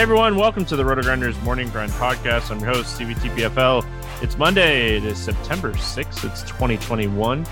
Hey 0.00 0.04
everyone, 0.04 0.36
welcome 0.36 0.64
to 0.64 0.76
the 0.76 0.82
RotoGrinders 0.82 1.42
Morning 1.42 1.68
Grind 1.68 1.92
Podcast. 1.92 2.50
I'm 2.50 2.58
your 2.58 2.70
host, 2.70 2.98
CVTPFL. 2.98 3.84
It's 4.22 4.38
Monday, 4.38 4.96
it 4.96 5.04
is 5.04 5.18
September 5.18 5.74
6th, 5.74 6.24
it's 6.24 6.40
2021. 6.44 7.46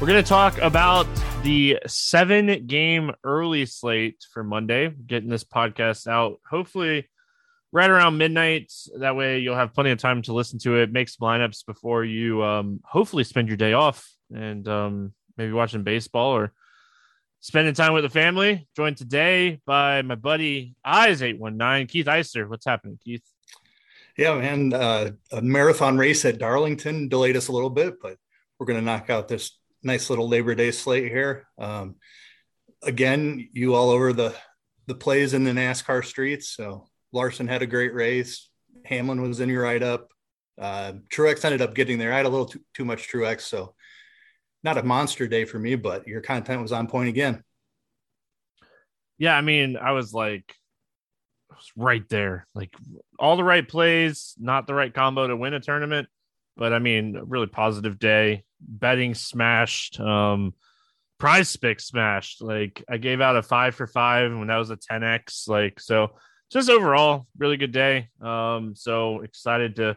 We're 0.00 0.06
going 0.06 0.24
to 0.24 0.26
talk 0.26 0.56
about 0.62 1.06
the 1.42 1.78
seven 1.86 2.66
game 2.66 3.12
early 3.22 3.66
slate 3.66 4.24
for 4.32 4.42
Monday, 4.42 4.88
getting 4.88 5.28
this 5.28 5.44
podcast 5.44 6.06
out 6.06 6.40
hopefully 6.48 7.06
right 7.70 7.90
around 7.90 8.16
midnight. 8.16 8.72
That 8.96 9.14
way 9.14 9.40
you'll 9.40 9.56
have 9.56 9.74
plenty 9.74 9.90
of 9.90 9.98
time 9.98 10.22
to 10.22 10.32
listen 10.32 10.58
to 10.60 10.76
it, 10.76 10.90
make 10.90 11.10
some 11.10 11.28
lineups 11.28 11.66
before 11.66 12.02
you 12.02 12.42
um, 12.42 12.80
hopefully 12.82 13.24
spend 13.24 13.48
your 13.48 13.58
day 13.58 13.74
off 13.74 14.10
and 14.34 14.66
um, 14.68 15.12
maybe 15.36 15.52
watching 15.52 15.82
baseball 15.82 16.30
or 16.30 16.54
spending 17.40 17.74
time 17.74 17.92
with 17.92 18.04
the 18.04 18.10
family. 18.10 18.68
Joined 18.76 18.96
today 18.96 19.60
by 19.66 20.02
my 20.02 20.14
buddy 20.14 20.76
Eyes 20.84 21.22
eight 21.22 21.38
one 21.38 21.56
nine 21.56 21.86
Keith 21.86 22.06
Eister. 22.06 22.48
What's 22.48 22.66
happening, 22.66 22.98
Keith? 23.02 23.22
Yeah, 24.16 24.38
man. 24.38 24.72
Uh, 24.72 25.12
a 25.32 25.40
marathon 25.40 25.96
race 25.96 26.24
at 26.24 26.38
Darlington 26.38 27.08
delayed 27.08 27.36
us 27.36 27.48
a 27.48 27.52
little 27.52 27.70
bit, 27.70 27.94
but 28.02 28.16
we're 28.58 28.66
going 28.66 28.78
to 28.78 28.84
knock 28.84 29.08
out 29.08 29.28
this 29.28 29.58
nice 29.82 30.10
little 30.10 30.28
Labor 30.28 30.54
Day 30.54 30.70
slate 30.70 31.10
here. 31.10 31.46
Um, 31.58 31.96
again, 32.82 33.48
you 33.52 33.74
all 33.74 33.90
over 33.90 34.12
the 34.12 34.34
the 34.86 34.94
plays 34.94 35.34
in 35.34 35.44
the 35.44 35.52
NASCAR 35.52 36.04
streets. 36.04 36.48
So 36.48 36.88
Larson 37.12 37.48
had 37.48 37.62
a 37.62 37.66
great 37.66 37.94
race. 37.94 38.50
Hamlin 38.84 39.22
was 39.22 39.40
in 39.40 39.48
your 39.48 39.62
write 39.62 39.82
up. 39.82 40.08
Uh, 40.60 40.94
Truex 41.14 41.44
ended 41.44 41.62
up 41.62 41.74
getting 41.74 41.96
there. 41.98 42.12
I 42.12 42.18
had 42.18 42.26
a 42.26 42.28
little 42.28 42.46
too, 42.46 42.60
too 42.74 42.84
much 42.84 43.08
Truex, 43.08 43.42
so 43.42 43.74
not 44.62 44.78
a 44.78 44.82
monster 44.82 45.26
day 45.26 45.44
for 45.44 45.58
me, 45.58 45.74
but 45.74 46.06
your 46.06 46.20
content 46.20 46.62
was 46.62 46.72
on 46.72 46.86
point 46.86 47.08
again. 47.08 47.42
Yeah, 49.18 49.36
I 49.36 49.40
mean, 49.40 49.76
I 49.76 49.92
was 49.92 50.12
like, 50.12 50.54
was 51.60 51.72
right 51.76 52.08
there, 52.08 52.46
like 52.54 52.74
all 53.18 53.36
the 53.36 53.44
right 53.44 53.66
plays, 53.66 54.34
not 54.38 54.66
the 54.66 54.74
right 54.74 54.92
combo 54.92 55.26
to 55.26 55.36
win 55.36 55.54
a 55.54 55.60
tournament, 55.60 56.08
but 56.56 56.72
I 56.72 56.78
mean, 56.78 57.20
really 57.26 57.46
positive 57.46 57.98
day. 57.98 58.44
Betting 58.60 59.14
smashed, 59.14 59.98
um, 60.00 60.54
prize 61.18 61.56
pick 61.56 61.80
smashed. 61.80 62.42
Like 62.42 62.84
I 62.88 62.98
gave 62.98 63.20
out 63.20 63.36
a 63.36 63.42
five 63.42 63.74
for 63.74 63.86
five 63.86 64.36
when 64.36 64.48
that 64.48 64.56
was 64.56 64.70
a 64.70 64.76
10x. 64.76 65.48
Like 65.48 65.80
so, 65.80 66.12
just 66.50 66.68
overall, 66.68 67.26
really 67.38 67.56
good 67.56 67.72
day. 67.72 68.08
Um, 68.20 68.74
so 68.74 69.20
excited 69.20 69.76
to 69.76 69.96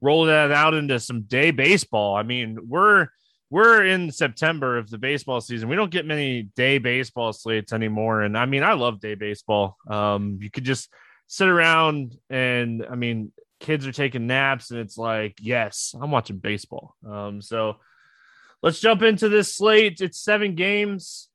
roll 0.00 0.26
that 0.26 0.52
out 0.52 0.74
into 0.74 1.00
some 1.00 1.22
day 1.22 1.50
baseball. 1.50 2.14
I 2.14 2.22
mean, 2.22 2.58
we're 2.68 3.08
we're 3.50 3.84
in 3.84 4.10
September 4.10 4.78
of 4.78 4.90
the 4.90 4.98
baseball 4.98 5.40
season. 5.40 5.68
We 5.68 5.76
don't 5.76 5.90
get 5.90 6.06
many 6.06 6.44
day 6.56 6.78
baseball 6.78 7.32
slates 7.32 7.72
anymore. 7.72 8.22
And 8.22 8.36
I 8.36 8.46
mean, 8.46 8.62
I 8.62 8.72
love 8.72 9.00
day 9.00 9.14
baseball. 9.14 9.76
Um, 9.88 10.38
you 10.40 10.50
could 10.50 10.64
just 10.64 10.88
sit 11.26 11.48
around 11.48 12.16
and 12.30 12.84
I 12.90 12.96
mean, 12.96 13.32
kids 13.60 13.86
are 13.86 13.92
taking 13.92 14.26
naps 14.26 14.70
and 14.70 14.80
it's 14.80 14.98
like, 14.98 15.36
yes, 15.40 15.94
I'm 16.00 16.10
watching 16.10 16.38
baseball. 16.38 16.96
Um, 17.08 17.40
so 17.40 17.76
let's 18.62 18.80
jump 18.80 19.02
into 19.02 19.28
this 19.28 19.54
slate. 19.54 20.00
It's 20.00 20.20
seven 20.20 20.54
games. 20.54 21.28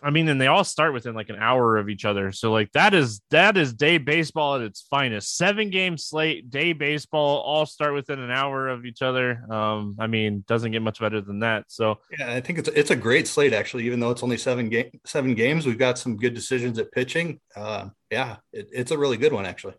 I 0.00 0.10
mean, 0.10 0.28
and 0.28 0.40
they 0.40 0.46
all 0.46 0.62
start 0.62 0.92
within 0.92 1.14
like 1.14 1.28
an 1.28 1.36
hour 1.36 1.76
of 1.76 1.88
each 1.88 2.04
other. 2.04 2.30
So 2.30 2.52
like 2.52 2.70
that 2.72 2.94
is 2.94 3.20
that 3.30 3.56
is 3.56 3.72
day 3.72 3.98
baseball 3.98 4.54
at 4.54 4.60
its 4.60 4.82
finest. 4.82 5.36
Seven 5.36 5.70
game 5.70 5.98
slate, 5.98 6.50
day 6.50 6.72
baseball, 6.72 7.40
all 7.40 7.66
start 7.66 7.94
within 7.94 8.20
an 8.20 8.30
hour 8.30 8.68
of 8.68 8.84
each 8.86 9.02
other. 9.02 9.42
Um, 9.52 9.96
I 9.98 10.06
mean, 10.06 10.44
doesn't 10.46 10.70
get 10.70 10.82
much 10.82 11.00
better 11.00 11.20
than 11.20 11.40
that. 11.40 11.64
So 11.68 11.98
yeah, 12.16 12.32
I 12.32 12.40
think 12.40 12.60
it's 12.60 12.68
it's 12.68 12.90
a 12.90 12.96
great 12.96 13.26
slate 13.26 13.52
actually. 13.52 13.86
Even 13.86 13.98
though 13.98 14.10
it's 14.10 14.22
only 14.22 14.38
seven 14.38 14.68
game 14.68 14.90
seven 15.04 15.34
games, 15.34 15.66
we've 15.66 15.78
got 15.78 15.98
some 15.98 16.16
good 16.16 16.34
decisions 16.34 16.78
at 16.78 16.92
pitching. 16.92 17.40
Uh, 17.56 17.88
yeah, 18.10 18.36
it, 18.52 18.68
it's 18.72 18.92
a 18.92 18.98
really 18.98 19.16
good 19.16 19.32
one 19.32 19.46
actually. 19.46 19.74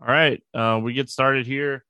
All 0.00 0.06
right, 0.06 0.40
uh, 0.54 0.78
we 0.80 0.92
get 0.92 1.10
started 1.10 1.48
here 1.48 1.84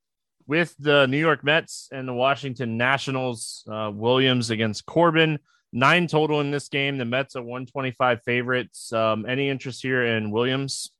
with 0.47 0.75
the 0.79 1.07
New 1.07 1.19
York 1.19 1.45
Mets 1.45 1.91
and 1.93 2.09
the 2.09 2.15
Washington 2.15 2.79
Nationals. 2.79 3.63
Uh, 3.71 3.91
Williams 3.93 4.49
against 4.49 4.87
Corbin 4.87 5.39
nine 5.73 6.07
total 6.07 6.41
in 6.41 6.51
this 6.51 6.69
game. 6.69 6.99
The 6.99 7.05
Mets 7.05 7.37
are 7.37 7.43
125 7.43 8.23
favorites. 8.25 8.93
Um, 8.93 9.27
any 9.27 9.49
interest 9.49 9.83
here 9.83 10.05
in 10.05 10.31
Williams? 10.31 10.91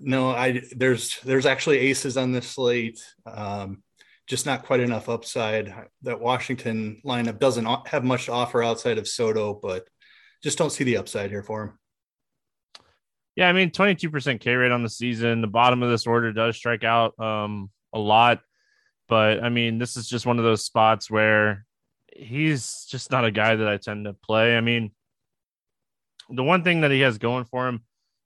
No, 0.00 0.30
I 0.30 0.62
there's 0.76 1.18
there's 1.20 1.46
actually 1.46 1.78
aces 1.78 2.16
on 2.16 2.32
this 2.32 2.48
slate. 2.48 3.00
Um, 3.26 3.82
just 4.26 4.46
not 4.46 4.64
quite 4.64 4.80
enough 4.80 5.08
upside. 5.08 5.74
That 6.02 6.20
Washington 6.20 7.00
lineup 7.04 7.38
doesn't 7.38 7.66
have 7.88 8.04
much 8.04 8.26
to 8.26 8.32
offer 8.32 8.62
outside 8.62 8.98
of 8.98 9.08
Soto, 9.08 9.54
but 9.54 9.88
just 10.42 10.58
don't 10.58 10.70
see 10.70 10.84
the 10.84 10.98
upside 10.98 11.30
here 11.30 11.42
for 11.42 11.62
him. 11.64 11.78
Yeah, 13.36 13.48
I 13.48 13.52
mean, 13.52 13.70
22% 13.70 14.40
K 14.40 14.54
rate 14.54 14.72
on 14.72 14.82
the 14.82 14.88
season. 14.88 15.40
The 15.40 15.46
bottom 15.46 15.82
of 15.82 15.90
this 15.90 16.06
order 16.06 16.32
does 16.32 16.56
strike 16.56 16.84
out 16.84 17.18
um, 17.18 17.70
a 17.92 17.98
lot, 17.98 18.40
but 19.08 19.42
I 19.42 19.48
mean, 19.48 19.78
this 19.78 19.96
is 19.96 20.08
just 20.08 20.26
one 20.26 20.38
of 20.38 20.44
those 20.44 20.64
spots 20.64 21.10
where 21.10 21.64
he's 22.12 22.86
just 22.88 23.10
not 23.10 23.24
a 23.24 23.30
guy 23.30 23.56
that 23.56 23.68
I 23.68 23.76
tend 23.76 24.04
to 24.04 24.12
play. 24.12 24.56
I 24.56 24.60
mean, 24.60 24.92
the 26.28 26.44
one 26.44 26.64
thing 26.64 26.82
that 26.82 26.90
he 26.90 27.00
has 27.00 27.18
going 27.18 27.44
for 27.44 27.68
him, 27.68 27.82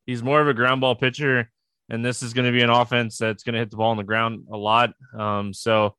he's 0.07 0.23
more 0.23 0.41
of 0.41 0.49
a 0.49 0.55
ground 0.55 0.81
ball 0.81 0.95
pitcher, 0.95 1.51
and 1.89 2.05
this 2.05 2.23
is 2.23 2.33
going 2.33 2.47
to 2.47 2.53
be 2.53 2.63
an 2.63 2.71
offense 2.71 3.19
that's 3.19 3.43
going 3.43 3.55
to 3.55 3.59
hit 3.59 3.71
the 3.71 3.77
ball 3.77 3.91
on 3.91 3.97
the 3.97 4.05
ground 4.05 4.47
a 4.53 4.57
lot. 4.57 4.93
Um, 5.17 5.53
so, 5.53 5.97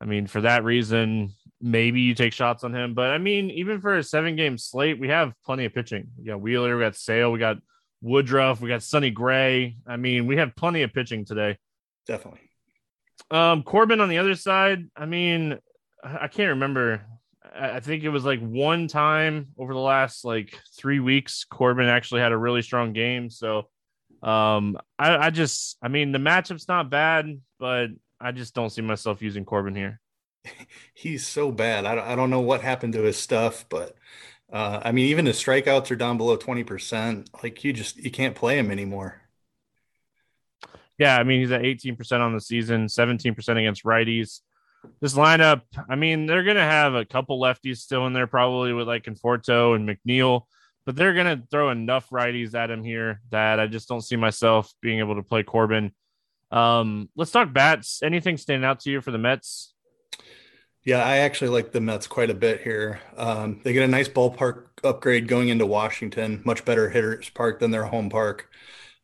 I 0.00 0.04
mean, 0.04 0.26
for 0.26 0.40
that 0.42 0.64
reason, 0.64 1.32
maybe 1.60 2.00
you 2.00 2.14
take 2.14 2.32
shots 2.32 2.64
on 2.64 2.74
him. 2.74 2.94
But 2.94 3.10
I 3.10 3.18
mean, 3.18 3.50
even 3.50 3.80
for 3.80 3.96
a 3.96 4.02
seven 4.02 4.36
game 4.36 4.58
slate, 4.58 4.98
we 4.98 5.08
have 5.08 5.32
plenty 5.44 5.64
of 5.64 5.72
pitching. 5.72 6.08
We 6.18 6.24
got 6.24 6.40
Wheeler, 6.40 6.76
we 6.76 6.82
got 6.82 6.96
Sale, 6.96 7.32
we 7.32 7.38
got 7.38 7.58
Woodruff, 8.00 8.60
we 8.60 8.68
got 8.68 8.82
Sonny 8.82 9.10
Gray. 9.10 9.76
I 9.86 9.96
mean, 9.96 10.26
we 10.26 10.36
have 10.36 10.56
plenty 10.56 10.82
of 10.82 10.92
pitching 10.92 11.24
today. 11.24 11.56
Definitely. 12.06 12.40
Um, 13.30 13.62
Corbin 13.62 14.00
on 14.00 14.08
the 14.08 14.18
other 14.18 14.34
side, 14.34 14.90
I 14.96 15.06
mean, 15.06 15.58
I 16.02 16.28
can't 16.28 16.50
remember. 16.50 17.02
I 17.54 17.80
think 17.80 18.04
it 18.04 18.08
was 18.08 18.24
like 18.24 18.40
one 18.40 18.88
time 18.88 19.48
over 19.58 19.74
the 19.74 19.80
last 19.80 20.24
like 20.24 20.58
three 20.76 21.00
weeks, 21.00 21.44
Corbin 21.44 21.86
actually 21.86 22.20
had 22.20 22.32
a 22.32 22.38
really 22.38 22.62
strong 22.62 22.92
game. 22.92 23.30
So 23.30 23.68
um, 24.22 24.78
I, 24.98 25.16
I 25.16 25.30
just, 25.30 25.76
I 25.82 25.88
mean, 25.88 26.12
the 26.12 26.18
matchup's 26.18 26.68
not 26.68 26.90
bad, 26.90 27.40
but 27.58 27.88
I 28.20 28.32
just 28.32 28.54
don't 28.54 28.70
see 28.70 28.82
myself 28.82 29.20
using 29.20 29.44
Corbin 29.44 29.74
here. 29.74 30.00
He's 30.94 31.26
so 31.26 31.50
bad. 31.50 31.84
I 31.84 31.94
don't, 31.94 32.06
I 32.06 32.14
don't 32.14 32.30
know 32.30 32.40
what 32.40 32.62
happened 32.62 32.92
to 32.94 33.02
his 33.02 33.16
stuff, 33.16 33.66
but 33.68 33.96
uh, 34.52 34.80
I 34.84 34.92
mean, 34.92 35.06
even 35.06 35.26
his 35.26 35.42
strikeouts 35.42 35.90
are 35.90 35.96
down 35.96 36.18
below 36.18 36.36
20%. 36.36 37.28
Like 37.42 37.64
you 37.64 37.72
just, 37.72 37.96
you 37.96 38.10
can't 38.10 38.36
play 38.36 38.58
him 38.58 38.70
anymore. 38.70 39.20
Yeah. 40.98 41.16
I 41.16 41.24
mean, 41.24 41.40
he's 41.40 41.50
at 41.50 41.62
18% 41.62 42.20
on 42.20 42.32
the 42.32 42.40
season, 42.40 42.86
17% 42.86 43.36
against 43.58 43.84
righties. 43.84 44.40
This 45.00 45.14
lineup, 45.14 45.62
I 45.88 45.96
mean, 45.96 46.26
they're 46.26 46.44
going 46.44 46.56
to 46.56 46.62
have 46.62 46.94
a 46.94 47.04
couple 47.04 47.40
lefties 47.40 47.78
still 47.78 48.06
in 48.06 48.12
there, 48.12 48.26
probably 48.26 48.72
with 48.72 48.88
like 48.88 49.04
Conforto 49.04 49.74
and 49.76 49.88
McNeil, 49.88 50.42
but 50.84 50.96
they're 50.96 51.14
going 51.14 51.38
to 51.38 51.46
throw 51.50 51.70
enough 51.70 52.10
righties 52.10 52.54
at 52.54 52.70
him 52.70 52.82
here 52.82 53.20
that 53.30 53.60
I 53.60 53.66
just 53.66 53.88
don't 53.88 54.00
see 54.00 54.16
myself 54.16 54.72
being 54.80 54.98
able 54.98 55.16
to 55.16 55.22
play 55.22 55.42
Corbin. 55.42 55.92
Um, 56.50 57.08
let's 57.16 57.30
talk 57.30 57.52
bats. 57.52 58.02
Anything 58.02 58.36
stand 58.36 58.64
out 58.64 58.80
to 58.80 58.90
you 58.90 59.00
for 59.00 59.10
the 59.10 59.18
Mets? 59.18 59.74
Yeah, 60.84 61.02
I 61.04 61.18
actually 61.18 61.50
like 61.50 61.70
the 61.70 61.80
Mets 61.80 62.08
quite 62.08 62.30
a 62.30 62.34
bit 62.34 62.60
here. 62.62 63.00
Um, 63.16 63.60
they 63.62 63.72
get 63.72 63.84
a 63.84 63.88
nice 63.88 64.08
ballpark 64.08 64.64
upgrade 64.82 65.28
going 65.28 65.48
into 65.48 65.64
Washington, 65.64 66.42
much 66.44 66.64
better 66.64 66.90
hitters 66.90 67.30
park 67.30 67.60
than 67.60 67.70
their 67.70 67.84
home 67.84 68.10
park. 68.10 68.48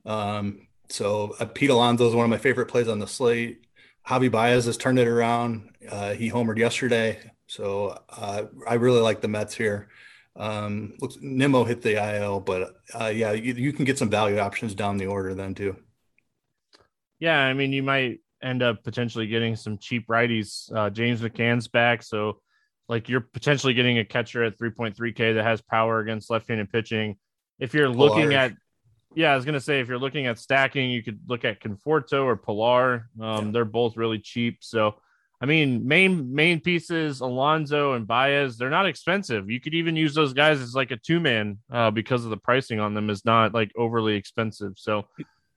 Um, 0.04 0.66
so 0.88 1.36
uh, 1.38 1.44
Pete 1.44 1.70
Alonso 1.70 2.08
is 2.08 2.14
one 2.14 2.25
of 2.25 2.30
my 2.30 2.38
favorite 2.38 2.66
plays 2.66 2.88
on 2.88 2.98
the 2.98 3.06
slate. 3.06 3.64
Javy 4.08 4.31
Baez 4.31 4.64
has 4.64 4.78
turned 4.78 4.99
it 4.99 5.06
around. 5.06 5.70
Uh, 5.88 6.14
he 6.14 6.31
homered 6.31 6.56
yesterday, 6.56 7.19
so 7.46 7.99
uh, 8.08 8.44
I 8.66 8.75
really 8.75 9.00
like 9.00 9.20
the 9.20 9.28
Mets 9.28 9.55
here. 9.55 9.88
Um, 10.34 10.94
looks 11.00 11.19
Nimmo 11.20 11.64
hit 11.64 11.82
the 11.82 11.96
IL, 12.16 12.40
but 12.40 12.76
uh, 12.99 13.08
yeah, 13.08 13.32
you, 13.32 13.52
you 13.55 13.72
can 13.72 13.84
get 13.84 13.99
some 13.99 14.08
value 14.08 14.38
options 14.38 14.75
down 14.75 14.96
the 14.96 15.06
order 15.06 15.34
then 15.34 15.55
too. 15.55 15.76
Yeah, 17.19 17.38
I 17.38 17.52
mean, 17.52 17.72
you 17.72 17.82
might 17.82 18.20
end 18.43 18.62
up 18.62 18.82
potentially 18.82 19.26
getting 19.26 19.56
some 19.56 19.76
cheap 19.76 20.06
righties. 20.06 20.72
Uh, 20.75 20.88
James 20.88 21.20
McCann's 21.20 21.69
back, 21.69 22.02
so 22.02 22.40
like 22.88 23.11
you're 23.11 23.20
potentially 23.20 23.75
getting 23.75 23.99
a 23.99 24.04
catcher 24.04 24.43
at 24.44 24.58
3.3K 24.58 25.34
that 25.34 25.44
has 25.44 25.61
power 25.61 25.99
against 25.99 26.31
left-handed 26.31 26.70
pitching. 26.70 27.16
If 27.58 27.75
you're 27.75 27.90
looking 27.90 28.32
at, 28.32 28.52
yeah, 29.19 29.32
I 29.32 29.37
was 29.37 29.44
gonna 29.44 29.59
say 29.59 29.81
if 29.81 29.88
you're 29.88 29.99
looking 29.99 30.26
at 30.26 30.38
stacking, 30.38 30.91
you 30.91 31.03
could 31.03 31.19
look 31.26 31.44
at 31.44 31.61
Conforto 31.61 32.25
or 32.25 32.37
Pilar. 32.37 33.09
Um, 33.20 33.47
yeah. 33.47 33.50
They're 33.50 33.65
both 33.65 33.97
really 33.97 34.20
cheap. 34.20 34.59
So, 34.61 34.94
I 35.41 35.47
mean, 35.47 35.88
main 35.88 36.32
main 36.32 36.61
pieces 36.61 37.20
Alonso 37.20 37.94
and 37.94 38.06
Baez, 38.06 38.56
they're 38.56 38.70
not 38.70 38.87
expensive. 38.87 39.50
You 39.50 39.61
could 39.61 39.75
even 39.75 39.97
use 39.97 40.15
those 40.15 40.35
guys 40.35 40.61
as 40.61 40.73
like 40.73 40.93
a 40.93 40.97
two 40.97 41.19
man 41.19 41.59
uh, 41.69 41.91
because 41.91 42.23
of 42.23 42.31
the 42.31 42.37
pricing 42.37 42.79
on 42.79 42.94
them 42.94 43.11
is 43.11 43.25
not 43.25 43.53
like 43.53 43.73
overly 43.76 44.15
expensive. 44.15 44.75
So 44.76 45.09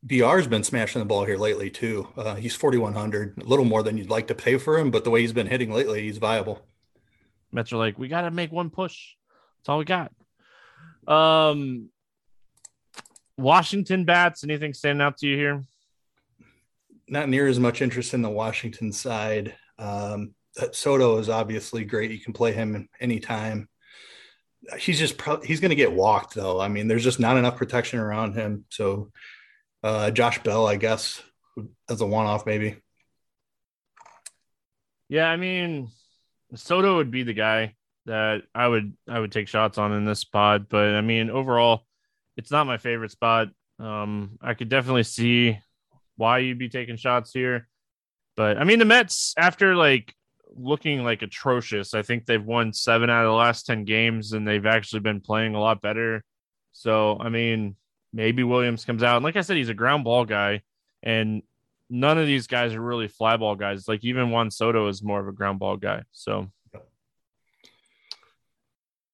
BR's 0.02 0.48
been 0.48 0.64
smashing 0.64 0.98
the 0.98 1.06
ball 1.06 1.26
here 1.26 1.38
lately 1.38 1.70
too. 1.70 2.08
Uh, 2.18 2.34
he's 2.34 2.56
4100, 2.56 3.44
a 3.44 3.46
little 3.46 3.66
more 3.66 3.84
than 3.84 3.96
you'd 3.96 4.10
like 4.10 4.26
to 4.30 4.36
pay 4.36 4.58
for 4.58 4.80
him, 4.80 4.90
but 4.90 5.04
the 5.04 5.12
way 5.12 5.22
he's 5.22 5.34
been 5.34 5.46
hitting 5.46 5.72
lately, 5.72 6.02
he's 6.02 6.18
viable. 6.18 6.66
Mets 7.52 7.72
are 7.72 7.78
like, 7.78 8.00
we 8.00 8.08
got 8.08 8.22
to 8.22 8.32
make 8.32 8.52
one 8.52 8.72
push. 8.72 9.14
That's 9.60 9.70
all 9.70 9.78
we 9.78 9.86
got. 9.86 10.12
Um, 11.08 11.90
Washington 13.42 14.06
bats. 14.06 14.44
Anything 14.44 14.74
standing 14.74 15.02
out 15.02 15.18
to 15.18 15.28
you 15.28 15.36
here? 15.36 15.64
Not 17.08 17.30
near 17.30 17.48
as 17.48 17.60
much 17.60 17.82
interest 17.82 18.14
in 18.14 18.22
the 18.22 18.30
Washington 18.30 18.92
side. 18.92 19.56
Um, 19.78 20.34
Soto 20.72 21.18
is 21.18 21.30
obviously 21.30 21.84
great. 21.86 22.12
You 22.12 22.20
can 22.20 22.34
play 22.34 22.54
him 22.54 22.90
anytime. 23.00 23.68
He's 24.78 25.00
just 25.00 25.18
pro- 25.18 25.42
he's 25.42 25.60
going 25.60 25.70
to 25.70 25.76
get 25.76 25.92
walked 25.92 26.36
though. 26.36 26.62
I 26.62 26.68
mean, 26.68 26.88
there's 26.88 27.04
just 27.04 27.20
not 27.20 27.38
enough 27.38 27.58
protection 27.58 28.00
around 28.00 28.36
him. 28.36 28.66
So 28.70 29.12
uh, 29.84 30.12
Josh 30.12 30.42
Bell, 30.44 30.68
I 30.68 30.76
guess, 30.76 31.22
as 31.90 32.02
a 32.02 32.06
one-off, 32.06 32.46
maybe. 32.46 32.78
Yeah, 35.10 35.26
I 35.26 35.36
mean, 35.36 35.90
Soto 36.56 36.98
would 36.98 37.12
be 37.12 37.24
the 37.24 37.34
guy 37.34 37.76
that 38.06 38.44
I 38.56 38.68
would 38.68 38.94
I 39.08 39.20
would 39.20 39.32
take 39.32 39.48
shots 39.48 39.78
on 39.78 39.94
in 39.94 40.06
this 40.06 40.20
spot, 40.20 40.70
but 40.70 40.96
I 40.96 41.02
mean, 41.02 41.30
overall, 41.30 41.84
it's 42.38 42.52
not 42.52 42.68
my 42.68 42.78
favorite 42.78 43.12
spot. 43.12 43.50
Um, 43.80 44.38
I 44.42 44.54
could 44.54 44.70
definitely 44.70 45.04
see 45.04 45.60
why 46.16 46.40
you'd 46.40 46.60
be 46.60 46.70
taking 46.70 46.98
shots 46.98 47.32
here, 47.32 47.68
but 48.36 48.58
I 48.58 48.64
mean, 48.64 48.80
the 48.80 48.86
Mets 48.86 49.34
after 49.38 49.76
like 49.76 50.14
looking 50.56 51.04
like 51.04 51.22
atrocious, 51.22 51.94
I 51.94 52.02
think 52.02 52.26
they've 52.26 52.44
won 52.44 52.74
seven 52.74 53.10
out 53.10 53.26
of 53.26 53.32
the 53.32 53.36
last 53.36 53.66
ten 53.66 53.86
games, 53.86 54.34
and 54.34 54.48
they've 54.48 54.66
actually 54.66 55.00
been 55.00 55.22
playing 55.22 55.56
a 55.56 55.60
lot 55.60 55.82
better. 55.82 56.24
So, 56.74 57.18
I 57.20 57.30
mean, 57.30 57.76
Maybe 58.14 58.44
Williams 58.44 58.84
comes 58.84 59.04
out. 59.04 59.18
And 59.18 59.24
like 59.24 59.38
I 59.38 59.42
said, 59.42 59.58
he's 59.58 59.70
a 59.70 59.74
ground 59.74 60.04
ball 60.04 60.26
guy. 60.26 60.62
And 61.02 61.44
none 61.90 62.18
of 62.18 62.28
these 62.28 62.48
guys 62.48 62.74
are 62.74 62.82
really 62.82 63.08
fly 63.08 63.38
ball 63.38 63.56
guys. 63.56 63.88
Like 63.88 64.04
even 64.04 64.32
Juan 64.32 64.52
Soto 64.52 64.88
is 64.88 65.02
more 65.02 65.20
of 65.20 65.28
a 65.28 65.32
ground 65.32 65.60
ball 65.60 65.78
guy. 65.78 66.04
So 66.12 66.52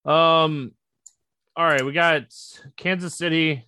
um 0.05 0.71
all 1.57 1.65
right, 1.65 1.83
we 1.83 1.91
got 1.91 2.31
Kansas 2.77 3.15
City 3.15 3.67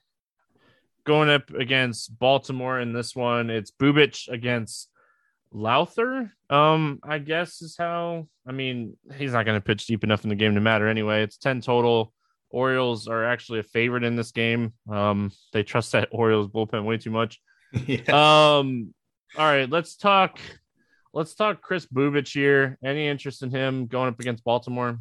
going 1.06 1.27
up 1.27 1.50
against 1.50 2.18
Baltimore 2.19 2.80
in 2.80 2.94
this 2.94 3.15
one. 3.15 3.50
It's 3.50 3.71
Bubic 3.71 4.30
against 4.30 4.89
Lowther. 5.51 6.31
Um, 6.51 7.00
I 7.01 7.18
guess 7.18 7.63
is 7.63 7.75
how 7.75 8.27
I 8.47 8.51
mean 8.51 8.95
he's 9.15 9.33
not 9.33 9.47
gonna 9.47 9.59
pitch 9.59 9.88
deep 9.88 10.03
enough 10.03 10.24
in 10.24 10.30
the 10.30 10.36
game 10.36 10.53
to 10.53 10.62
matter 10.62 10.88
anyway. 10.88 11.24
It's 11.24 11.38
10 11.38 11.62
total. 11.62 12.13
Orioles 12.51 13.07
are 13.07 13.25
actually 13.25 13.59
a 13.59 13.63
favorite 13.63 14.03
in 14.03 14.15
this 14.15 14.31
game. 14.31 14.74
Um, 14.88 15.31
they 15.51 15.63
trust 15.63 15.91
that 15.94 16.09
Orioles 16.12 16.47
bullpen 16.47 16.83
way 16.83 16.97
too 16.97 17.12
much. 17.12 17.41
yeah. 17.88 18.01
Um, 18.01 18.94
all 19.36 19.45
right, 19.45 19.69
let's 19.69 19.95
talk. 19.95 20.39
Let's 21.12 21.33
talk 21.33 21.63
Kris 21.63 21.88
Bubic 21.88 22.31
here. 22.31 22.77
Any 22.83 23.07
interest 23.07 23.41
in 23.41 23.50
him 23.50 23.88
going 23.88 24.09
up 24.09 24.19
against 24.19 24.44
Baltimore? 24.44 25.00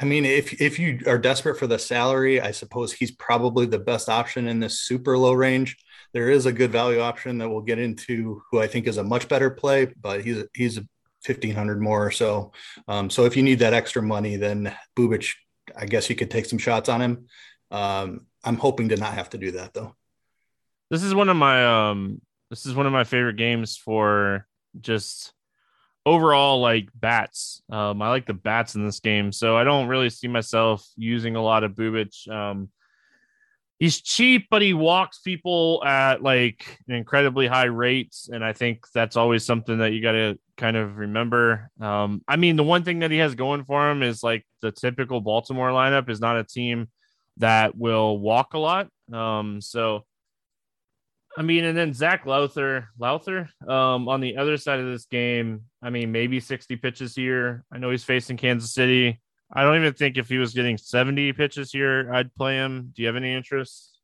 I 0.00 0.04
mean, 0.04 0.24
if 0.24 0.60
if 0.60 0.78
you 0.78 1.00
are 1.06 1.18
desperate 1.18 1.58
for 1.58 1.66
the 1.66 1.78
salary, 1.78 2.40
I 2.40 2.52
suppose 2.52 2.92
he's 2.92 3.10
probably 3.10 3.66
the 3.66 3.80
best 3.80 4.08
option 4.08 4.46
in 4.46 4.60
this 4.60 4.80
super 4.80 5.18
low 5.18 5.32
range. 5.32 5.76
There 6.12 6.30
is 6.30 6.46
a 6.46 6.52
good 6.52 6.70
value 6.70 7.00
option 7.00 7.38
that 7.38 7.48
we'll 7.48 7.62
get 7.62 7.78
into, 7.78 8.42
who 8.50 8.60
I 8.60 8.68
think 8.68 8.86
is 8.86 8.96
a 8.96 9.04
much 9.04 9.28
better 9.28 9.50
play, 9.50 9.92
but 10.00 10.24
he's 10.24 10.44
he's 10.54 10.78
1500 11.26 11.80
more 11.80 12.06
or 12.06 12.10
so. 12.12 12.52
Um, 12.86 13.10
so 13.10 13.24
if 13.24 13.36
you 13.36 13.42
need 13.42 13.58
that 13.58 13.74
extra 13.74 14.00
money, 14.00 14.36
then 14.36 14.74
Bubic, 14.96 15.34
I 15.76 15.86
guess 15.86 16.08
you 16.08 16.14
could 16.14 16.30
take 16.30 16.46
some 16.46 16.58
shots 16.58 16.88
on 16.88 17.02
him. 17.02 17.26
Um, 17.72 18.26
I'm 18.44 18.56
hoping 18.56 18.90
to 18.90 18.96
not 18.96 19.14
have 19.14 19.30
to 19.30 19.38
do 19.38 19.52
that 19.52 19.74
though. 19.74 19.96
This 20.90 21.02
is 21.02 21.14
one 21.14 21.28
of 21.28 21.36
my 21.36 21.90
um 21.90 22.20
this 22.50 22.66
is 22.66 22.74
one 22.74 22.86
of 22.86 22.92
my 22.92 23.04
favorite 23.04 23.36
games 23.36 23.76
for 23.76 24.46
just 24.80 25.32
overall 26.08 26.60
like 26.60 26.88
bats. 26.94 27.62
Um, 27.70 28.00
I 28.00 28.08
like 28.08 28.26
the 28.26 28.34
bats 28.34 28.74
in 28.74 28.84
this 28.84 29.00
game, 29.00 29.30
so 29.30 29.56
I 29.56 29.64
don't 29.64 29.88
really 29.88 30.10
see 30.10 30.28
myself 30.28 30.86
using 30.96 31.36
a 31.36 31.42
lot 31.42 31.64
of 31.64 31.72
Bubic. 31.72 32.28
Um, 32.28 32.70
he's 33.78 34.00
cheap, 34.00 34.46
but 34.50 34.62
he 34.62 34.72
walks 34.72 35.20
people 35.20 35.82
at 35.84 36.22
like 36.22 36.78
incredibly 36.88 37.46
high 37.46 37.66
rates, 37.66 38.30
and 38.32 38.42
I 38.44 38.54
think 38.54 38.86
that's 38.94 39.16
always 39.16 39.44
something 39.44 39.78
that 39.78 39.92
you 39.92 40.00
got 40.00 40.12
to 40.12 40.38
kind 40.56 40.76
of 40.76 40.96
remember. 40.96 41.70
Um, 41.80 42.22
I 42.26 42.36
mean, 42.36 42.56
the 42.56 42.64
one 42.64 42.84
thing 42.84 43.00
that 43.00 43.10
he 43.10 43.18
has 43.18 43.34
going 43.34 43.64
for 43.64 43.90
him 43.90 44.02
is 44.02 44.22
like 44.22 44.46
the 44.62 44.72
typical 44.72 45.20
Baltimore 45.20 45.70
lineup 45.70 46.08
is 46.08 46.20
not 46.20 46.38
a 46.38 46.44
team 46.44 46.88
that 47.36 47.76
will 47.76 48.18
walk 48.18 48.54
a 48.54 48.58
lot. 48.58 48.88
Um, 49.12 49.60
so. 49.60 50.04
I 51.38 51.42
mean, 51.42 51.64
and 51.64 51.78
then 51.78 51.94
Zach 51.94 52.26
Lowther, 52.26 52.88
Lowther, 52.98 53.48
um, 53.68 54.08
on 54.08 54.20
the 54.20 54.38
other 54.38 54.56
side 54.56 54.80
of 54.80 54.86
this 54.86 55.06
game. 55.06 55.62
I 55.80 55.88
mean, 55.88 56.10
maybe 56.10 56.40
60 56.40 56.74
pitches 56.74 57.14
here. 57.14 57.64
I 57.72 57.78
know 57.78 57.90
he's 57.90 58.02
facing 58.02 58.36
Kansas 58.36 58.74
City. 58.74 59.20
I 59.52 59.62
don't 59.62 59.76
even 59.76 59.94
think 59.94 60.16
if 60.16 60.28
he 60.28 60.38
was 60.38 60.52
getting 60.52 60.76
70 60.76 61.32
pitches 61.34 61.70
here, 61.70 62.12
I'd 62.12 62.34
play 62.34 62.56
him. 62.56 62.92
Do 62.92 63.02
you 63.02 63.06
have 63.06 63.14
any 63.14 63.32
interest? 63.32 64.00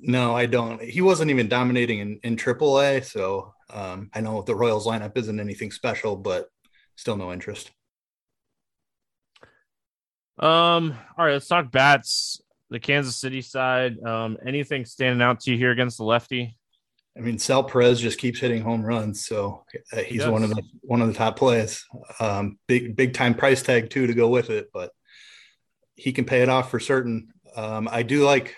No, 0.00 0.34
I 0.34 0.46
don't. 0.46 0.80
He 0.80 1.02
wasn't 1.02 1.30
even 1.30 1.46
dominating 1.46 1.98
in, 1.98 2.20
in 2.22 2.36
AAA. 2.36 3.04
So 3.04 3.52
um, 3.68 4.08
I 4.14 4.22
know 4.22 4.40
the 4.40 4.54
Royals 4.54 4.86
lineup 4.86 5.18
isn't 5.18 5.38
anything 5.38 5.70
special, 5.70 6.16
but 6.16 6.48
still 6.96 7.18
no 7.18 7.34
interest. 7.34 7.70
Um, 10.38 10.96
all 11.18 11.26
right, 11.26 11.34
let's 11.34 11.48
talk 11.48 11.70
bats. 11.70 12.40
The 12.70 12.80
Kansas 12.80 13.16
City 13.16 13.42
side. 13.42 14.02
Um, 14.04 14.36
anything 14.46 14.84
standing 14.84 15.22
out 15.22 15.40
to 15.40 15.52
you 15.52 15.56
here 15.56 15.70
against 15.70 15.98
the 15.98 16.04
lefty? 16.04 16.56
I 17.16 17.20
mean, 17.20 17.38
Sal 17.38 17.64
Perez 17.64 18.00
just 18.00 18.18
keeps 18.18 18.38
hitting 18.38 18.62
home 18.62 18.82
runs, 18.82 19.26
so 19.26 19.64
uh, 19.92 19.98
he's 19.98 20.24
one 20.26 20.44
of 20.44 20.50
the 20.50 20.62
one 20.82 21.02
of 21.02 21.08
the 21.08 21.14
top 21.14 21.36
plays. 21.36 21.84
Um, 22.20 22.58
big 22.68 22.94
big 22.94 23.12
time 23.12 23.34
price 23.34 23.60
tag 23.62 23.90
too 23.90 24.06
to 24.06 24.14
go 24.14 24.28
with 24.28 24.50
it, 24.50 24.68
but 24.72 24.92
he 25.96 26.12
can 26.12 26.24
pay 26.24 26.42
it 26.42 26.48
off 26.48 26.70
for 26.70 26.78
certain. 26.78 27.28
Um, 27.56 27.88
I 27.90 28.04
do 28.04 28.24
like 28.24 28.54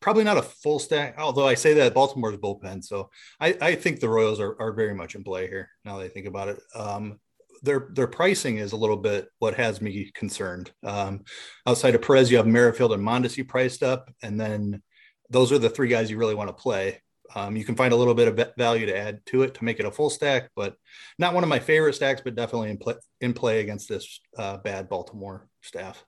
probably 0.00 0.24
not 0.24 0.36
a 0.36 0.42
full 0.42 0.78
stack, 0.78 1.14
although 1.18 1.46
I 1.46 1.54
say 1.54 1.72
that 1.74 1.94
Baltimore's 1.94 2.36
bullpen. 2.36 2.84
So 2.84 3.10
I, 3.40 3.56
I 3.60 3.74
think 3.74 4.00
the 4.00 4.08
Royals 4.08 4.38
are, 4.40 4.54
are 4.60 4.72
very 4.72 4.94
much 4.94 5.14
in 5.14 5.24
play 5.24 5.46
here. 5.48 5.70
Now 5.84 5.96
that 5.96 6.04
I 6.04 6.08
think 6.08 6.26
about 6.26 6.48
it, 6.48 6.60
um, 6.74 7.20
their 7.64 7.88
their 7.92 8.06
pricing 8.06 8.58
is 8.58 8.72
a 8.72 8.76
little 8.76 8.96
bit 8.96 9.28
what 9.38 9.54
has 9.54 9.80
me 9.80 10.10
concerned. 10.14 10.70
Um, 10.82 11.24
outside 11.66 11.94
of 11.94 12.02
Perez, 12.02 12.30
you 12.30 12.36
have 12.36 12.46
Merrifield 12.46 12.92
and 12.92 13.02
Mondesi 13.02 13.46
priced 13.46 13.82
up, 13.82 14.10
and 14.22 14.40
then 14.40 14.82
those 15.30 15.50
are 15.50 15.58
the 15.58 15.70
three 15.70 15.88
guys 15.88 16.10
you 16.10 16.18
really 16.18 16.34
want 16.34 16.48
to 16.48 16.62
play. 16.62 17.00
Um, 17.34 17.56
you 17.56 17.64
can 17.64 17.74
find 17.74 17.92
a 17.92 17.96
little 17.96 18.14
bit 18.14 18.28
of 18.28 18.52
value 18.56 18.86
to 18.86 18.96
add 18.96 19.24
to 19.26 19.42
it 19.42 19.54
to 19.54 19.64
make 19.64 19.80
it 19.80 19.86
a 19.86 19.90
full 19.90 20.10
stack, 20.10 20.50
but 20.54 20.76
not 21.18 21.34
one 21.34 21.42
of 21.42 21.48
my 21.48 21.58
favorite 21.58 21.94
stacks, 21.94 22.20
but 22.22 22.36
definitely 22.36 22.70
in 22.70 22.76
play, 22.76 22.94
in 23.20 23.32
play 23.32 23.60
against 23.60 23.88
this 23.88 24.20
uh, 24.38 24.58
bad 24.58 24.88
Baltimore 24.88 25.48
staff. 25.62 26.04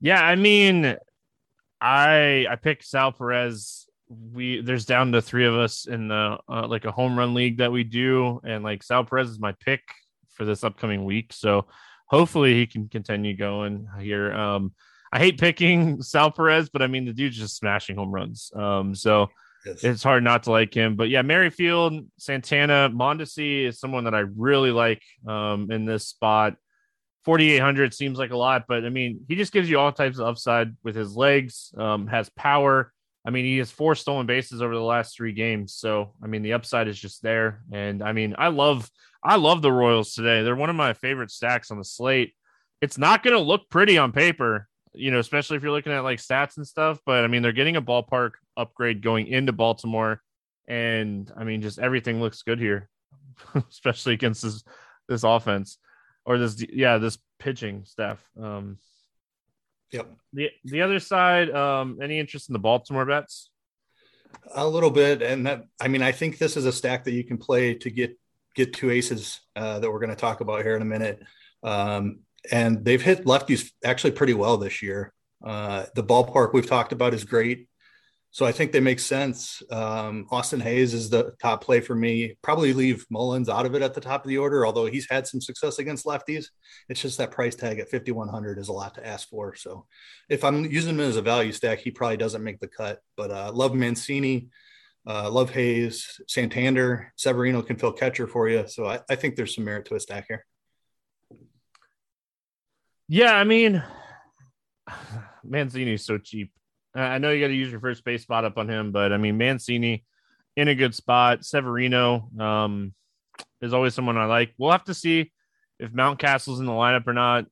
Yeah, 0.00 0.22
I 0.22 0.36
mean, 0.36 0.96
I 1.80 2.46
I 2.50 2.56
picked 2.56 2.84
Sal 2.84 3.12
Perez. 3.12 3.86
We 4.08 4.60
there's 4.60 4.84
down 4.84 5.12
to 5.12 5.22
three 5.22 5.46
of 5.46 5.54
us 5.54 5.86
in 5.86 6.08
the 6.08 6.38
uh, 6.48 6.66
like 6.68 6.84
a 6.84 6.92
home 6.92 7.18
run 7.18 7.34
league 7.34 7.58
that 7.58 7.72
we 7.72 7.84
do, 7.84 8.40
and 8.44 8.62
like 8.62 8.82
Sal 8.82 9.04
Perez 9.04 9.30
is 9.30 9.40
my 9.40 9.52
pick 9.60 9.82
for 10.34 10.44
this 10.44 10.62
upcoming 10.62 11.04
week. 11.04 11.32
So 11.32 11.66
hopefully 12.06 12.54
he 12.54 12.66
can 12.66 12.88
continue 12.88 13.36
going 13.36 13.88
here. 14.00 14.32
Um, 14.32 14.74
I 15.12 15.18
hate 15.18 15.38
picking 15.38 16.02
Sal 16.02 16.30
Perez, 16.30 16.68
but 16.68 16.82
I 16.82 16.86
mean 16.86 17.04
the 17.04 17.12
dude's 17.12 17.36
just 17.36 17.56
smashing 17.56 17.96
home 17.96 18.12
runs. 18.12 18.52
Um, 18.54 18.94
so 18.94 19.28
yes. 19.64 19.82
it's 19.84 20.02
hard 20.02 20.22
not 20.22 20.44
to 20.44 20.50
like 20.50 20.74
him. 20.74 20.96
But 20.96 21.08
yeah, 21.08 21.22
Merrifield, 21.22 22.06
Santana, 22.18 22.90
Mondesi 22.92 23.64
is 23.64 23.80
someone 23.80 24.04
that 24.04 24.14
I 24.14 24.20
really 24.20 24.70
like 24.70 25.02
um, 25.26 25.70
in 25.70 25.84
this 25.84 26.06
spot. 26.06 26.56
4,800 27.24 27.92
seems 27.92 28.18
like 28.18 28.30
a 28.30 28.36
lot, 28.36 28.66
but 28.68 28.84
I 28.84 28.88
mean, 28.88 29.24
he 29.26 29.34
just 29.34 29.52
gives 29.52 29.68
you 29.68 29.80
all 29.80 29.90
types 29.90 30.18
of 30.18 30.28
upside 30.28 30.76
with 30.84 30.94
his 30.94 31.16
legs, 31.16 31.74
um, 31.76 32.06
has 32.06 32.28
power. 32.30 32.92
I 33.26 33.30
mean, 33.30 33.44
he 33.44 33.58
has 33.58 33.72
four 33.72 33.96
stolen 33.96 34.26
bases 34.26 34.62
over 34.62 34.72
the 34.72 34.80
last 34.80 35.16
three 35.16 35.32
games. 35.32 35.74
So, 35.74 36.14
I 36.22 36.28
mean, 36.28 36.42
the 36.42 36.52
upside 36.52 36.86
is 36.86 36.98
just 36.98 37.22
there. 37.22 37.62
And 37.72 38.00
I 38.02 38.12
mean, 38.12 38.36
I 38.38 38.48
love, 38.48 38.88
I 39.22 39.34
love 39.34 39.62
the 39.62 39.72
Royals 39.72 40.14
today. 40.14 40.42
They're 40.42 40.54
one 40.54 40.70
of 40.70 40.76
my 40.76 40.92
favorite 40.92 41.32
stacks 41.32 41.72
on 41.72 41.78
the 41.78 41.84
slate. 41.84 42.34
It's 42.80 42.98
not 42.98 43.24
going 43.24 43.34
to 43.34 43.42
look 43.42 43.68
pretty 43.68 43.98
on 43.98 44.12
paper, 44.12 44.68
you 44.94 45.10
know, 45.10 45.18
especially 45.18 45.56
if 45.56 45.64
you're 45.64 45.72
looking 45.72 45.92
at 45.92 46.04
like 46.04 46.20
stats 46.20 46.56
and 46.56 46.66
stuff. 46.66 47.00
But 47.04 47.24
I 47.24 47.26
mean, 47.26 47.42
they're 47.42 47.50
getting 47.50 47.76
a 47.76 47.82
ballpark 47.82 48.32
upgrade 48.56 49.02
going 49.02 49.26
into 49.26 49.52
Baltimore, 49.52 50.22
and 50.68 51.30
I 51.36 51.42
mean, 51.44 51.62
just 51.62 51.78
everything 51.78 52.20
looks 52.20 52.42
good 52.42 52.60
here, 52.60 52.88
especially 53.70 54.12
against 54.12 54.42
this 54.42 54.62
this 55.08 55.24
offense 55.24 55.78
or 56.24 56.38
this 56.38 56.62
yeah 56.70 56.98
this 56.98 57.18
pitching 57.38 57.84
staff. 57.86 58.22
Um, 58.40 58.78
yep. 59.92 60.10
The 60.32 60.50
the 60.64 60.82
other 60.82 61.00
side, 61.00 61.50
um, 61.50 61.98
any 62.02 62.18
interest 62.18 62.48
in 62.48 62.52
the 62.52 62.58
Baltimore 62.58 63.06
bets? 63.06 63.50
A 64.54 64.66
little 64.66 64.90
bit, 64.90 65.22
and 65.22 65.46
that 65.46 65.64
I 65.80 65.88
mean, 65.88 66.02
I 66.02 66.12
think 66.12 66.38
this 66.38 66.56
is 66.56 66.66
a 66.66 66.72
stack 66.72 67.04
that 67.04 67.12
you 67.12 67.24
can 67.24 67.38
play 67.38 67.74
to 67.74 67.90
get 67.90 68.18
get 68.54 68.72
two 68.72 68.90
aces 68.90 69.40
uh, 69.54 69.78
that 69.78 69.90
we're 69.90 70.00
going 70.00 70.10
to 70.10 70.16
talk 70.16 70.40
about 70.40 70.62
here 70.62 70.76
in 70.76 70.82
a 70.82 70.86
minute. 70.86 71.22
Um, 71.62 72.20
and 72.50 72.84
they've 72.84 73.02
hit 73.02 73.24
lefties 73.24 73.70
actually 73.84 74.12
pretty 74.12 74.34
well 74.34 74.56
this 74.56 74.82
year. 74.82 75.12
Uh, 75.44 75.84
the 75.94 76.02
ballpark 76.02 76.52
we've 76.52 76.66
talked 76.66 76.92
about 76.92 77.14
is 77.14 77.24
great. 77.24 77.68
So 78.36 78.44
I 78.44 78.52
think 78.52 78.70
they 78.70 78.80
make 78.80 79.00
sense. 79.00 79.62
Um, 79.70 80.26
Austin 80.30 80.60
Hays 80.60 80.92
is 80.92 81.08
the 81.08 81.32
top 81.40 81.64
play 81.64 81.80
for 81.80 81.94
me. 81.94 82.36
Probably 82.42 82.74
leave 82.74 83.06
Mullins 83.08 83.48
out 83.48 83.64
of 83.64 83.74
it 83.74 83.80
at 83.80 83.94
the 83.94 84.00
top 84.02 84.26
of 84.26 84.28
the 84.28 84.36
order, 84.36 84.66
although 84.66 84.84
he's 84.84 85.08
had 85.08 85.26
some 85.26 85.40
success 85.40 85.78
against 85.78 86.04
lefties. 86.04 86.48
It's 86.90 87.00
just 87.00 87.16
that 87.16 87.30
price 87.30 87.54
tag 87.54 87.78
at 87.78 87.88
5,100 87.88 88.58
is 88.58 88.68
a 88.68 88.74
lot 88.74 88.94
to 88.96 89.06
ask 89.06 89.26
for. 89.30 89.54
So 89.54 89.86
if 90.28 90.44
I'm 90.44 90.66
using 90.66 90.96
him 90.96 91.00
as 91.00 91.16
a 91.16 91.22
value 91.22 91.50
stack, 91.50 91.78
he 91.78 91.90
probably 91.90 92.18
doesn't 92.18 92.44
make 92.44 92.60
the 92.60 92.68
cut. 92.68 93.00
But 93.16 93.30
uh, 93.30 93.52
love 93.54 93.74
Mancini, 93.74 94.50
uh, 95.06 95.30
love 95.30 95.48
Hays, 95.48 96.20
Santander, 96.28 97.14
Severino 97.16 97.62
can 97.62 97.78
fill 97.78 97.92
catcher 97.92 98.26
for 98.26 98.50
you. 98.50 98.68
So 98.68 98.84
I, 98.84 99.00
I 99.08 99.14
think 99.14 99.36
there's 99.36 99.54
some 99.54 99.64
merit 99.64 99.86
to 99.86 99.94
a 99.94 100.00
stack 100.00 100.26
here. 100.28 100.44
Yeah, 103.08 103.34
I 103.34 103.44
mean, 103.44 103.82
Mancini's 105.42 106.04
so 106.04 106.18
cheap. 106.18 106.52
I 106.96 107.18
know 107.18 107.30
you 107.30 107.40
got 107.40 107.48
to 107.48 107.54
use 107.54 107.70
your 107.70 107.80
first 107.80 108.04
base 108.04 108.22
spot 108.22 108.44
up 108.44 108.58
on 108.58 108.68
him, 108.68 108.92
but 108.92 109.12
I 109.12 109.18
mean, 109.18 109.36
Mancini 109.36 110.04
in 110.56 110.68
a 110.68 110.74
good 110.74 110.94
spot. 110.94 111.44
Severino 111.44 112.28
um, 112.38 112.94
is 113.60 113.74
always 113.74 113.94
someone 113.94 114.16
I 114.16 114.24
like. 114.24 114.54
We'll 114.58 114.72
have 114.72 114.84
to 114.84 114.94
see 114.94 115.32
if 115.78 115.92
Mountcastle's 115.92 116.60
in 116.60 116.66
the 116.66 116.72
lineup 116.72 117.06
or 117.06 117.12
not 117.12 117.46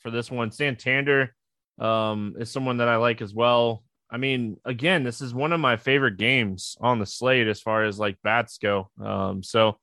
for 0.00 0.10
this 0.10 0.30
one. 0.30 0.52
Santander 0.52 1.34
um, 1.78 2.36
is 2.38 2.50
someone 2.50 2.78
that 2.78 2.88
I 2.88 2.96
like 2.96 3.20
as 3.20 3.34
well. 3.34 3.82
I 4.08 4.18
mean, 4.18 4.56
again, 4.64 5.02
this 5.02 5.20
is 5.20 5.34
one 5.34 5.52
of 5.52 5.60
my 5.60 5.76
favorite 5.76 6.16
games 6.16 6.76
on 6.80 7.00
the 7.00 7.06
slate 7.06 7.48
as 7.48 7.60
far 7.60 7.84
as 7.84 7.98
like 7.98 8.16
bats 8.22 8.58
go. 8.58 8.88
Um, 9.02 9.42
so 9.42 9.78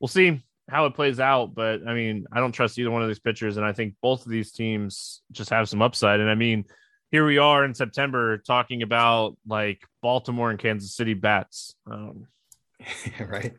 we'll 0.00 0.08
see 0.08 0.42
how 0.68 0.86
it 0.86 0.94
plays 0.94 1.20
out. 1.20 1.54
But 1.54 1.86
I 1.86 1.94
mean, 1.94 2.26
I 2.32 2.40
don't 2.40 2.52
trust 2.52 2.78
either 2.78 2.90
one 2.90 3.02
of 3.02 3.08
these 3.08 3.20
pitchers, 3.20 3.56
and 3.56 3.64
I 3.64 3.72
think 3.72 3.94
both 4.02 4.26
of 4.26 4.32
these 4.32 4.50
teams 4.50 5.22
just 5.30 5.50
have 5.50 5.68
some 5.68 5.80
upside. 5.80 6.18
And 6.18 6.28
I 6.28 6.34
mean, 6.34 6.64
here 7.10 7.24
we 7.24 7.38
are 7.38 7.64
in 7.64 7.74
September 7.74 8.38
talking 8.38 8.82
about 8.82 9.36
like 9.46 9.82
Baltimore 10.02 10.50
and 10.50 10.58
Kansas 10.58 10.94
City 10.94 11.14
bats. 11.14 11.74
Um, 11.90 12.26
right. 13.20 13.54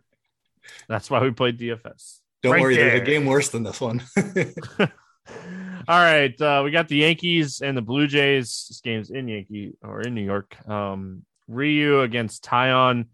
That's 0.87 1.09
why 1.09 1.21
we 1.21 1.31
played 1.31 1.59
DFS. 1.59 2.19
Don't 2.43 2.53
right 2.53 2.61
worry, 2.61 2.75
there. 2.75 2.89
there's 2.89 3.01
a 3.01 3.05
game 3.05 3.25
worse 3.25 3.49
than 3.49 3.63
this 3.63 3.81
one. 3.81 4.03
All 5.89 5.99
right, 5.99 6.39
uh, 6.41 6.61
we 6.63 6.71
got 6.71 6.87
the 6.87 6.97
Yankees 6.97 7.61
and 7.61 7.77
the 7.77 7.81
Blue 7.81 8.07
Jays. 8.07 8.65
This 8.67 8.81
game's 8.81 9.09
in 9.09 9.27
Yankee 9.27 9.73
or 9.81 10.01
in 10.01 10.13
New 10.13 10.23
York. 10.23 10.55
Um, 10.69 11.23
Ryu 11.47 12.01
against 12.01 12.43
Taillon. 12.43 13.05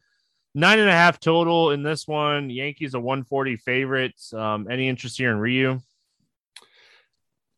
Nine 0.56 0.80
and 0.80 0.90
a 0.90 0.94
half 0.94 1.20
total 1.20 1.72
in 1.72 1.84
this 1.84 2.08
one. 2.08 2.50
Yankees 2.50 2.94
a 2.94 3.00
140 3.00 3.58
favorite. 3.58 4.20
Um, 4.34 4.68
any 4.70 4.88
interest 4.88 5.18
here 5.18 5.32
in 5.32 5.38
Ryu? 5.38 5.80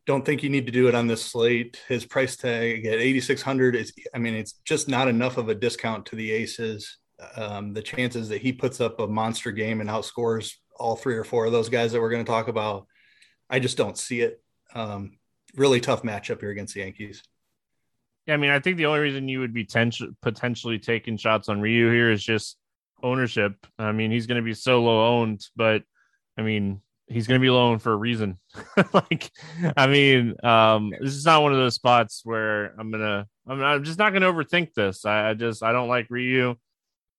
Don't 0.06 0.24
think 0.24 0.44
you 0.44 0.50
need 0.50 0.68
to 0.68 0.72
do 0.72 0.88
it 0.88 0.96
on 0.96 1.08
this 1.08 1.24
slate. 1.24 1.82
His 1.88 2.06
price 2.06 2.36
tag 2.36 2.86
at 2.86 3.00
8,600 3.00 3.76
is, 3.76 3.94
I 4.14 4.20
mean, 4.20 4.36
it's 4.36 4.54
just 4.64 4.88
not 4.88 5.08
enough 5.08 5.38
of 5.38 5.50
a 5.50 5.56
discount 5.56 6.06
to 6.08 6.16
the 6.16 6.32
aces. 6.32 6.98
Um, 7.36 7.74
the 7.74 7.82
chances 7.82 8.30
that 8.30 8.42
he 8.42 8.52
puts 8.52 8.80
up 8.80 9.00
a 9.00 9.08
monster 9.08 9.52
game 9.52 9.82
and 9.82 9.90
outscores 9.90 10.54
all 10.78 10.96
three 10.96 11.16
or 11.16 11.24
four 11.24 11.46
of 11.46 11.52
those 11.52 11.70
guys 11.70 11.92
that 11.92 12.02
we're 12.02 12.10
going 12.10 12.26
to 12.26 12.32
talk 12.32 12.48
about, 12.48 12.86
I 13.50 13.60
just 13.60 13.78
don't 13.78 13.98
see 13.98 14.22
it. 14.22 14.42
Um, 14.74 15.18
really 15.56 15.80
tough 15.80 16.04
matchup 16.04 16.40
here 16.40 16.50
against 16.50 16.74
the 16.74 16.82
Yankees. 16.82 17.24
Yeah, 18.28 18.34
I 18.34 18.38
mean, 18.38 18.50
I 18.50 18.60
think 18.60 18.78
the 18.78 18.88
only 18.88 19.00
reason 19.00 19.28
you 19.28 19.40
would 19.40 19.54
be 19.54 19.66
ten- 19.66 19.92
potentially 20.22 20.80
taking 20.80 21.18
shots 21.18 21.48
on 21.48 21.62
Ryu 21.62 21.92
here 21.92 22.12
is 22.12 22.24
just 22.24 22.58
ownership. 23.04 23.54
I 23.78 23.92
mean, 23.92 24.12
he's 24.12 24.26
going 24.26 24.42
to 24.42 24.46
be 24.46 24.54
so 24.54 24.84
low 24.84 25.20
owned, 25.20 25.46
but 25.56 25.84
I 26.38 26.42
mean, 26.42 26.82
he's 27.08 27.28
going 27.28 27.40
to 27.40 27.44
be 27.44 27.48
alone 27.48 27.80
for 27.80 27.94
a 27.94 27.98
reason. 27.98 28.40
like, 28.94 29.32
I 29.78 29.88
mean, 29.88 30.36
um, 30.44 30.92
this 31.00 31.14
is 31.14 31.26
not 31.26 31.44
one 31.44 31.52
of 31.52 31.58
those 31.58 31.76
spots 31.76 32.22
where 32.24 32.80
I'm 32.80 32.92
gonna, 32.92 33.28
I'm, 33.48 33.62
I'm 33.62 33.84
just 33.84 34.00
not 34.00 34.14
gonna 34.14 34.32
overthink 34.32 34.74
this. 34.74 35.06
I, 35.06 35.30
I 35.30 35.34
just, 35.34 35.64
I 35.64 35.72
don't 35.72 35.88
like 35.88 36.08
Ryu. 36.10 36.56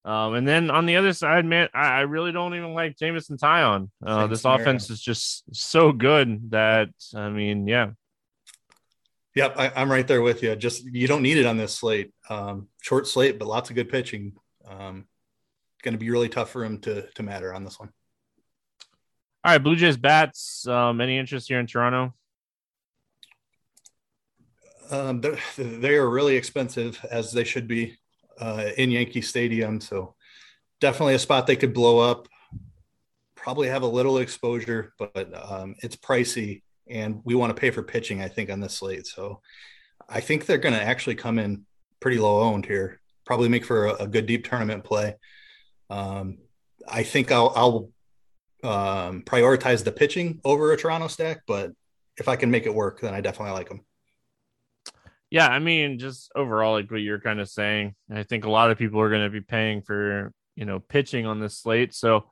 Um, 0.04 0.34
and 0.34 0.46
then 0.46 0.70
on 0.70 0.86
the 0.86 0.96
other 0.96 1.12
side, 1.12 1.44
man, 1.44 1.68
I, 1.74 1.88
I 1.88 2.00
really 2.02 2.30
don't 2.30 2.54
even 2.54 2.74
like 2.74 2.96
Jameson 2.96 3.38
Taillon. 3.38 3.90
Uh, 4.04 4.28
this 4.28 4.44
offense 4.44 4.88
is 4.88 5.00
just 5.00 5.42
so 5.52 5.90
good 5.90 6.52
that 6.52 6.90
I 7.14 7.28
mean, 7.28 7.66
yeah. 7.66 7.90
Yep, 9.34 9.54
I, 9.58 9.82
am 9.82 9.90
right 9.90 10.06
there 10.06 10.22
with 10.22 10.44
you. 10.44 10.54
Just 10.54 10.84
you 10.84 11.08
don't 11.08 11.22
need 11.22 11.38
it 11.38 11.44
on 11.44 11.56
this 11.56 11.74
slate. 11.74 12.12
Um, 12.30 12.68
short 12.80 13.08
slate, 13.08 13.38
but 13.38 13.48
lots 13.48 13.68
of 13.68 13.76
good 13.76 13.90
pitching. 13.90 14.34
Um, 14.66 15.06
going 15.82 15.94
to 15.94 15.98
be 15.98 16.10
really 16.10 16.28
tough 16.28 16.50
for 16.50 16.64
him 16.64 16.78
to 16.82 17.02
to 17.02 17.22
matter 17.24 17.52
on 17.52 17.64
this 17.64 17.78
one. 17.78 17.90
All 19.46 19.52
right, 19.52 19.62
Blue 19.62 19.76
Jays 19.76 19.96
bats. 19.96 20.66
Um, 20.66 21.00
any 21.00 21.16
interest 21.16 21.46
here 21.46 21.60
in 21.60 21.68
Toronto? 21.68 22.12
Um, 24.90 25.22
they 25.56 25.94
are 25.94 26.10
really 26.10 26.34
expensive, 26.34 26.98
as 27.12 27.30
they 27.30 27.44
should 27.44 27.68
be, 27.68 27.96
uh, 28.40 28.70
in 28.76 28.90
Yankee 28.90 29.22
Stadium. 29.22 29.80
So 29.80 30.16
definitely 30.80 31.14
a 31.14 31.20
spot 31.20 31.46
they 31.46 31.54
could 31.54 31.72
blow 31.72 32.00
up. 32.00 32.26
Probably 33.36 33.68
have 33.68 33.82
a 33.82 33.86
little 33.86 34.18
exposure, 34.18 34.94
but 34.98 35.32
um, 35.48 35.76
it's 35.78 35.94
pricey, 35.94 36.62
and 36.88 37.20
we 37.22 37.36
want 37.36 37.54
to 37.54 37.60
pay 37.60 37.70
for 37.70 37.84
pitching. 37.84 38.20
I 38.20 38.26
think 38.26 38.50
on 38.50 38.58
this 38.58 38.74
slate, 38.74 39.06
so 39.06 39.42
I 40.08 40.18
think 40.22 40.46
they're 40.46 40.58
going 40.58 40.74
to 40.74 40.82
actually 40.82 41.14
come 41.14 41.38
in 41.38 41.66
pretty 42.00 42.18
low 42.18 42.40
owned 42.40 42.66
here. 42.66 43.00
Probably 43.24 43.48
make 43.48 43.64
for 43.64 43.86
a, 43.86 43.94
a 43.94 44.06
good 44.08 44.26
deep 44.26 44.44
tournament 44.44 44.82
play. 44.82 45.14
Um, 45.88 46.38
I 46.88 47.04
think 47.04 47.30
I'll, 47.30 47.52
I'll 47.54 47.90
um, 48.66 49.22
prioritize 49.22 49.84
the 49.84 49.92
pitching 49.92 50.40
over 50.44 50.72
a 50.72 50.76
Toronto 50.76 51.06
stack, 51.06 51.42
but 51.46 51.70
if 52.18 52.28
I 52.28 52.36
can 52.36 52.50
make 52.50 52.66
it 52.66 52.74
work, 52.74 53.00
then 53.00 53.14
I 53.14 53.20
definitely 53.20 53.52
like 53.52 53.68
them. 53.68 53.82
Yeah, 55.30 55.48
I 55.48 55.58
mean, 55.58 55.98
just 55.98 56.30
overall, 56.34 56.72
like 56.72 56.90
what 56.90 57.00
you're 57.00 57.20
kind 57.20 57.40
of 57.40 57.48
saying, 57.48 57.94
I 58.12 58.22
think 58.22 58.44
a 58.44 58.50
lot 58.50 58.70
of 58.70 58.78
people 58.78 59.00
are 59.00 59.10
going 59.10 59.24
to 59.24 59.30
be 59.30 59.40
paying 59.40 59.82
for 59.82 60.32
you 60.56 60.64
know 60.64 60.80
pitching 60.80 61.26
on 61.26 61.40
this 61.40 61.58
slate. 61.58 61.94
So, 61.94 62.26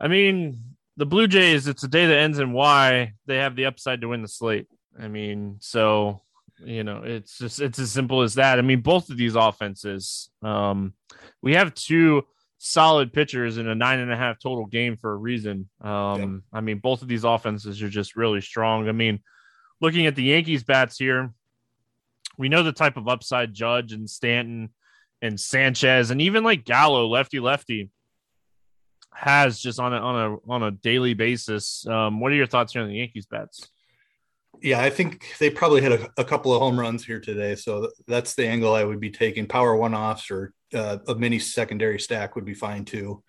I 0.00 0.08
mean, 0.08 0.76
the 0.96 1.06
Blue 1.06 1.26
Jays, 1.26 1.66
it's 1.66 1.82
a 1.82 1.88
day 1.88 2.06
that 2.06 2.18
ends 2.18 2.38
in 2.38 2.52
Y. 2.52 3.12
They 3.26 3.36
have 3.36 3.56
the 3.56 3.66
upside 3.66 4.00
to 4.02 4.08
win 4.08 4.22
the 4.22 4.28
slate. 4.28 4.68
I 4.98 5.08
mean, 5.08 5.56
so 5.60 6.22
you 6.58 6.84
know, 6.84 7.02
it's 7.02 7.38
just 7.38 7.60
it's 7.60 7.78
as 7.78 7.92
simple 7.92 8.22
as 8.22 8.34
that. 8.34 8.58
I 8.58 8.62
mean, 8.62 8.80
both 8.80 9.10
of 9.10 9.16
these 9.16 9.34
offenses, 9.34 10.30
um, 10.42 10.94
we 11.42 11.54
have 11.54 11.74
two 11.74 12.24
solid 12.58 13.12
pitchers 13.12 13.58
in 13.58 13.68
a 13.68 13.74
nine 13.74 14.00
and 14.00 14.12
a 14.12 14.16
half 14.16 14.38
total 14.38 14.66
game 14.66 14.96
for 14.96 15.12
a 15.12 15.16
reason. 15.16 15.68
Um, 15.80 16.20
yep. 16.20 16.42
I 16.52 16.60
mean, 16.60 16.78
both 16.78 17.02
of 17.02 17.08
these 17.08 17.24
offenses 17.24 17.82
are 17.82 17.88
just 17.88 18.16
really 18.16 18.40
strong. 18.40 18.88
I 18.88 18.92
mean, 18.92 19.20
looking 19.80 20.06
at 20.06 20.16
the 20.16 20.24
Yankees 20.24 20.64
bats 20.64 20.98
here, 20.98 21.32
we 22.38 22.48
know 22.48 22.62
the 22.62 22.72
type 22.72 22.96
of 22.96 23.08
upside 23.08 23.54
Judge 23.54 23.92
and 23.92 24.08
Stanton 24.08 24.70
and 25.22 25.38
Sanchez 25.38 26.10
and 26.10 26.20
even 26.20 26.44
like 26.44 26.64
Gallo, 26.64 27.06
lefty 27.06 27.40
lefty, 27.40 27.90
has 29.12 29.58
just 29.58 29.80
on 29.80 29.94
a 29.94 29.96
on 29.96 30.32
a 30.32 30.52
on 30.52 30.62
a 30.62 30.70
daily 30.70 31.14
basis. 31.14 31.86
Um, 31.86 32.20
what 32.20 32.32
are 32.32 32.36
your 32.36 32.46
thoughts 32.46 32.72
here 32.72 32.82
on 32.82 32.88
the 32.88 32.96
Yankees 32.96 33.26
bats? 33.26 33.70
Yeah, 34.62 34.80
I 34.80 34.90
think 34.90 35.26
they 35.38 35.50
probably 35.50 35.82
hit 35.82 35.92
a, 35.92 36.10
a 36.16 36.24
couple 36.24 36.52
of 36.52 36.60
home 36.60 36.78
runs 36.78 37.04
here 37.04 37.20
today, 37.20 37.54
so 37.54 37.90
that's 38.06 38.34
the 38.34 38.46
angle 38.46 38.74
I 38.74 38.84
would 38.84 39.00
be 39.00 39.10
taking. 39.10 39.46
Power 39.46 39.76
one 39.76 39.94
offs 39.94 40.30
or 40.30 40.52
uh, 40.74 40.98
a 41.08 41.14
mini 41.14 41.38
secondary 41.38 41.98
stack 41.98 42.34
would 42.34 42.44
be 42.44 42.54
fine 42.54 42.84
too. 42.84 43.22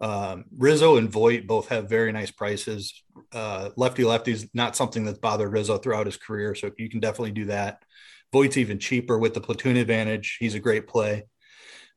Um, 0.00 0.44
Rizzo 0.56 0.96
and 0.96 1.10
Voit 1.10 1.46
both 1.46 1.68
have 1.68 1.88
very 1.88 2.10
nice 2.10 2.30
prices. 2.30 3.02
Uh, 3.32 3.70
lefty 3.76 4.02
lefties 4.02 4.48
not 4.52 4.74
something 4.74 5.04
that's 5.04 5.18
bothered 5.18 5.52
Rizzo 5.52 5.78
throughout 5.78 6.06
his 6.06 6.16
career, 6.16 6.54
so 6.54 6.70
you 6.76 6.88
can 6.88 7.00
definitely 7.00 7.30
do 7.30 7.44
that. 7.46 7.82
Voit's 8.32 8.56
even 8.56 8.78
cheaper 8.78 9.18
with 9.18 9.34
the 9.34 9.40
platoon 9.40 9.76
advantage. 9.76 10.38
He's 10.40 10.54
a 10.54 10.60
great 10.60 10.88
play. 10.88 11.26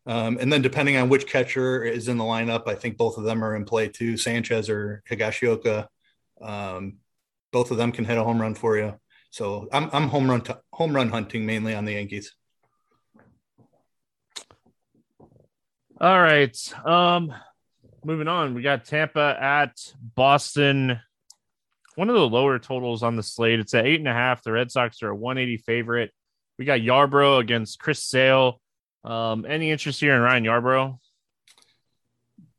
Um, 0.05 0.37
and 0.39 0.53
then 0.53 0.61
depending 0.61 0.97
on 0.97 1.09
which 1.09 1.25
catcher 1.25 1.83
is 1.83 2.07
in 2.07 2.17
the 2.17 2.23
lineup, 2.23 2.67
I 2.67 2.75
think 2.75 2.97
both 2.97 3.17
of 3.17 3.23
them 3.23 3.43
are 3.43 3.55
in 3.55 3.65
play 3.65 3.87
too. 3.87 4.17
Sanchez 4.17 4.69
or 4.69 5.01
Higashioka, 5.09 5.87
um, 6.41 6.97
both 7.51 7.71
of 7.71 7.77
them 7.77 7.91
can 7.91 8.05
hit 8.05 8.17
a 8.17 8.23
home 8.23 8.39
run 8.39 8.53
for 8.53 8.77
you. 8.77 8.99
So 9.31 9.67
I'm, 9.73 9.89
I'm 9.91 10.09
home 10.09 10.29
run 10.29 10.41
t- 10.41 10.53
home 10.71 10.95
run 10.95 11.09
hunting 11.09 11.45
mainly 11.45 11.73
on 11.73 11.85
the 11.85 11.93
Yankees. 11.93 12.35
All 16.01 16.21
right. 16.21 16.73
Um, 16.85 17.33
moving 18.03 18.27
on, 18.27 18.53
we 18.53 18.61
got 18.61 18.83
Tampa 18.83 19.37
at 19.39 19.71
Boston. 20.15 20.99
One 21.95 22.09
of 22.09 22.15
the 22.15 22.27
lower 22.27 22.59
totals 22.59 23.01
on 23.01 23.15
the 23.15 23.23
slate. 23.23 23.61
It's 23.61 23.73
at 23.73 23.85
eight 23.85 23.99
and 23.99 24.07
a 24.09 24.13
half. 24.13 24.43
The 24.43 24.51
Red 24.51 24.71
Sox 24.71 25.01
are 25.03 25.09
a 25.09 25.15
180 25.15 25.63
favorite. 25.63 26.11
We 26.59 26.65
got 26.65 26.81
Yarbrough 26.81 27.39
against 27.39 27.79
Chris 27.79 28.03
Sale. 28.03 28.59
Um, 29.05 29.45
any 29.47 29.71
interest 29.71 30.01
here 30.01 30.15
in 30.15 30.21
Ryan 30.21 30.43
Yarbrough? 30.43 30.99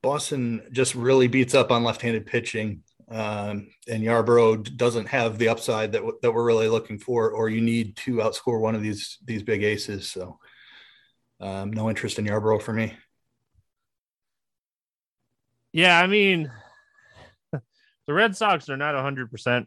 Boston 0.02 0.62
just 0.72 0.94
really 0.94 1.28
beats 1.28 1.54
up 1.54 1.70
on 1.70 1.84
left-handed 1.84 2.24
pitching, 2.24 2.84
um, 3.10 3.68
and 3.88 4.02
Yarbrough 4.02 4.76
doesn't 4.76 5.08
have 5.08 5.36
the 5.36 5.48
upside 5.48 5.92
that 5.92 5.98
w- 5.98 6.18
that 6.22 6.32
we're 6.32 6.44
really 6.44 6.68
looking 6.68 6.98
for, 6.98 7.30
or 7.30 7.48
you 7.48 7.60
need 7.60 7.96
to 7.96 8.16
outscore 8.16 8.60
one 8.60 8.76
of 8.76 8.82
these 8.82 9.18
these 9.24 9.42
big 9.42 9.64
aces. 9.64 10.08
So, 10.08 10.38
um, 11.40 11.72
no 11.72 11.90
interest 11.90 12.18
in 12.20 12.26
Yarbrough 12.26 12.62
for 12.62 12.72
me. 12.72 12.94
Yeah, 15.76 16.00
I 16.00 16.06
mean, 16.06 16.50
the 17.52 18.14
Red 18.14 18.34
Sox 18.34 18.70
are 18.70 18.78
not 18.78 18.94
100%, 18.94 19.66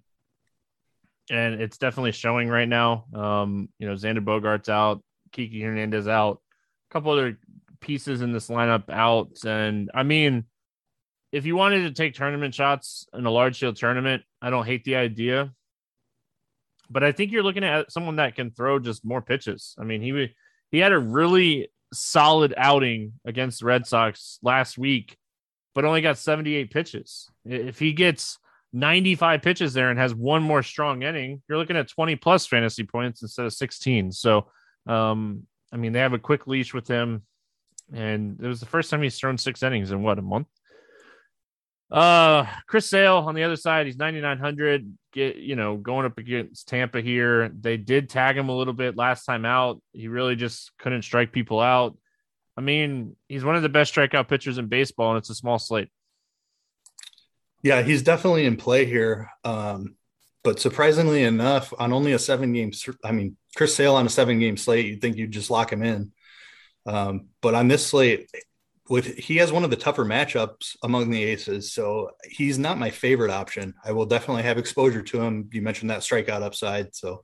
and 1.30 1.62
it's 1.62 1.78
definitely 1.78 2.14
showing 2.14 2.50
right 2.50 2.68
now. 2.68 3.06
Um, 3.14 3.70
you 3.78 3.88
know, 3.88 3.94
Xander 3.94 4.26
Bogaerts 4.26 4.70
out, 4.70 5.04
Kiki 5.32 5.62
Hernandez 5.62 6.08
out, 6.08 6.42
a 6.90 6.94
couple 6.94 7.12
other 7.12 7.38
pieces 7.80 8.22
in 8.22 8.32
this 8.32 8.48
lineup 8.48 8.90
out. 8.90 9.38
And 9.46 9.92
I 9.94 10.02
mean, 10.02 10.46
if 11.32 11.46
you 11.46 11.56
wanted 11.56 11.84
to 11.84 11.92
take 11.92 12.16
tournament 12.16 12.56
shots 12.56 13.06
in 13.14 13.28
a 13.28 13.32
large 13.32 13.60
field 13.60 13.76
tournament, 13.76 14.24
I 14.42 14.50
don't 14.50 14.66
hate 14.66 14.86
the 14.86 14.96
idea. 14.96 15.54
But 16.90 17.04
I 17.04 17.12
think 17.12 17.32
you're 17.32 17.44
looking 17.44 17.64
at 17.64 17.92
someone 17.92 18.16
that 18.16 18.34
can 18.34 18.50
throw 18.50 18.80
just 18.80 19.06
more 19.06 19.22
pitches. 19.22 19.76
I 19.78 19.84
mean, 19.84 20.02
he 20.02 20.34
he 20.72 20.80
had 20.80 20.92
a 20.92 20.98
really 20.98 21.70
solid 21.94 22.56
outing 22.58 23.14
against 23.26 23.60
the 23.60 23.68
Red 23.68 23.86
Sox 23.86 24.40
last 24.42 24.76
week, 24.76 25.16
but 25.76 25.86
only 25.86 26.02
got 26.02 26.18
78 26.18 26.72
pitches. 26.72 27.30
If 27.46 27.80
he 27.80 27.94
gets 27.94 28.38
95 28.74 29.42
pitches 29.42 29.74
there 29.74 29.90
and 29.90 30.00
has 30.00 30.14
one 30.14 30.44
more 30.44 30.64
strong 30.64 31.04
inning, 31.04 31.42
you're 31.48 31.58
looking 31.58 31.78
at 31.78 31.90
20 31.90 32.16
plus 32.18 32.46
fantasy 32.46 32.84
points 32.84 33.22
instead 33.22 33.46
of 33.46 33.54
16. 33.54 34.12
So 34.12 34.48
um, 34.86 35.44
I 35.72 35.78
mean, 35.78 35.94
they 35.94 36.00
have 36.00 36.14
a 36.14 36.20
quick 36.20 36.48
leash 36.48 36.74
with 36.74 36.88
him, 36.88 37.24
and 37.94 38.40
it 38.42 38.48
was 38.48 38.60
the 38.60 38.66
first 38.66 38.90
time 38.90 39.02
he's 39.02 39.18
thrown 39.18 39.38
six 39.38 39.64
innings 39.64 39.92
in 39.92 40.02
what 40.02 40.20
a 40.20 40.24
month. 40.24 40.48
Uh, 41.92 42.46
Chris 42.68 42.86
Sale 42.86 43.18
on 43.18 43.34
the 43.34 43.44
other 43.44 43.56
side, 43.56 43.88
he's 43.88 43.98
9,900. 43.98 44.94
Get 45.12 45.38
you 45.38 45.56
know 45.56 45.78
going 45.78 46.06
up 46.06 46.18
against 46.18 46.68
Tampa 46.68 47.02
here. 47.02 47.50
They 47.50 47.78
did 47.78 48.10
tag 48.10 48.38
him 48.38 48.50
a 48.50 48.56
little 48.56 48.74
bit 48.74 48.96
last 48.96 49.26
time 49.26 49.46
out. 49.46 49.82
He 49.92 50.08
really 50.08 50.36
just 50.36 50.72
couldn't 50.78 51.02
strike 51.04 51.32
people 51.32 51.60
out. 51.60 51.98
I 52.60 52.62
mean, 52.62 53.16
he's 53.30 53.46
one 53.46 53.56
of 53.56 53.62
the 53.62 53.70
best 53.70 53.96
strikeout 53.96 54.28
pitchers 54.28 54.58
in 54.58 54.68
baseball, 54.68 55.12
and 55.12 55.18
it's 55.18 55.30
a 55.30 55.36
small 55.36 55.60
slate. 55.60 55.88
Yeah, 57.64 57.84
he's 57.84 58.04
definitely 58.04 58.46
in 58.46 58.58
play 58.58 58.84
here. 58.84 59.30
Um, 59.46 59.96
but 60.44 60.60
surprisingly 60.60 61.24
enough, 61.24 61.74
on 61.80 61.94
only 61.94 62.12
a 62.12 62.20
seven 62.20 62.52
game, 62.52 62.74
I 63.02 63.14
mean, 63.14 63.38
Chris 63.56 63.74
Sale 63.74 63.96
on 63.96 64.06
a 64.06 64.10
seven 64.10 64.40
game 64.40 64.58
slate, 64.58 64.88
you'd 64.88 65.00
think 65.00 65.16
you'd 65.16 65.32
just 65.32 65.50
lock 65.50 65.72
him 65.72 65.84
in. 65.84 66.12
Um, 66.86 67.30
but 67.42 67.56
on 67.56 67.70
this 67.70 67.88
slate, 67.88 68.30
with 68.90 69.06
he 69.06 69.38
has 69.38 69.54
one 69.54 69.64
of 69.64 69.70
the 69.70 69.78
tougher 69.78 70.04
matchups 70.04 70.76
among 70.84 71.12
the 71.12 71.24
aces, 71.24 71.72
so 71.72 72.12
he's 72.30 72.60
not 72.60 72.78
my 72.78 72.90
favorite 72.90 73.32
option. 73.32 73.74
I 73.86 73.94
will 73.94 74.06
definitely 74.06 74.44
have 74.44 74.58
exposure 74.58 75.02
to 75.02 75.22
him. 75.22 75.50
You 75.54 75.62
mentioned 75.62 75.92
that 75.92 76.02
strikeout 76.02 76.42
upside, 76.42 76.94
so 76.94 77.24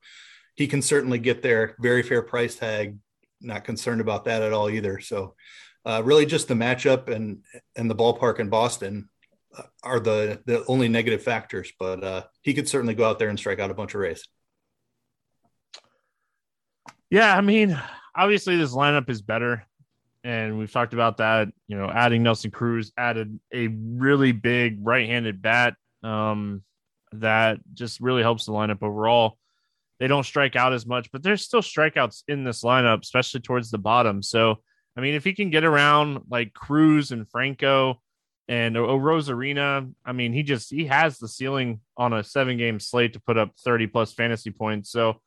he 0.56 0.67
can 0.67 0.82
certainly 0.82 1.19
get 1.19 1.41
there. 1.41 1.76
Very 1.82 2.04
fair 2.04 2.21
price 2.21 2.56
tag. 2.56 3.00
Not 3.45 3.63
concerned 3.63 4.01
about 4.01 4.25
that 4.25 4.41
at 4.41 4.53
all 4.53 4.69
either. 4.69 4.99
So, 4.99 5.36
uh, 5.86 6.01
really, 6.03 6.25
just 6.25 6.47
the 6.47 6.55
matchup 6.55 7.10
and 7.10 7.43
and 7.75 7.89
the 7.89 7.95
ballpark 7.95 8.39
in 8.39 8.49
Boston 8.49 9.08
are 9.84 9.99
the 9.99 10.41
the 10.45 10.65
only 10.65 10.89
negative 10.89 11.21
factors. 11.21 11.71
But 11.79 12.03
uh, 12.03 12.23
he 12.41 12.53
could 12.53 12.67
certainly 12.67 12.95
go 12.95 13.05
out 13.05 13.19
there 13.19 13.29
and 13.29 13.38
strike 13.38 13.60
out 13.60 13.71
a 13.71 13.75
bunch 13.75 13.93
of 13.93 14.01
Rays. 14.01 14.27
Yeah, 17.12 17.36
I 17.36 17.41
mean, 17.41 17.79
obviously 18.15 18.58
this 18.58 18.73
lineup 18.73 19.10
is 19.10 19.21
better, 19.21 19.63
and 20.23 20.58
we've 20.58 20.71
talked 20.71 20.93
about 20.93 21.17
that. 21.17 21.49
You 21.67 21.77
know, 21.77 21.88
adding 21.88 22.23
Nelson 22.23 22.49
Cruz 22.49 22.91
added 22.97 23.39
a 23.53 23.67
really 23.67 24.31
big 24.31 24.79
right-handed 24.81 25.41
bat 25.41 25.75
um, 26.03 26.63
that 27.13 27.60
just 27.73 28.01
really 28.01 28.23
helps 28.23 28.45
the 28.45 28.53
lineup 28.53 28.81
overall. 28.81 29.38
They 29.99 30.08
don't 30.08 30.25
strike 30.25 30.55
out 30.55 30.73
as 30.73 30.86
much, 30.86 31.12
but 31.12 31.23
there's 31.23 31.43
still 31.43 31.62
strikeouts 31.62 32.23
in 32.27 32.43
this 32.43 32.63
lineup, 32.63 33.01
especially 33.03 33.39
towards 33.39 33.71
the 33.71 33.77
bottom. 33.77 34.21
So, 34.21 34.58
I 34.97 35.01
mean, 35.01 35.15
if 35.15 35.23
he 35.23 35.34
can 35.34 35.49
get 35.49 35.63
around 35.63 36.21
like 36.29 36.53
Cruz 36.53 37.12
and 37.12 37.29
Franco 37.29 38.01
and 38.47 38.75
Arozarena, 38.75 39.91
I 40.05 40.12
mean, 40.12 40.34
he 40.34 40.43
just 40.43 40.69
he 40.69 40.86
has 40.86 41.17
the 41.17 41.27
ceiling 41.27 41.79
on 41.97 42.13
a 42.13 42.23
seven 42.23 42.58
game 42.58 42.79
slate 42.79 43.13
to 43.13 43.21
put 43.21 43.38
up 43.38 43.51
30 43.63 43.88
plus 43.88 44.13
fantasy 44.13 44.51
points. 44.51 44.91
So 44.91 45.21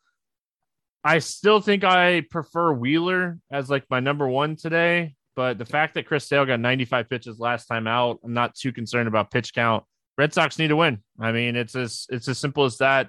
I 1.02 1.20
still 1.20 1.60
think 1.60 1.84
I 1.84 2.22
prefer 2.30 2.72
Wheeler 2.72 3.38
as 3.50 3.70
like 3.70 3.84
my 3.88 4.00
number 4.00 4.28
one 4.28 4.56
today. 4.56 5.14
But 5.34 5.56
the 5.56 5.64
fact 5.64 5.94
that 5.94 6.06
Chris 6.06 6.26
Sale 6.26 6.46
got 6.46 6.58
95 6.58 7.08
pitches 7.08 7.38
last 7.38 7.66
time 7.66 7.86
out, 7.86 8.18
I'm 8.24 8.34
not 8.34 8.56
too 8.56 8.72
concerned 8.72 9.06
about 9.06 9.30
pitch 9.30 9.54
count. 9.54 9.84
Red 10.18 10.34
Sox 10.34 10.58
need 10.58 10.68
to 10.68 10.76
win. 10.76 10.98
I 11.20 11.30
mean, 11.30 11.54
it's 11.54 11.76
as 11.76 12.06
it's 12.10 12.26
as 12.26 12.38
simple 12.38 12.64
as 12.64 12.78
that. 12.78 13.08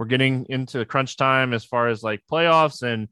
We're 0.00 0.06
getting 0.06 0.46
into 0.48 0.82
crunch 0.86 1.18
time 1.18 1.52
as 1.52 1.62
far 1.62 1.88
as 1.88 2.02
like 2.02 2.22
playoffs, 2.32 2.82
and 2.82 3.06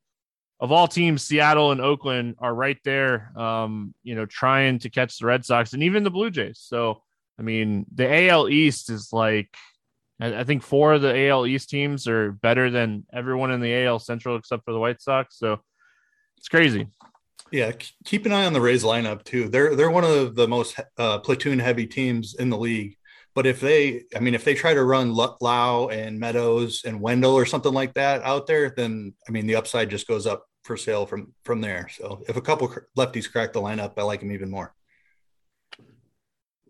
of 0.59 0.73
all 0.73 0.89
teams, 0.89 1.23
Seattle 1.23 1.71
and 1.71 1.83
Oakland 1.83 2.37
are 2.39 2.55
right 2.55 2.79
there. 2.83 3.31
Um, 3.39 3.95
you 4.03 4.15
know, 4.15 4.25
trying 4.25 4.79
to 4.79 4.89
catch 4.89 5.19
the 5.19 5.27
Red 5.27 5.45
Sox 5.45 5.75
and 5.75 5.83
even 5.83 6.03
the 6.03 6.11
Blue 6.11 6.31
Jays. 6.31 6.61
So, 6.63 7.03
I 7.39 7.43
mean, 7.43 7.85
the 7.95 8.31
AL 8.31 8.49
East 8.49 8.89
is 8.89 9.13
like 9.13 9.55
I, 10.19 10.45
think 10.45 10.63
four 10.63 10.95
of 10.95 11.03
the 11.03 11.29
AL 11.29 11.47
East 11.47 11.69
teams 11.69 12.09
are 12.09 12.33
better 12.33 12.71
than 12.71 13.05
everyone 13.13 13.51
in 13.51 13.61
the 13.61 13.85
AL 13.85 13.99
Central 13.99 14.37
except 14.37 14.65
for 14.65 14.73
the 14.73 14.81
White 14.81 15.03
Sox. 15.03 15.39
So 15.39 15.61
it's 16.39 16.49
crazy. 16.49 16.87
Yeah, 17.53 17.73
keep 18.07 18.25
an 18.25 18.33
eye 18.33 18.47
on 18.47 18.55
the 18.55 18.63
Rays 18.63 18.83
lineup 18.83 19.25
too. 19.25 19.51
They're 19.51 19.77
they're 19.77 19.91
one 19.91 20.05
of 20.05 20.37
the 20.37 20.49
most 20.49 20.81
uh, 20.97 21.19
platoon 21.19 21.59
heavy 21.59 21.87
teams 21.87 22.35
in 22.35 22.49
the 22.49 22.57
league. 22.57 22.97
But 23.39 23.47
if 23.47 23.61
they, 23.61 24.03
I 24.17 24.19
mean, 24.19 24.35
if 24.35 24.43
they 24.43 24.55
try 24.55 24.75
to 24.75 24.83
run 24.83 25.15
Lowe 25.15 25.91
and 25.91 26.19
Meadows 26.19 26.83
and 26.85 27.01
Wendle 27.01 27.35
or 27.35 27.47
something 27.47 27.73
like 27.73 27.95
that 27.95 28.21
out 28.23 28.49
there, 28.49 28.75
then 28.77 29.15
I 29.29 29.31
mean, 29.31 29.47
the 29.47 29.55
upside 29.55 29.91
just 29.91 30.09
goes 30.09 30.27
up 30.27 30.45
for 30.65 30.77
Sale 30.77 31.07
from 31.07 31.33
from 31.45 31.61
there. 31.61 31.89
So 31.89 32.25
if 32.29 32.37
a 32.37 32.41
couple 32.41 32.69
lefties 32.99 33.31
crack 33.31 33.53
the 33.53 33.61
lineup, 33.61 33.93
I 33.97 34.03
like 34.03 34.19
them 34.19 34.33
even 34.33 34.51
more. 34.51 34.75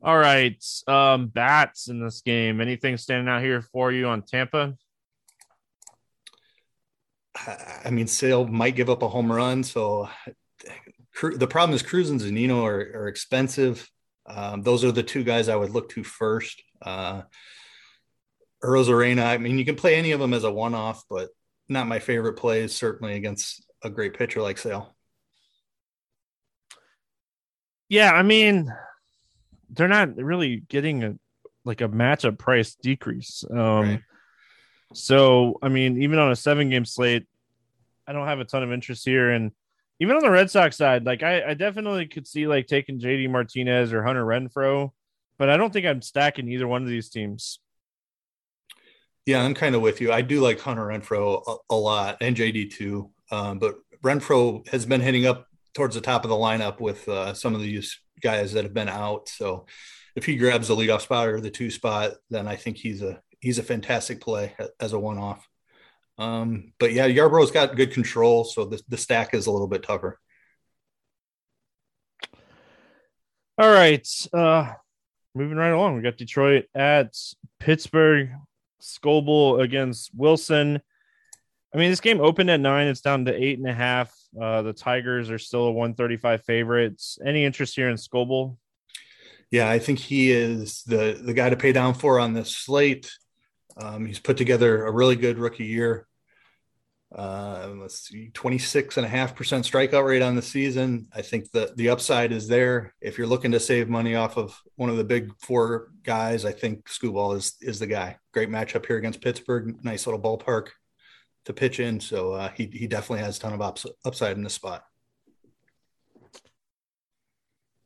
All 0.03 0.19
right. 0.19 0.63
Um, 0.87 1.29
bats 1.29 1.89
in 1.89 2.05
this 2.05 2.21
game. 2.21 2.61
Anything 2.61 2.99
standing 2.99 3.33
out 3.33 3.41
here 3.41 3.63
for 3.63 3.91
you 3.91 4.07
on 4.09 4.21
Tampa? 4.21 4.75
I 7.83 7.89
mean, 7.89 8.09
Sale 8.09 8.47
might 8.47 8.77
give 8.77 8.91
up 8.91 9.03
a 9.03 9.09
home 9.09 9.33
run. 9.33 9.65
So 9.65 10.11
the 11.23 11.47
problem 11.47 11.75
is 11.75 11.81
Cruz 11.81 12.11
and 12.11 12.21
Zunino 12.21 12.63
are, 12.63 13.05
are 13.05 13.09
expensive. 13.09 13.91
Um, 14.29 14.63
those 14.63 14.85
are 14.85 14.93
the 14.93 15.03
two 15.03 15.25
guys 15.25 15.49
I 15.49 15.57
would 15.57 15.71
look 15.71 15.89
to 15.91 16.05
first. 16.05 16.63
Uh, 16.83 17.23
Arozarena, 18.63 19.25
I 19.25 19.39
mean, 19.39 19.59
you 19.59 19.65
can 19.65 19.77
play 19.77 19.95
any 19.95 20.13
of 20.13 20.21
them 20.21 20.35
as 20.35 20.45
a 20.45 20.51
one 20.51 20.75
off, 20.75 21.05
but 21.09 21.31
not 21.69 21.87
my 21.87 21.99
favorite 21.99 22.35
plays, 22.35 22.75
certainly 22.75 23.15
against 23.15 23.65
a 23.83 23.91
great 23.91 24.15
pitcher 24.15 24.43
like 24.43 24.59
Sale. 24.59 24.95
Yeah, 27.89 28.13
I 28.13 28.23
mean, 28.23 28.73
they're 29.71 29.89
not 29.89 30.17
really 30.17 30.63
getting 30.69 31.05
a 31.05 31.15
like 31.65 31.81
a 31.81 31.89
matchup 31.89 32.39
price 32.39 32.75
decrease. 32.75 33.45
Um, 33.51 33.59
right. 33.59 34.01
So, 34.95 35.59
I 35.63 35.69
mean, 35.69 36.03
even 36.03 36.19
on 36.19 36.31
a 36.31 36.37
seven 36.37 36.71
game 36.71 36.85
slate, 36.85 37.27
I 38.07 38.13
don't 38.13 38.27
have 38.27 38.41
a 38.41 38.45
ton 38.45 38.63
of 38.63 38.73
interest 38.73 39.05
here. 39.05 39.31
And 39.31 39.53
even 40.01 40.17
on 40.17 40.23
the 40.23 40.31
Red 40.31 40.51
Sox 40.51 40.77
side, 40.77 41.05
like 41.05 41.23
I, 41.23 41.51
I 41.51 41.55
definitely 41.55 42.07
could 42.07 42.27
see 42.27 42.47
like 42.47 42.67
taking 42.67 43.01
JD 43.01 43.31
Martinez 43.31 43.93
or 43.93 44.05
Hunter 44.05 44.25
Renfroe, 44.25 44.91
but 45.39 45.49
I 45.49 45.57
don't 45.57 45.73
think 45.73 45.87
I'm 45.87 46.03
stacking 46.03 46.49
either 46.49 46.69
one 46.69 46.83
of 46.83 46.89
these 46.89 47.09
teams. 47.09 47.61
Yeah, 49.27 49.43
I'm 49.43 49.55
kind 49.55 49.75
of 49.75 49.83
with 49.83 50.01
you. 50.01 50.13
I 50.13 50.23
do 50.23 50.41
like 50.41 50.61
Hunter 50.61 50.87
Renfroe 50.87 51.43
a, 51.47 51.75
a 51.75 51.77
lot 51.77 52.19
and 52.21 52.37
JD 52.37 52.73
too. 52.73 53.11
Um, 53.31 53.59
but 53.59 53.77
Renfroe 54.03 54.67
has 54.69 54.87
been 54.87 55.01
hitting 55.01 55.27
up 55.27 55.47
towards 55.75 55.95
the 55.95 56.01
top 56.01 56.25
of 56.25 56.31
the 56.31 56.37
lineup 56.37 56.81
with 56.81 57.09
uh, 57.09 57.35
some 57.35 57.55
of 57.55 57.61
these 57.61 57.99
guys 58.21 58.53
that 58.53 58.65
have 58.65 58.75
been 58.75 58.89
out. 58.89 59.29
So 59.29 59.67
if 60.17 60.25
he 60.25 60.37
grabs 60.37 60.69
the 60.69 60.77
leadoff 60.77 61.03
spot 61.03 61.29
or 61.29 61.41
the 61.41 61.51
two 61.51 61.71
spot, 61.71 62.13
then 62.31 62.49
I 62.49 62.57
think 62.57 62.77
he's 62.77 63.03
a 63.03 63.21
he's 63.41 63.59
a 63.59 63.63
fantastic 63.63 64.21
play 64.21 64.55
as 64.81 64.93
a 64.93 64.99
one 64.99 65.19
off. 65.19 65.48
Um, 66.19 66.73
but 66.79 66.93
yeah, 66.93 67.07
Yarbrough's 67.07 67.51
got 67.51 67.77
good 67.77 67.93
control, 67.93 68.45
so 68.45 68.65
the, 68.65 68.83
the 68.89 68.97
stack 68.97 69.35
is 69.35 69.47
a 69.47 69.53
little 69.53 69.69
bit 69.69 69.83
tougher. 69.85 70.19
All 73.57 73.71
right. 73.71 74.07
Uh 74.33 74.73
moving 75.39 75.57
right 75.57 75.71
along. 75.71 75.97
We 75.97 76.03
got 76.03 76.17
Detroit 76.17 76.67
at 76.75 77.17
Pittsburgh, 77.61 78.31
Skubal 78.83 79.63
against 79.63 80.11
Wilson. 80.15 80.81
I 81.73 81.79
mean, 81.79 81.91
this 81.91 82.01
game 82.01 82.21
opened 82.21 82.51
at 82.51 82.61
nine, 82.61 82.89
it's 82.89 83.01
down 83.01 83.27
to 83.27 83.35
eight 83.35 83.59
and 83.59 83.69
a 83.69 83.75
half. 83.75 84.13
Uh, 84.41 84.63
the 84.63 84.73
Tigers 84.73 85.31
are 85.31 85.39
still 85.39 85.65
a 85.65 85.73
135 85.73 86.43
favorites. 86.45 87.19
Any 87.25 87.45
interest 87.45 87.77
here 87.77 87.89
in 87.89 87.97
Skubal? 87.97 88.57
Yeah, 89.51 89.71
I 89.71 89.79
think 89.79 89.99
he 89.99 90.31
is 90.31 90.83
the 90.83 91.19
the 91.23 91.33
guy 91.33 91.49
to 91.49 91.57
pay 91.57 91.73
down 91.73 91.95
for 91.95 92.21
on 92.21 92.35
this 92.35 92.55
slate. 92.55 93.11
Um, 93.79 94.05
he's 94.05 94.19
put 94.19 94.37
together 94.37 94.85
a 94.85 94.91
really 94.91 95.17
good 95.17 95.39
rookie 95.39 95.65
year. 95.65 96.08
Uh, 97.15 97.71
let's 97.77 98.09
see, 98.09 98.31
26 98.35 98.99
and 98.99 99.07
a 99.07 99.09
half 99.09 99.35
percent 99.35 99.65
strikeout 99.65 100.07
rate 100.07 100.21
on 100.21 100.37
the 100.37 100.43
season. 100.43 101.09
I 101.15 101.23
think 101.23 101.51
the, 101.51 101.73
the 101.75 101.89
upside 101.89 102.33
is 102.33 102.49
there. 102.49 102.95
If 103.01 103.17
you're 103.17 103.27
looking 103.27 103.53
to 103.53 103.61
save 103.61 103.89
money 103.89 104.15
off 104.15 104.37
of 104.37 104.61
one 104.77 104.91
of 104.91 104.99
the 104.99 105.05
big 105.05 105.33
four 105.41 105.89
guys, 106.03 106.45
I 106.45 106.53
think 106.53 106.87
Skubal 106.87 107.35
is, 107.37 107.55
is 107.63 107.79
the 107.79 107.87
guy. 107.87 108.19
Great 108.35 108.51
matchup 108.51 108.85
here 108.85 108.99
against 108.99 109.23
Pittsburgh. 109.23 109.83
Nice 109.83 110.07
little 110.07 110.21
ballpark 110.21 110.69
to 111.47 111.55
pitch 111.55 111.81
in. 111.81 111.99
So 111.99 112.33
uh, 112.33 112.51
he, 112.51 112.67
he 112.67 112.87
definitely 112.87 113.25
has 113.25 113.39
a 113.39 113.41
ton 113.41 113.55
of 113.55 113.63
ups, 113.63 113.87
upside 114.05 114.37
in 114.37 114.43
this 114.43 114.55
spot. 114.55 114.85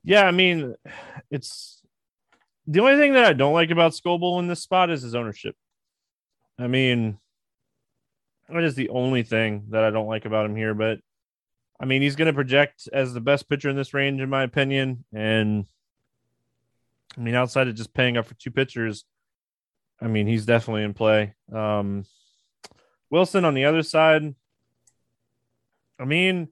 Yeah. 0.02 0.24
I 0.24 0.32
mean, 0.32 0.74
it's 1.30 1.80
the 2.66 2.80
only 2.80 2.96
thing 2.96 3.14
that 3.14 3.24
I 3.24 3.34
don't 3.34 3.54
like 3.54 3.70
about 3.70 3.92
Skubal 3.92 4.40
in 4.40 4.48
this 4.48 4.62
spot 4.62 4.90
is 4.90 5.02
his 5.02 5.14
ownership. 5.14 5.54
I 6.58 6.66
mean, 6.66 7.18
that 8.52 8.64
is 8.64 8.74
the 8.74 8.90
only 8.90 9.22
thing 9.22 9.64
that 9.70 9.84
I 9.84 9.90
don't 9.90 10.06
like 10.06 10.24
about 10.24 10.46
him 10.46 10.56
here. 10.56 10.74
But 10.74 10.98
I 11.80 11.84
mean, 11.84 12.02
he's 12.02 12.16
going 12.16 12.26
to 12.26 12.32
project 12.32 12.88
as 12.92 13.12
the 13.12 13.20
best 13.20 13.48
pitcher 13.48 13.68
in 13.68 13.76
this 13.76 13.94
range, 13.94 14.20
in 14.20 14.30
my 14.30 14.42
opinion. 14.42 15.04
And 15.12 15.66
I 17.16 17.20
mean, 17.20 17.34
outside 17.34 17.68
of 17.68 17.74
just 17.74 17.94
paying 17.94 18.16
up 18.16 18.26
for 18.26 18.34
two 18.34 18.50
pitchers, 18.50 19.04
I 20.00 20.06
mean, 20.06 20.26
he's 20.26 20.46
definitely 20.46 20.84
in 20.84 20.94
play. 20.94 21.34
Um, 21.52 22.04
Wilson 23.10 23.44
on 23.44 23.54
the 23.54 23.64
other 23.64 23.82
side, 23.82 24.34
I 25.98 26.04
mean, 26.04 26.48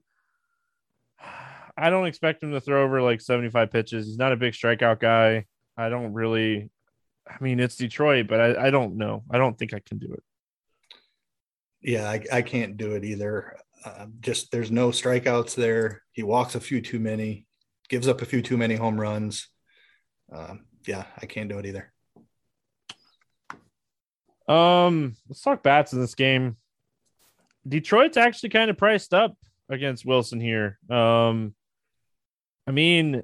I 1.77 1.89
don't 1.89 2.05
expect 2.05 2.43
him 2.43 2.51
to 2.51 2.61
throw 2.61 2.83
over 2.83 3.01
like 3.01 3.21
75 3.21 3.71
pitches. 3.71 4.05
He's 4.05 4.17
not 4.17 4.33
a 4.33 4.37
big 4.37 4.53
strikeout 4.53 4.99
guy. 4.99 5.45
I 5.75 5.89
don't 5.89 6.13
really, 6.13 6.69
I 7.27 7.41
mean, 7.41 7.59
it's 7.59 7.75
Detroit, 7.75 8.27
but 8.27 8.39
I, 8.39 8.67
I 8.67 8.69
don't 8.69 8.97
know. 8.97 9.23
I 9.31 9.37
don't 9.37 9.57
think 9.57 9.73
I 9.73 9.79
can 9.79 9.97
do 9.97 10.11
it 10.13 10.23
yeah, 11.81 12.09
I, 12.09 12.23
I 12.31 12.41
can't 12.41 12.77
do 12.77 12.93
it 12.93 13.03
either. 13.03 13.57
Uh, 13.83 14.05
just 14.19 14.51
there's 14.51 14.71
no 14.71 14.89
strikeouts 14.89 15.55
there. 15.55 16.03
He 16.11 16.23
walks 16.23 16.55
a 16.55 16.59
few 16.59 16.81
too 16.81 16.99
many, 16.99 17.45
gives 17.89 18.07
up 18.07 18.21
a 18.21 18.25
few 18.25 18.41
too 18.41 18.57
many 18.57 18.75
home 18.75 18.99
runs. 18.99 19.47
Um, 20.31 20.65
yeah, 20.85 21.05
I 21.21 21.25
can't 21.25 21.49
do 21.49 21.57
it 21.57 21.65
either. 21.65 21.91
Um, 24.47 25.15
let's 25.27 25.41
talk 25.41 25.63
bats 25.63 25.93
in 25.93 26.01
this 26.01 26.15
game. 26.15 26.57
Detroit's 27.67 28.17
actually 28.17 28.49
kind 28.49 28.69
of 28.69 28.77
priced 28.77 29.13
up 29.13 29.35
against 29.69 30.05
Wilson 30.05 30.39
here. 30.39 30.79
Um, 30.89 31.53
I 32.67 32.71
mean, 32.71 33.23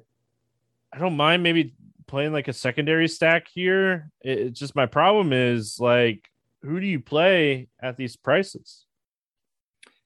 I 0.92 0.98
don't 0.98 1.16
mind 1.16 1.42
maybe 1.42 1.74
playing 2.06 2.32
like 2.32 2.48
a 2.48 2.52
secondary 2.52 3.08
stack 3.08 3.46
here. 3.48 4.10
It's 4.20 4.58
just 4.58 4.74
my 4.74 4.86
problem 4.86 5.32
is 5.32 5.78
like 5.78 6.28
who 6.62 6.80
do 6.80 6.86
you 6.86 7.00
play 7.00 7.68
at 7.80 7.96
these 7.96 8.16
prices? 8.16 8.86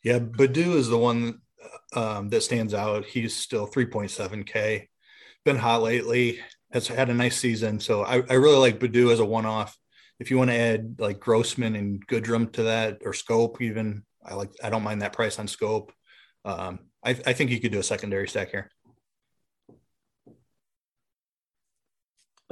Yeah, 0.02 0.18
Baddoo 0.18 0.74
is 0.74 0.88
the 0.88 0.98
one 0.98 1.40
um, 1.94 2.28
that 2.28 2.42
stands 2.42 2.74
out. 2.74 3.04
He's 3.04 3.36
still 3.36 3.66
3.7K. 3.66 4.88
Been 5.44 5.56
hot 5.56 5.82
lately. 5.82 6.40
Has 6.72 6.88
had 6.88 7.10
a 7.10 7.14
nice 7.14 7.38
season. 7.38 7.80
So 7.80 8.02
I, 8.02 8.22
I 8.28 8.34
really 8.34 8.58
like 8.58 8.78
Baddoo 8.78 9.12
as 9.12 9.20
a 9.20 9.24
one 9.24 9.46
off. 9.46 9.76
If 10.18 10.30
you 10.30 10.38
want 10.38 10.50
to 10.50 10.56
add 10.56 10.96
like 10.98 11.20
Grossman 11.20 11.76
and 11.76 12.06
Goodrum 12.06 12.52
to 12.52 12.64
that 12.64 12.98
or 13.04 13.12
Schoop, 13.12 13.60
even 13.60 14.04
I 14.24 14.34
like 14.34 14.50
I 14.62 14.70
don't 14.70 14.84
mind 14.84 15.02
that 15.02 15.12
price 15.12 15.38
on 15.38 15.46
Schoop. 15.46 15.90
Um, 16.44 16.80
I, 17.04 17.10
I 17.10 17.32
think 17.32 17.50
you 17.50 17.60
could 17.60 17.72
do 17.72 17.80
a 17.80 17.84
secondary 17.84 18.28
stack 18.28 18.50
here. 18.50 18.70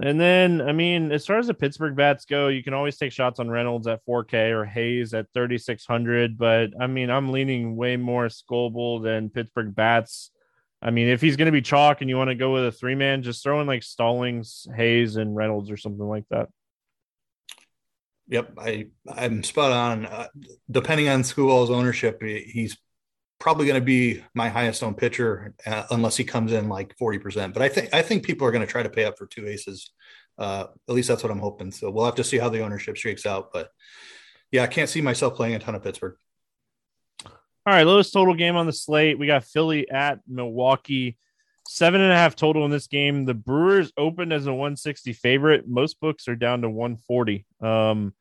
And 0.02 0.18
then, 0.18 0.62
I 0.62 0.72
mean, 0.72 1.12
as 1.12 1.26
far 1.26 1.38
as 1.38 1.46
the 1.46 1.54
Pittsburgh 1.54 1.94
bats 1.94 2.24
go, 2.24 2.48
you 2.48 2.62
can 2.62 2.72
always 2.72 2.96
take 2.96 3.12
shots 3.12 3.38
on 3.38 3.50
Reynolds 3.50 3.86
at 3.86 4.04
4K 4.06 4.50
or 4.50 4.64
Hayes 4.64 5.12
at 5.12 5.26
3,600. 5.34 6.38
But 6.38 6.70
I 6.80 6.86
mean, 6.86 7.10
I'm 7.10 7.32
leaning 7.32 7.76
way 7.76 7.96
more 7.96 8.26
Skubal 8.26 9.02
than 9.02 9.28
Pittsburgh 9.28 9.74
bats. 9.74 10.30
I 10.80 10.90
mean, 10.90 11.08
if 11.08 11.20
he's 11.20 11.36
going 11.36 11.46
to 11.46 11.52
be 11.52 11.60
chalk 11.60 12.00
and 12.00 12.08
you 12.08 12.16
want 12.16 12.30
to 12.30 12.34
go 12.34 12.52
with 12.52 12.66
a 12.66 12.72
three 12.72 12.94
man, 12.94 13.22
just 13.22 13.42
throw 13.42 13.60
in 13.60 13.66
like 13.66 13.82
Stallings, 13.82 14.66
Hayes, 14.74 15.16
and 15.16 15.36
Reynolds 15.36 15.70
or 15.70 15.76
something 15.76 16.08
like 16.08 16.24
that. 16.30 16.48
Yep, 18.28 18.54
I 18.58 18.86
I'm 19.12 19.42
spot 19.42 19.72
on. 19.72 20.06
Uh, 20.06 20.28
depending 20.70 21.08
on 21.08 21.22
Skubal's 21.22 21.70
ownership, 21.70 22.22
he's 22.22 22.78
probably 23.40 23.66
going 23.66 23.81
to 23.81 23.85
be 23.85 24.22
my 24.35 24.48
highest 24.48 24.83
owned 24.85 24.98
pitcher 24.98 25.55
uh, 25.66 25.85
unless 25.90 26.16
he 26.16 26.22
comes 26.22 26.53
in 26.53 26.68
like 26.68 26.96
40%. 26.96 27.53
But 27.53 27.62
I 27.62 27.68
think 27.68 27.92
I 27.92 28.03
think 28.03 28.24
people 28.24 28.46
are 28.46 28.53
going 28.53 28.64
to 28.64 28.70
try 28.70 28.83
to 28.85 28.90
pay 28.90 29.05
up 29.05 29.18
for 29.18 29.26
two 29.26 29.48
aces. 29.48 29.90
Uh, 30.38 30.66
at 30.88 30.94
least 30.94 31.09
that's 31.09 31.22
what 31.22 31.33
I'm 31.33 31.40
hoping. 31.40 31.72
So 31.72 31.90
we'll 31.90 32.05
have 32.05 32.14
to 32.16 32.24
see 32.24 32.38
how 32.38 32.50
the 32.50 32.62
ownership 32.62 32.96
shakes 32.96 33.26
out. 33.26 33.53
But 33.53 33.70
yeah, 34.53 34.62
I 34.62 34.68
can't 34.68 34.88
see 34.88 35.00
myself 35.00 35.35
playing 35.35 35.55
a 35.55 35.59
ton 35.59 35.74
of 35.74 35.83
Pittsburgh. 35.83 36.16
All 37.24 37.74
right, 37.74 37.87
lowest 37.87 38.12
total 38.12 38.35
game 38.35 38.57
on 38.57 38.66
the 38.66 38.72
slate. 38.72 39.18
We 39.18 39.26
got 39.26 39.44
Philly 39.44 39.90
at 39.90 40.20
Milwaukee. 40.29 41.18
Seven 41.68 42.00
and 42.00 42.11
a 42.11 42.16
half 42.16 42.35
total 42.35 42.64
in 42.64 42.70
this 42.70 42.88
game. 42.88 43.26
The 43.26 43.35
Brewers 43.35 43.92
opened 43.96 44.33
as 44.33 44.46
a 44.46 44.53
160 44.53 45.12
favorite. 45.12 45.68
Most 45.68 46.00
books 46.00 46.26
are 46.26 46.35
down 46.35 46.62
to 46.62 46.70
140. 46.70 47.46
Um, 47.61 48.14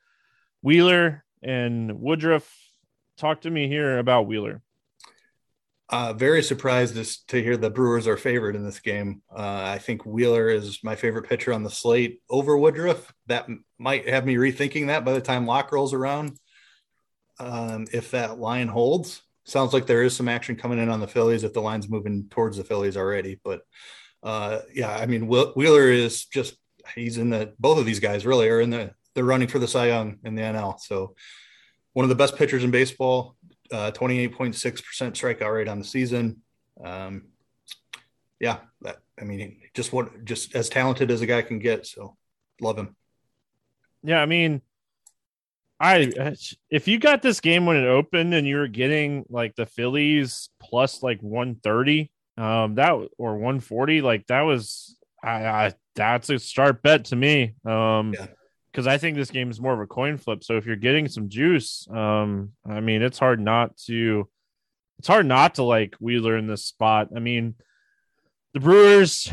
Wheeler 0.61 1.23
and 1.41 1.99
Woodruff. 1.99 2.53
Talk 3.17 3.41
to 3.41 3.49
me 3.49 3.67
here 3.67 3.97
about 3.97 4.27
Wheeler. 4.27 4.61
Uh, 5.91 6.13
very 6.13 6.43
surprised 6.43 7.27
to 7.27 7.41
hear 7.41 7.57
the 7.57 7.69
Brewers 7.69 8.07
are 8.07 8.17
favored 8.17 8.55
in 8.55 8.63
this 8.63 8.79
game. 8.79 9.23
Uh, 9.35 9.63
I 9.63 9.79
think 9.79 10.05
Wheeler 10.05 10.49
is 10.49 10.83
my 10.83 10.95
favorite 10.95 11.27
pitcher 11.27 11.51
on 11.51 11.63
the 11.63 11.71
slate 11.71 12.21
over 12.29 12.55
Woodruff. 12.55 13.11
That 13.25 13.47
might 13.79 14.07
have 14.07 14.23
me 14.23 14.35
rethinking 14.35 14.87
that 14.87 15.03
by 15.03 15.13
the 15.13 15.21
time 15.21 15.47
lock 15.47 15.71
rolls 15.71 15.93
around. 15.93 16.37
Um, 17.39 17.87
if 17.91 18.11
that 18.11 18.37
line 18.37 18.67
holds, 18.67 19.23
sounds 19.45 19.73
like 19.73 19.87
there 19.87 20.03
is 20.03 20.15
some 20.15 20.29
action 20.29 20.55
coming 20.55 20.77
in 20.77 20.89
on 20.89 20.99
the 20.99 21.07
Phillies 21.07 21.43
if 21.43 21.53
the 21.53 21.61
line's 21.61 21.89
moving 21.89 22.27
towards 22.29 22.57
the 22.57 22.63
Phillies 22.63 22.97
already. 22.97 23.39
But 23.43 23.61
uh, 24.21 24.59
yeah, 24.71 24.95
I 24.95 25.07
mean 25.07 25.27
Wheeler 25.27 25.89
is 25.89 26.25
just 26.25 26.55
he's 26.93 27.17
in 27.17 27.31
the 27.31 27.53
both 27.57 27.79
of 27.79 27.85
these 27.85 27.99
guys 27.99 28.25
really 28.25 28.49
are 28.49 28.61
in 28.61 28.69
the 28.69 28.91
they're 29.15 29.23
running 29.23 29.47
for 29.47 29.57
the 29.57 29.67
Cy 29.67 29.87
Young 29.87 30.19
in 30.23 30.35
the 30.35 30.43
NL. 30.43 30.79
So 30.79 31.15
one 31.93 32.03
of 32.03 32.09
the 32.09 32.15
best 32.15 32.35
pitchers 32.35 32.63
in 32.63 32.71
baseball 32.71 33.35
uh, 33.71 33.91
28.6% 33.91 34.53
strikeout 34.53 35.53
rate 35.53 35.67
on 35.67 35.79
the 35.79 35.85
season. 35.85 36.41
Um, 36.83 37.27
yeah, 38.39 38.59
that, 38.81 38.97
I 39.19 39.25
mean, 39.25 39.57
just 39.73 39.91
what, 39.93 40.25
just 40.25 40.55
as 40.55 40.69
talented 40.69 41.11
as 41.11 41.21
a 41.21 41.25
guy 41.25 41.41
can 41.41 41.59
get. 41.59 41.85
So 41.85 42.15
love 42.61 42.77
him. 42.77 42.95
Yeah. 44.03 44.21
I 44.21 44.25
mean, 44.25 44.61
I 45.81 46.11
if 46.69 46.89
you 46.89 46.99
got 46.99 47.21
this 47.21 47.39
game 47.39 47.65
when 47.65 47.77
it 47.77 47.87
opened 47.87 48.33
and 48.33 48.45
you 48.45 48.57
were 48.57 48.67
getting 48.67 49.25
like 49.29 49.55
the 49.55 49.65
Phillies 49.65 50.49
plus 50.59 51.01
like 51.01 51.21
130, 51.21 52.11
um, 52.37 52.75
that 52.75 52.91
or 53.17 53.35
140, 53.35 54.01
like 54.01 54.27
that 54.27 54.41
was 54.41 54.97
I, 55.23 55.45
I 55.45 55.73
that's 55.95 56.29
a 56.29 56.39
sharp 56.39 56.81
bet 56.81 57.05
to 57.05 57.15
me. 57.15 57.55
Um, 57.65 58.13
yeah 58.13 58.27
because 58.71 58.87
I 58.87 58.97
think 58.97 59.15
this 59.15 59.31
game 59.31 59.49
is 59.49 59.61
more 59.61 59.73
of 59.73 59.79
a 59.79 59.87
coin 59.87 60.17
flip. 60.17 60.43
So 60.43 60.57
if 60.57 60.65
you're 60.65 60.75
getting 60.75 61.07
some 61.07 61.29
juice, 61.29 61.87
um, 61.89 62.51
I 62.67 62.79
mean, 62.79 63.01
it's 63.01 63.19
hard 63.19 63.39
not 63.39 63.77
to, 63.87 64.27
it's 64.99 65.07
hard 65.07 65.25
not 65.25 65.55
to 65.55 65.63
like 65.63 65.95
Wheeler 65.99 66.37
in 66.37 66.47
this 66.47 66.65
spot. 66.65 67.09
I 67.15 67.19
mean, 67.19 67.55
the 68.53 68.59
Brewers, 68.59 69.31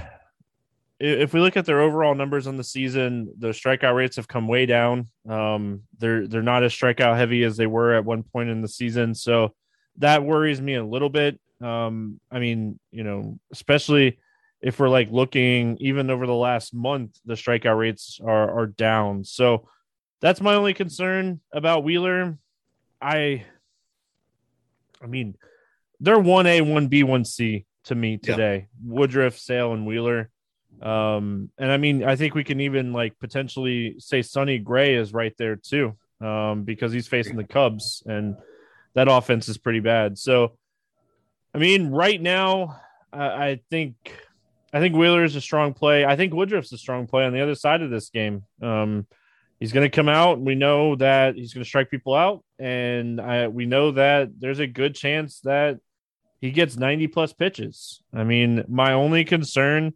if 0.99 1.35
we 1.35 1.41
look 1.41 1.57
at 1.57 1.67
their 1.67 1.81
overall 1.81 2.15
numbers 2.15 2.47
on 2.47 2.57
the 2.57 2.65
season, 2.65 3.33
the 3.39 3.49
strikeout 3.49 3.95
rates 3.95 4.17
have 4.17 4.29
come 4.29 4.49
way 4.49 4.65
down. 4.65 5.09
Um, 5.29 5.83
they're 5.99 6.27
they're 6.27 6.43
not 6.43 6.65
as 6.65 6.73
strikeout 6.73 7.17
heavy 7.17 7.45
as 7.45 7.57
they 7.57 7.67
were 7.67 7.95
at 7.95 8.05
one 8.05 8.23
point 8.23 8.49
in 8.49 8.63
the 8.63 8.69
season, 8.69 9.15
so 9.15 9.55
that 9.99 10.25
worries 10.25 10.61
me 10.61 10.75
a 10.75 10.85
little 10.85 11.11
bit. 11.11 11.39
Um, 11.63 12.21
I 12.31 12.39
mean, 12.39 12.79
you 12.91 13.05
know, 13.05 13.39
especially 13.53 14.19
if 14.67 14.81
we're 14.81 14.89
like 14.89 15.13
looking 15.13 15.77
even 15.79 16.11
over 16.11 16.27
the 16.27 16.35
last 16.35 16.75
month, 16.75 17.21
the 17.25 17.35
strikeout 17.35 17.79
rates 17.79 18.19
are 18.21 18.63
are 18.63 18.67
down. 18.67 19.23
So 19.23 19.69
that's 20.21 20.41
my 20.41 20.57
only 20.57 20.75
concern 20.75 21.39
about 21.53 21.85
Wheeler. 21.85 22.37
I, 23.01 23.45
I 25.01 25.07
mean, 25.07 25.37
they're 26.01 26.19
one 26.19 26.49
A, 26.49 26.63
one 26.63 26.89
B, 26.89 27.05
one 27.05 27.25
C 27.25 27.65
to 27.85 27.95
me 27.95 28.17
today. 28.17 28.57
Yeah. 28.57 28.93
Woodruff, 28.93 29.39
Sale, 29.39 29.73
and 29.73 29.87
Wheeler. 29.87 30.31
Um, 30.83 31.51
and 31.59 31.71
I 31.71 31.77
mean, 31.77 32.03
I 32.03 32.17
think 32.17 32.35
we 32.35 32.43
can 32.43 32.61
even 32.61 32.93
like 32.93 33.17
potentially 33.21 33.95
say 34.01 34.21
Sonny 34.21 34.59
Gray 34.59 34.97
is 34.97 35.13
right 35.13 35.35
there 35.39 35.55
too, 35.55 35.97
um, 36.21 36.65
because 36.65 36.93
he's 36.93 37.07
facing 37.07 37.37
the 37.37 37.45
Cubs 37.45 38.03
and 38.05 38.37
that 38.95 39.07
offense 39.07 39.49
is 39.49 39.59
pretty 39.59 39.81
bad. 39.81 40.19
So, 40.19 40.57
I 41.55 41.59
mean, 41.59 41.93
right 41.93 42.21
now, 42.21 42.81
I, 43.13 43.27
I 43.27 43.61
think 43.71 43.95
I 44.77 44.79
think 44.79 44.95
Wheeler 44.95 45.25
is 45.25 45.35
a 45.35 45.41
strong 45.41 45.73
play. 45.73 46.05
I 46.05 46.17
think 46.17 46.35
Woodruff's 46.35 46.71
a 46.71 46.77
strong 46.77 47.07
play 47.07 47.25
on 47.25 47.33
the 47.33 47.41
other 47.41 47.55
side 47.55 47.81
of 47.81 47.89
this 47.89 48.11
game. 48.11 48.43
Um, 48.61 49.07
he's 49.59 49.73
going 49.73 49.91
to 49.91 49.97
come 49.97 50.11
out. 50.11 50.39
We 50.39 50.55
know 50.55 50.97
that 50.97 51.35
he's 51.35 51.55
going 51.55 51.65
to 51.65 51.69
strike 51.69 51.91
people 51.91 52.13
out, 52.13 52.45
and 52.59 53.19
I, 53.19 53.49
we 53.49 53.65
know 53.65 53.93
that 53.93 54.39
there's 54.39 54.59
a 54.59 54.67
good 54.67 54.95
chance 54.95 55.41
that 55.45 55.81
he 56.43 56.51
gets 56.51 56.77
90 56.77 57.07
plus 57.07 57.33
pitches. 57.33 58.03
I 58.13 58.25
mean, 58.25 58.67
my 58.69 58.93
only 58.93 59.25
concern, 59.25 59.95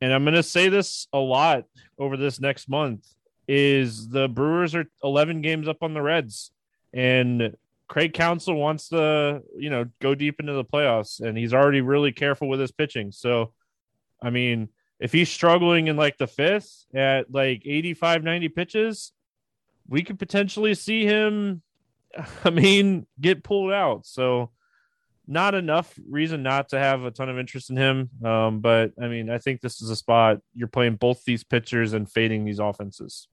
and 0.00 0.12
I'm 0.12 0.22
going 0.22 0.34
to 0.34 0.44
say 0.44 0.68
this 0.68 1.08
a 1.12 1.18
lot 1.18 1.64
over 1.98 2.16
this 2.16 2.38
next 2.38 2.68
month, 2.68 3.04
is 3.48 4.08
the 4.08 4.28
Brewers 4.28 4.76
are 4.76 4.84
11 5.02 5.42
games 5.42 5.66
up 5.66 5.82
on 5.82 5.94
the 5.94 6.02
Reds, 6.02 6.52
and 6.92 7.56
Craig 7.88 8.14
Counsell 8.14 8.54
wants 8.54 8.90
to, 8.90 9.42
you 9.58 9.68
know, 9.68 9.86
go 10.00 10.14
deep 10.14 10.38
into 10.38 10.52
the 10.52 10.64
playoffs, 10.64 11.18
and 11.18 11.36
he's 11.36 11.52
already 11.52 11.80
really 11.80 12.12
careful 12.12 12.48
with 12.48 12.60
his 12.60 12.70
pitching. 12.70 13.10
So 13.10 13.52
I 14.22 14.30
mean, 14.30 14.68
if 15.00 15.12
he's 15.12 15.28
struggling 15.28 15.88
in 15.88 15.96
like 15.96 16.16
the 16.16 16.26
fifth 16.26 16.84
at 16.94 17.32
like 17.32 17.62
85, 17.64 18.22
90 18.22 18.48
pitches, 18.50 19.12
we 19.88 20.02
could 20.02 20.18
potentially 20.18 20.74
see 20.74 21.04
him, 21.04 21.62
I 22.44 22.50
mean, 22.50 23.06
get 23.20 23.42
pulled 23.42 23.72
out. 23.72 24.06
So, 24.06 24.50
not 25.26 25.54
enough 25.54 25.96
reason 26.08 26.42
not 26.42 26.68
to 26.70 26.78
have 26.78 27.04
a 27.04 27.10
ton 27.10 27.28
of 27.28 27.38
interest 27.38 27.70
in 27.70 27.76
him. 27.76 28.10
Um, 28.24 28.60
but 28.60 28.92
I 29.00 29.06
mean, 29.06 29.30
I 29.30 29.38
think 29.38 29.60
this 29.60 29.80
is 29.80 29.88
a 29.88 29.96
spot 29.96 30.38
you're 30.54 30.68
playing 30.68 30.96
both 30.96 31.24
these 31.24 31.44
pitchers 31.44 31.92
and 31.92 32.10
fading 32.10 32.44
these 32.44 32.58
offenses. 32.58 33.28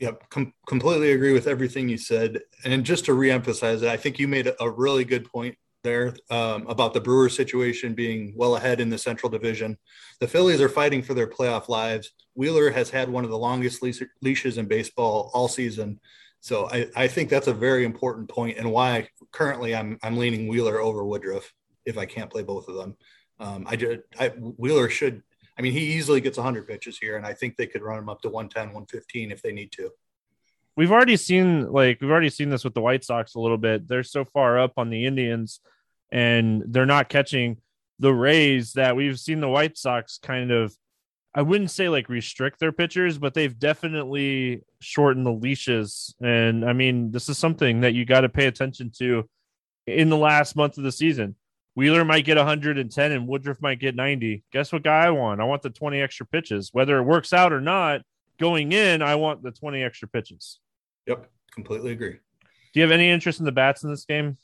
Yep, 0.00 0.28
com- 0.28 0.52
completely 0.66 1.12
agree 1.12 1.32
with 1.32 1.46
everything 1.46 1.88
you 1.88 1.96
said. 1.96 2.40
And 2.64 2.84
just 2.84 3.06
to 3.06 3.12
reemphasize 3.12 3.82
it, 3.82 3.88
I 3.88 3.96
think 3.96 4.18
you 4.18 4.28
made 4.28 4.52
a 4.60 4.70
really 4.70 5.04
good 5.04 5.24
point 5.24 5.56
there 5.84 6.16
um, 6.30 6.66
about 6.66 6.94
the 6.94 7.00
Brewers 7.00 7.36
situation 7.36 7.94
being 7.94 8.32
well 8.34 8.56
ahead 8.56 8.80
in 8.80 8.90
the 8.90 8.98
Central 8.98 9.30
Division. 9.30 9.78
The 10.18 10.26
Phillies 10.26 10.60
are 10.60 10.68
fighting 10.68 11.02
for 11.02 11.14
their 11.14 11.28
playoff 11.28 11.68
lives. 11.68 12.10
Wheeler 12.34 12.70
has 12.70 12.90
had 12.90 13.08
one 13.08 13.22
of 13.22 13.30
the 13.30 13.38
longest 13.38 13.84
leashes 14.20 14.58
in 14.58 14.66
baseball 14.66 15.30
all 15.32 15.46
season. 15.46 16.00
So 16.40 16.68
I, 16.68 16.88
I 16.96 17.06
think 17.06 17.30
that's 17.30 17.46
a 17.46 17.54
very 17.54 17.84
important 17.84 18.28
point 18.28 18.58
and 18.58 18.72
why 18.72 19.08
currently 19.30 19.76
I'm, 19.76 19.98
I'm 20.02 20.16
leaning 20.16 20.48
Wheeler 20.48 20.80
over 20.80 21.04
Woodruff 21.04 21.52
if 21.86 21.96
I 21.96 22.06
can't 22.06 22.30
play 22.30 22.42
both 22.42 22.66
of 22.66 22.74
them. 22.74 22.96
Um, 23.38 23.64
I, 23.68 23.76
just, 23.76 24.00
I 24.18 24.28
Wheeler 24.28 24.88
should, 24.88 25.22
I 25.56 25.62
mean, 25.62 25.72
he 25.72 25.94
easily 25.94 26.20
gets 26.20 26.36
100 26.36 26.66
pitches 26.66 26.98
here, 26.98 27.16
and 27.16 27.24
I 27.24 27.32
think 27.32 27.56
they 27.56 27.66
could 27.66 27.82
run 27.82 27.98
him 27.98 28.08
up 28.08 28.22
to 28.22 28.28
110, 28.28 28.74
115 28.74 29.30
if 29.30 29.42
they 29.42 29.52
need 29.52 29.70
to 29.72 29.90
we've 30.76 30.92
already 30.92 31.16
seen 31.16 31.70
like 31.70 32.00
we've 32.00 32.10
already 32.10 32.30
seen 32.30 32.50
this 32.50 32.64
with 32.64 32.74
the 32.74 32.80
White 32.80 33.04
Sox 33.04 33.34
a 33.34 33.40
little 33.40 33.58
bit. 33.58 33.86
They're 33.86 34.02
so 34.02 34.24
far 34.24 34.58
up 34.58 34.72
on 34.76 34.90
the 34.90 35.06
Indians 35.06 35.60
and 36.14 36.62
they're 36.68 36.86
not 36.86 37.10
catching 37.10 37.58
the 37.98 38.14
Rays 38.14 38.72
that 38.74 38.96
we've 38.96 39.18
seen 39.18 39.40
the 39.40 39.48
White 39.48 39.76
Sox 39.76 40.18
kind 40.22 40.50
of 40.50 40.74
I 41.34 41.42
wouldn't 41.42 41.72
say 41.72 41.88
like 41.88 42.08
restrict 42.08 42.60
their 42.60 42.70
pitchers, 42.70 43.18
but 43.18 43.34
they've 43.34 43.58
definitely 43.58 44.62
shortened 44.80 45.26
the 45.26 45.32
leashes. 45.32 46.14
And 46.22 46.64
I 46.64 46.72
mean, 46.72 47.10
this 47.10 47.28
is 47.28 47.36
something 47.36 47.80
that 47.80 47.92
you 47.92 48.04
got 48.04 48.20
to 48.20 48.28
pay 48.28 48.46
attention 48.46 48.92
to 48.98 49.28
in 49.88 50.10
the 50.10 50.16
last 50.16 50.54
month 50.54 50.78
of 50.78 50.84
the 50.84 50.92
season. 50.92 51.34
Wheeler 51.74 52.04
might 52.04 52.24
get 52.24 52.36
110 52.36 53.12
and 53.12 53.26
Woodruff 53.26 53.60
might 53.60 53.80
get 53.80 53.96
90. 53.96 54.44
Guess 54.52 54.72
what 54.72 54.84
guy 54.84 55.06
I 55.06 55.10
want? 55.10 55.40
I 55.40 55.44
want 55.44 55.62
the 55.62 55.70
20 55.70 56.00
extra 56.00 56.24
pitches. 56.24 56.70
Whether 56.72 56.98
it 56.98 57.02
works 57.02 57.32
out 57.32 57.52
or 57.52 57.60
not, 57.60 58.02
going 58.38 58.70
in, 58.70 59.02
I 59.02 59.16
want 59.16 59.42
the 59.42 59.50
20 59.50 59.82
extra 59.82 60.06
pitches. 60.06 60.60
Yep, 61.08 61.28
completely 61.52 61.90
agree. 61.90 62.12
Do 62.12 62.80
you 62.80 62.82
have 62.82 62.92
any 62.92 63.10
interest 63.10 63.40
in 63.40 63.44
the 63.44 63.50
bats 63.50 63.82
in 63.82 63.90
this 63.90 64.04
game? 64.04 64.38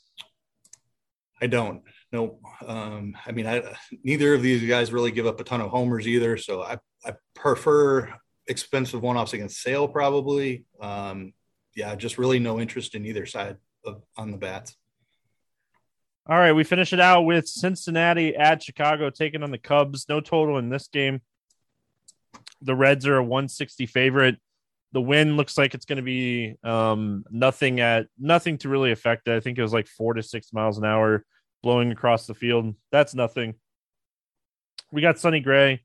I 1.41 1.47
don't. 1.47 1.81
No. 2.11 2.39
Um, 2.65 3.17
I 3.25 3.31
mean, 3.31 3.47
I 3.47 3.63
neither 4.03 4.33
of 4.33 4.41
these 4.41 4.67
guys 4.67 4.93
really 4.93 5.11
give 5.11 5.25
up 5.25 5.39
a 5.39 5.43
ton 5.43 5.61
of 5.61 5.71
homers 5.71 6.07
either. 6.07 6.37
So 6.37 6.61
I, 6.61 6.77
I 7.03 7.13
prefer 7.33 8.13
expensive 8.47 9.01
one-offs 9.01 9.33
against 9.33 9.61
Sale 9.61 9.87
probably. 9.87 10.65
Um, 10.79 11.33
yeah, 11.75 11.95
just 11.95 12.17
really 12.17 12.39
no 12.39 12.59
interest 12.59 12.95
in 12.95 13.05
either 13.05 13.25
side 13.25 13.57
of 13.85 14.03
on 14.15 14.31
the 14.31 14.37
bats. 14.37 14.75
All 16.27 16.37
right, 16.37 16.51
we 16.51 16.63
finish 16.63 16.93
it 16.93 16.99
out 16.99 17.23
with 17.23 17.47
Cincinnati 17.47 18.35
at 18.35 18.61
Chicago 18.61 19.09
taking 19.09 19.41
on 19.41 19.51
the 19.51 19.57
Cubs. 19.57 20.05
No 20.07 20.21
total 20.21 20.59
in 20.59 20.69
this 20.69 20.87
game. 20.87 21.21
The 22.61 22.75
Reds 22.75 23.07
are 23.07 23.17
a 23.17 23.23
160 23.23 23.87
favorite. 23.87 24.37
The 24.93 25.01
wind 25.01 25.37
looks 25.37 25.57
like 25.57 25.73
it's 25.73 25.85
going 25.85 25.97
to 25.97 26.03
be 26.03 26.55
um, 26.63 27.23
nothing 27.29 27.79
at 27.79 28.07
nothing 28.19 28.57
to 28.59 28.69
really 28.69 28.91
affect 28.91 29.27
it. 29.27 29.35
I 29.35 29.39
think 29.39 29.57
it 29.57 29.61
was 29.61 29.73
like 29.73 29.87
four 29.87 30.13
to 30.13 30.23
six 30.23 30.51
miles 30.51 30.77
an 30.77 30.85
hour 30.85 31.25
blowing 31.63 31.91
across 31.91 32.27
the 32.27 32.33
field. 32.33 32.75
That's 32.91 33.13
nothing. 33.13 33.55
We 34.91 35.01
got 35.01 35.19
Sonny 35.19 35.39
Gray 35.39 35.81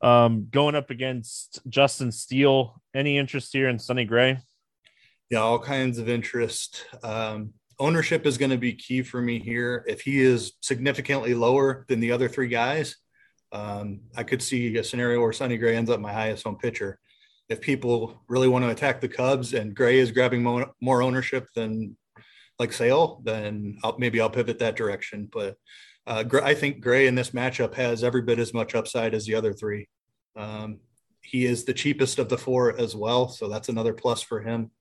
um, 0.00 0.48
going 0.50 0.74
up 0.74 0.90
against 0.90 1.60
Justin 1.68 2.12
Steele. 2.12 2.80
Any 2.94 3.18
interest 3.18 3.52
here 3.52 3.68
in 3.68 3.78
Sonny 3.78 4.04
Gray? 4.04 4.38
Yeah, 5.30 5.40
all 5.40 5.58
kinds 5.58 5.98
of 5.98 6.08
interest. 6.08 6.86
Um, 7.02 7.54
ownership 7.78 8.26
is 8.26 8.38
going 8.38 8.50
to 8.50 8.58
be 8.58 8.74
key 8.74 9.02
for 9.02 9.20
me 9.20 9.38
here. 9.38 9.84
If 9.88 10.02
he 10.02 10.20
is 10.20 10.52
significantly 10.60 11.34
lower 11.34 11.84
than 11.88 12.00
the 12.00 12.12
other 12.12 12.28
three 12.28 12.48
guys, 12.48 12.96
um, 13.52 14.00
I 14.16 14.22
could 14.22 14.42
see 14.42 14.76
a 14.76 14.84
scenario 14.84 15.20
where 15.20 15.32
Sonny 15.32 15.56
Gray 15.56 15.76
ends 15.76 15.90
up 15.90 16.00
my 16.00 16.12
highest 16.12 16.46
owned 16.46 16.58
pitcher. 16.58 16.98
If 17.54 17.60
people 17.60 18.20
really 18.26 18.48
want 18.48 18.64
to 18.64 18.70
attack 18.70 19.00
the 19.00 19.08
Cubs 19.08 19.54
and 19.54 19.76
Gray 19.76 20.00
is 20.00 20.10
grabbing 20.10 20.42
more, 20.42 20.72
more 20.80 21.02
ownership 21.02 21.46
than 21.54 21.96
like 22.58 22.72
Sale, 22.72 23.22
then 23.22 23.78
I'll, 23.84 23.96
maybe 23.96 24.20
I'll 24.20 24.28
pivot 24.28 24.58
that 24.58 24.74
direction. 24.74 25.28
But 25.32 25.56
uh, 26.04 26.24
I 26.42 26.54
think 26.54 26.80
Gray 26.80 27.06
in 27.06 27.14
this 27.14 27.30
matchup 27.30 27.74
has 27.74 28.02
every 28.02 28.22
bit 28.22 28.40
as 28.40 28.52
much 28.52 28.74
upside 28.74 29.14
as 29.14 29.24
the 29.24 29.36
other 29.36 29.52
three. 29.52 29.88
Um, 30.34 30.80
he 31.20 31.46
is 31.46 31.64
the 31.64 31.72
cheapest 31.74 32.18
of 32.18 32.28
the 32.28 32.36
four 32.36 32.76
as 32.76 32.96
well, 32.96 33.28
so 33.28 33.48
that's 33.48 33.68
another 33.68 33.94
plus 33.94 34.20
for 34.20 34.40
him. 34.40 34.72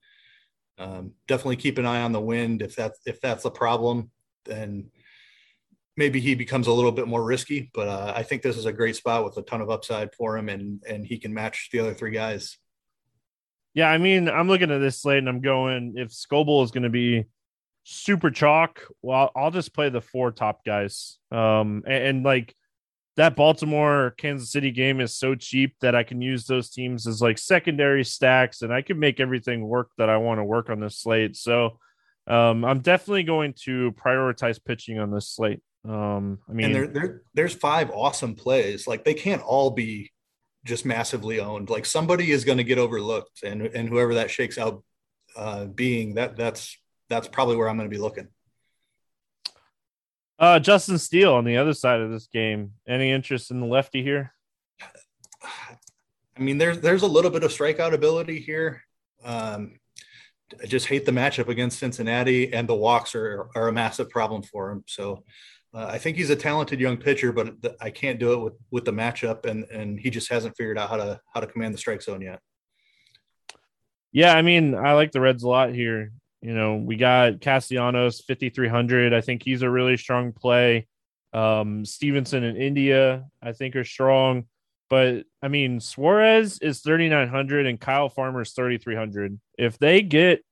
Um, 0.79 1.11
definitely 1.27 1.57
keep 1.57 1.77
an 1.77 1.85
eye 1.85 2.01
on 2.01 2.11
the 2.11 2.19
wind. 2.19 2.63
If 2.63 2.75
that's 2.75 2.99
if 3.05 3.21
that's 3.21 3.45
a 3.45 3.51
problem, 3.51 4.09
then 4.45 4.89
maybe 5.95 6.19
he 6.19 6.33
becomes 6.33 6.65
a 6.65 6.73
little 6.73 6.91
bit 6.91 7.07
more 7.07 7.23
risky. 7.23 7.69
But 7.71 7.87
uh, 7.87 8.13
I 8.15 8.23
think 8.23 8.41
this 8.41 8.57
is 8.57 8.65
a 8.65 8.73
great 8.73 8.95
spot 8.95 9.23
with 9.23 9.37
a 9.37 9.43
ton 9.43 9.61
of 9.61 9.69
upside 9.69 10.15
for 10.15 10.35
him, 10.37 10.49
and 10.49 10.81
and 10.89 11.05
he 11.05 11.19
can 11.19 11.33
match 11.33 11.69
the 11.71 11.79
other 11.79 11.93
three 11.93 12.11
guys. 12.11 12.57
Yeah, 13.73 13.89
I 13.89 13.97
mean, 13.97 14.29
I'm 14.29 14.47
looking 14.47 14.71
at 14.71 14.79
this 14.79 15.01
slate 15.01 15.19
and 15.19 15.29
I'm 15.29 15.41
going 15.41 15.95
if 15.97 16.09
Skubal 16.09 16.63
is 16.63 16.71
going 16.71 16.83
to 16.83 16.89
be 16.89 17.25
super 17.83 18.29
chalk. 18.29 18.81
Well, 19.01 19.31
I'll 19.35 19.51
just 19.51 19.73
play 19.73 19.89
the 19.89 20.01
four 20.01 20.31
top 20.31 20.63
guys. 20.63 21.17
Um, 21.31 21.83
and, 21.85 22.03
and, 22.03 22.23
like 22.23 22.55
that 23.17 23.35
Baltimore 23.35 24.13
Kansas 24.17 24.51
City 24.51 24.71
game 24.71 24.99
is 25.01 25.15
so 25.15 25.35
cheap 25.35 25.75
that 25.81 25.95
I 25.95 26.03
can 26.03 26.21
use 26.21 26.45
those 26.45 26.69
teams 26.69 27.07
as 27.07 27.21
like 27.21 27.37
secondary 27.37 28.03
stacks, 28.03 28.61
and 28.61 28.73
I 28.73 28.81
can 28.81 28.99
make 28.99 29.19
everything 29.19 29.67
work 29.67 29.89
that 29.97 30.09
I 30.09 30.17
want 30.17 30.39
to 30.39 30.43
work 30.43 30.69
on 30.69 30.79
this 30.79 30.99
slate. 30.99 31.35
So, 31.35 31.79
um, 32.27 32.63
I'm 32.63 32.79
definitely 32.79 33.23
going 33.23 33.53
to 33.63 33.91
prioritize 33.93 34.63
pitching 34.63 34.99
on 34.99 35.11
this 35.11 35.29
slate. 35.29 35.61
Um, 35.87 36.39
I 36.49 36.53
mean, 36.53 36.67
and 36.67 36.75
there, 36.75 36.87
there, 36.87 37.21
there's 37.33 37.53
five 37.53 37.89
awesome 37.91 38.35
plays. 38.35 38.87
Like 38.87 39.03
they 39.03 39.13
can't 39.13 39.41
all 39.41 39.71
be 39.71 40.11
just 40.65 40.85
massively 40.85 41.39
owned. 41.39 41.69
Like 41.69 41.85
somebody 41.85 42.31
is 42.31 42.45
going 42.45 42.57
to 42.57 42.63
get 42.63 42.77
overlooked, 42.77 43.43
and 43.43 43.61
and 43.61 43.89
whoever 43.89 44.15
that 44.15 44.31
shakes 44.31 44.57
out 44.57 44.83
uh, 45.35 45.65
being, 45.65 46.15
that 46.15 46.35
that's 46.35 46.77
that's 47.09 47.27
probably 47.27 47.55
where 47.55 47.69
I'm 47.69 47.77
going 47.77 47.89
to 47.89 47.95
be 47.95 48.01
looking. 48.01 48.27
Uh, 50.39 50.59
Justin 50.59 50.97
Steele 50.97 51.33
on 51.33 51.45
the 51.45 51.57
other 51.57 51.73
side 51.73 52.01
of 52.01 52.11
this 52.11 52.27
game. 52.27 52.71
Any 52.87 53.11
interest 53.11 53.51
in 53.51 53.59
the 53.59 53.67
lefty 53.67 54.03
here? 54.03 54.33
I 55.41 56.39
mean, 56.39 56.57
there's 56.57 56.79
there's 56.79 57.03
a 57.03 57.07
little 57.07 57.31
bit 57.31 57.43
of 57.43 57.51
strikeout 57.51 57.93
ability 57.93 58.39
here. 58.39 58.83
Um, 59.23 59.79
I 60.61 60.65
just 60.65 60.87
hate 60.87 61.05
the 61.05 61.11
matchup 61.11 61.47
against 61.47 61.79
Cincinnati, 61.79 62.53
and 62.53 62.67
the 62.67 62.75
walks 62.75 63.15
are 63.15 63.49
are 63.55 63.67
a 63.67 63.73
massive 63.73 64.09
problem 64.09 64.41
for 64.43 64.71
him. 64.71 64.83
So 64.87 65.23
uh, 65.73 65.87
I 65.89 65.97
think 65.97 66.17
he's 66.17 66.29
a 66.29 66.35
talented 66.35 66.79
young 66.79 66.97
pitcher, 66.97 67.31
but 67.31 67.55
I 67.81 67.89
can't 67.89 68.19
do 68.19 68.33
it 68.33 68.37
with 68.37 68.53
with 68.71 68.85
the 68.85 68.91
matchup, 68.91 69.45
and 69.45 69.65
and 69.65 69.99
he 69.99 70.09
just 70.09 70.31
hasn't 70.31 70.55
figured 70.55 70.77
out 70.77 70.89
how 70.89 70.97
to 70.97 71.19
how 71.33 71.39
to 71.39 71.47
command 71.47 71.73
the 71.73 71.79
strike 71.79 72.01
zone 72.01 72.21
yet. 72.21 72.39
Yeah, 74.11 74.33
I 74.33 74.43
mean, 74.43 74.75
I 74.75 74.93
like 74.93 75.11
the 75.11 75.21
Reds 75.21 75.43
a 75.43 75.49
lot 75.49 75.73
here. 75.73 76.11
You 76.41 76.53
know, 76.53 76.75
we 76.75 76.97
got 76.97 77.41
Castellanos 77.41 78.21
5300. 78.21 79.13
I 79.13 79.21
think 79.21 79.41
he's 79.43 79.63
a 79.63 79.69
really 79.69 79.97
strong 79.97 80.33
play. 80.33 80.87
Um, 81.33 81.83
Stephenson 81.83 82.43
and 82.43 82.57
India, 82.57 83.25
I 83.41 83.53
think, 83.53 83.75
are 83.75 83.83
strong. 83.83 84.45
But 84.89 85.23
I 85.41 85.47
mean, 85.47 85.79
Suarez 85.79 86.59
is 86.59 86.81
3,900 86.81 87.65
and 87.65 87.79
Kyle 87.79 88.09
Farmer 88.09 88.41
is 88.41 88.51
3,300. 88.51 89.39
If 89.57 89.79
they 89.79 90.03
get 90.03 90.43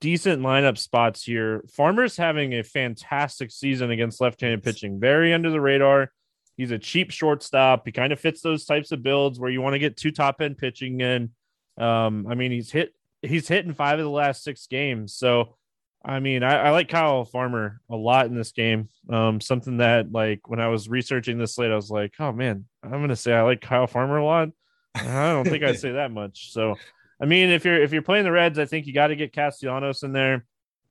decent 0.00 0.42
lineup 0.42 0.78
spots 0.78 1.22
here, 1.24 1.64
Farmer's 1.74 2.16
having 2.16 2.54
a 2.54 2.62
fantastic 2.62 3.50
season 3.50 3.90
against 3.90 4.20
left 4.20 4.40
handed 4.40 4.62
pitching, 4.62 4.98
very 5.00 5.32
under 5.32 5.50
the 5.50 5.60
radar. 5.60 6.12
He's 6.56 6.70
a 6.70 6.78
cheap 6.78 7.10
shortstop. 7.10 7.86
He 7.86 7.92
kind 7.92 8.12
of 8.12 8.20
fits 8.20 8.42
those 8.42 8.64
types 8.64 8.92
of 8.92 9.02
builds 9.02 9.40
where 9.40 9.50
you 9.50 9.62
want 9.62 9.74
to 9.74 9.78
get 9.78 9.96
two 9.96 10.10
top 10.10 10.40
end 10.40 10.58
pitching 10.58 11.00
in. 11.00 11.30
Um, 11.78 12.26
I 12.28 12.34
mean, 12.34 12.50
he's 12.50 12.70
hit 12.70 12.94
he's 13.22 13.48
hit 13.48 13.64
in 13.64 13.74
five 13.74 13.98
of 13.98 14.04
the 14.04 14.10
last 14.10 14.42
six 14.42 14.66
games. 14.66 15.14
So 15.14 15.56
I 16.04 16.20
mean, 16.20 16.42
I, 16.42 16.56
I, 16.56 16.70
like 16.70 16.88
Kyle 16.88 17.24
Farmer 17.24 17.80
a 17.90 17.96
lot 17.96 18.26
in 18.26 18.34
this 18.34 18.52
game. 18.52 18.88
Um, 19.10 19.40
something 19.40 19.78
that 19.78 20.10
like 20.10 20.48
when 20.48 20.60
I 20.60 20.68
was 20.68 20.88
researching 20.88 21.36
this 21.38 21.54
slate, 21.54 21.70
I 21.70 21.76
was 21.76 21.90
like, 21.90 22.14
oh 22.18 22.32
man, 22.32 22.64
I'm 22.82 22.90
gonna 22.90 23.16
say 23.16 23.34
I 23.34 23.42
like 23.42 23.60
Kyle 23.60 23.86
Farmer 23.86 24.16
a 24.16 24.24
lot. 24.24 24.48
I 24.94 25.32
don't 25.32 25.46
think 25.46 25.62
I'd 25.62 25.78
say 25.78 25.92
that 25.92 26.10
much. 26.10 26.52
So, 26.52 26.76
I 27.20 27.26
mean, 27.26 27.50
if 27.50 27.64
you're 27.64 27.80
if 27.80 27.92
you're 27.92 28.02
playing 28.02 28.24
the 28.24 28.32
Reds, 28.32 28.58
I 28.58 28.64
think 28.64 28.86
you 28.86 28.94
got 28.94 29.08
to 29.08 29.16
get 29.16 29.32
Castellanos 29.32 30.02
in 30.02 30.12
there. 30.12 30.46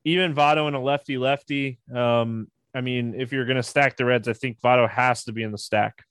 Even 0.06 0.34
Votto 0.34 0.68
and 0.68 0.76
a 0.76 0.80
lefty 0.80 1.18
lefty. 1.18 1.80
Um, 1.94 2.48
I 2.74 2.82
mean, 2.82 3.16
if 3.18 3.32
you're 3.32 3.46
gonna 3.46 3.64
stack 3.64 3.98
the 3.98 4.06
Reds, 4.06 4.28
I 4.28 4.34
think 4.34 4.60
Votto 4.62 4.90
has 4.90 5.24
to 5.26 5.32
be 5.32 5.44
in 5.44 5.52
the 5.52 5.58
stack. 5.58 6.04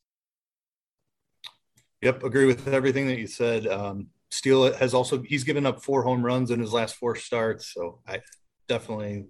Yep, 2.02 2.22
agree 2.24 2.46
with 2.46 2.68
everything 2.68 3.07
that 3.09 3.18
you 3.18 3.26
said. 3.26 3.66
Um, 3.66 4.09
Steele 4.31 4.72
has 4.74 4.92
also 4.92 5.22
he's 5.22 5.44
given 5.44 5.66
up 5.66 5.83
four 5.83 6.02
home 6.02 6.24
runs 6.24 6.50
in 6.50 6.61
his 6.61 6.72
last 6.72 6.96
four 6.96 7.16
starts, 7.16 7.72
so 7.72 8.00
I 8.07 8.20
definitely 8.68 9.26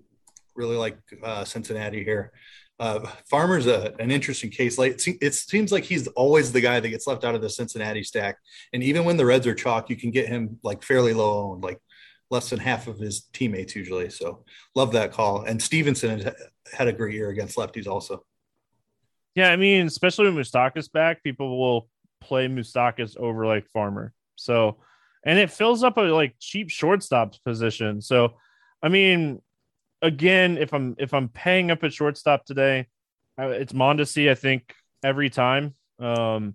really 0.55 0.77
like 0.77 0.99
uh, 1.23 1.45
Cincinnati 1.45 2.03
here. 2.03 2.33
Uh, 2.81 3.01
Farmer's 3.29 3.67
a, 3.67 3.93
an 3.99 4.11
interesting 4.11 4.51
case. 4.51 4.79
Like 4.79 4.93
it, 5.07 5.19
it, 5.21 5.35
seems 5.35 5.73
like 5.73 5.85
he's 5.85 6.07
always 6.09 6.53
the 6.53 6.61
guy 6.61 6.79
that 6.79 6.89
gets 6.89 7.07
left 7.07 7.25
out 7.25 7.35
of 7.35 7.43
the 7.43 7.51
Cincinnati 7.51 8.05
stack. 8.05 8.39
And 8.73 8.83
even 8.83 9.05
when 9.05 9.17
the 9.17 9.27
Reds 9.27 9.47
are 9.49 9.55
chalk, 9.55 9.91
you 9.91 9.97
can 9.97 10.13
get 10.13 10.29
him 10.29 10.61
like 10.63 10.85
fairly 10.85 11.13
low 11.13 11.51
owned, 11.51 11.65
like 11.65 11.81
less 12.31 12.51
than 12.51 12.61
half 12.61 12.87
of 12.87 12.99
his 12.99 13.23
teammates 13.33 13.75
usually. 13.75 14.11
So 14.11 14.45
love 14.77 14.93
that 14.93 15.13
call. 15.13 15.43
And 15.43 15.61
Stephenson 15.61 16.31
had 16.73 16.89
a 16.89 16.93
great 16.93 17.15
year 17.15 17.31
against 17.31 17.57
lefties 17.57 17.89
also. 17.89 18.25
Yeah, 19.35 19.51
I 19.51 19.57
mean, 19.57 19.87
especially 19.87 20.27
when 20.27 20.37
Mustakas 20.37 20.91
back, 20.91 21.23
people 21.23 21.59
will 21.59 21.89
play 22.21 22.47
Mustakas 22.49 23.17
over 23.17 23.47
like 23.47 23.69
Farmer. 23.71 24.13
So, 24.37 24.79
and 25.25 25.39
it 25.39 25.51
fills 25.51 25.83
up 25.83 25.97
a 25.97 26.03
like 26.03 26.35
cheap 26.39 26.71
shortstop 26.71 27.35
position. 27.45 28.01
So 28.01 28.35
I 28.83 28.89
mean, 28.89 29.41
again, 30.03 30.59
if 30.59 30.73
I'm 30.73 30.97
if 30.99 31.15
I'm 31.15 31.29
paying 31.29 31.71
up 31.71 31.85
at 31.85 31.93
shortstop 31.93 32.45
today, 32.45 32.87
it's 33.39 33.73
Mondesi. 33.73 34.31
I 34.31 34.35
think 34.35 34.75
every 35.03 35.31
time. 35.31 35.75
Um, 35.99 36.55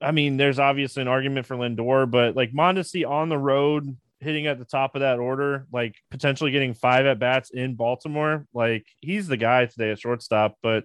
I 0.00 0.12
mean, 0.12 0.36
there's 0.36 0.58
obviously 0.58 1.02
an 1.02 1.08
argument 1.08 1.46
for 1.46 1.56
Lindor, 1.56 2.10
but 2.10 2.34
like 2.36 2.52
Mondesi 2.52 3.08
on 3.08 3.28
the 3.28 3.38
road, 3.38 3.96
hitting 4.20 4.46
at 4.46 4.58
the 4.58 4.64
top 4.64 4.94
of 4.94 5.00
that 5.00 5.18
order, 5.18 5.66
like 5.72 5.94
potentially 6.10 6.50
getting 6.50 6.74
five 6.74 7.06
at 7.06 7.18
bats 7.18 7.50
in 7.50 7.74
Baltimore, 7.74 8.46
like 8.54 8.86
he's 9.00 9.28
the 9.28 9.36
guy 9.36 9.66
today 9.66 9.90
at 9.90 10.00
shortstop. 10.00 10.56
But, 10.62 10.84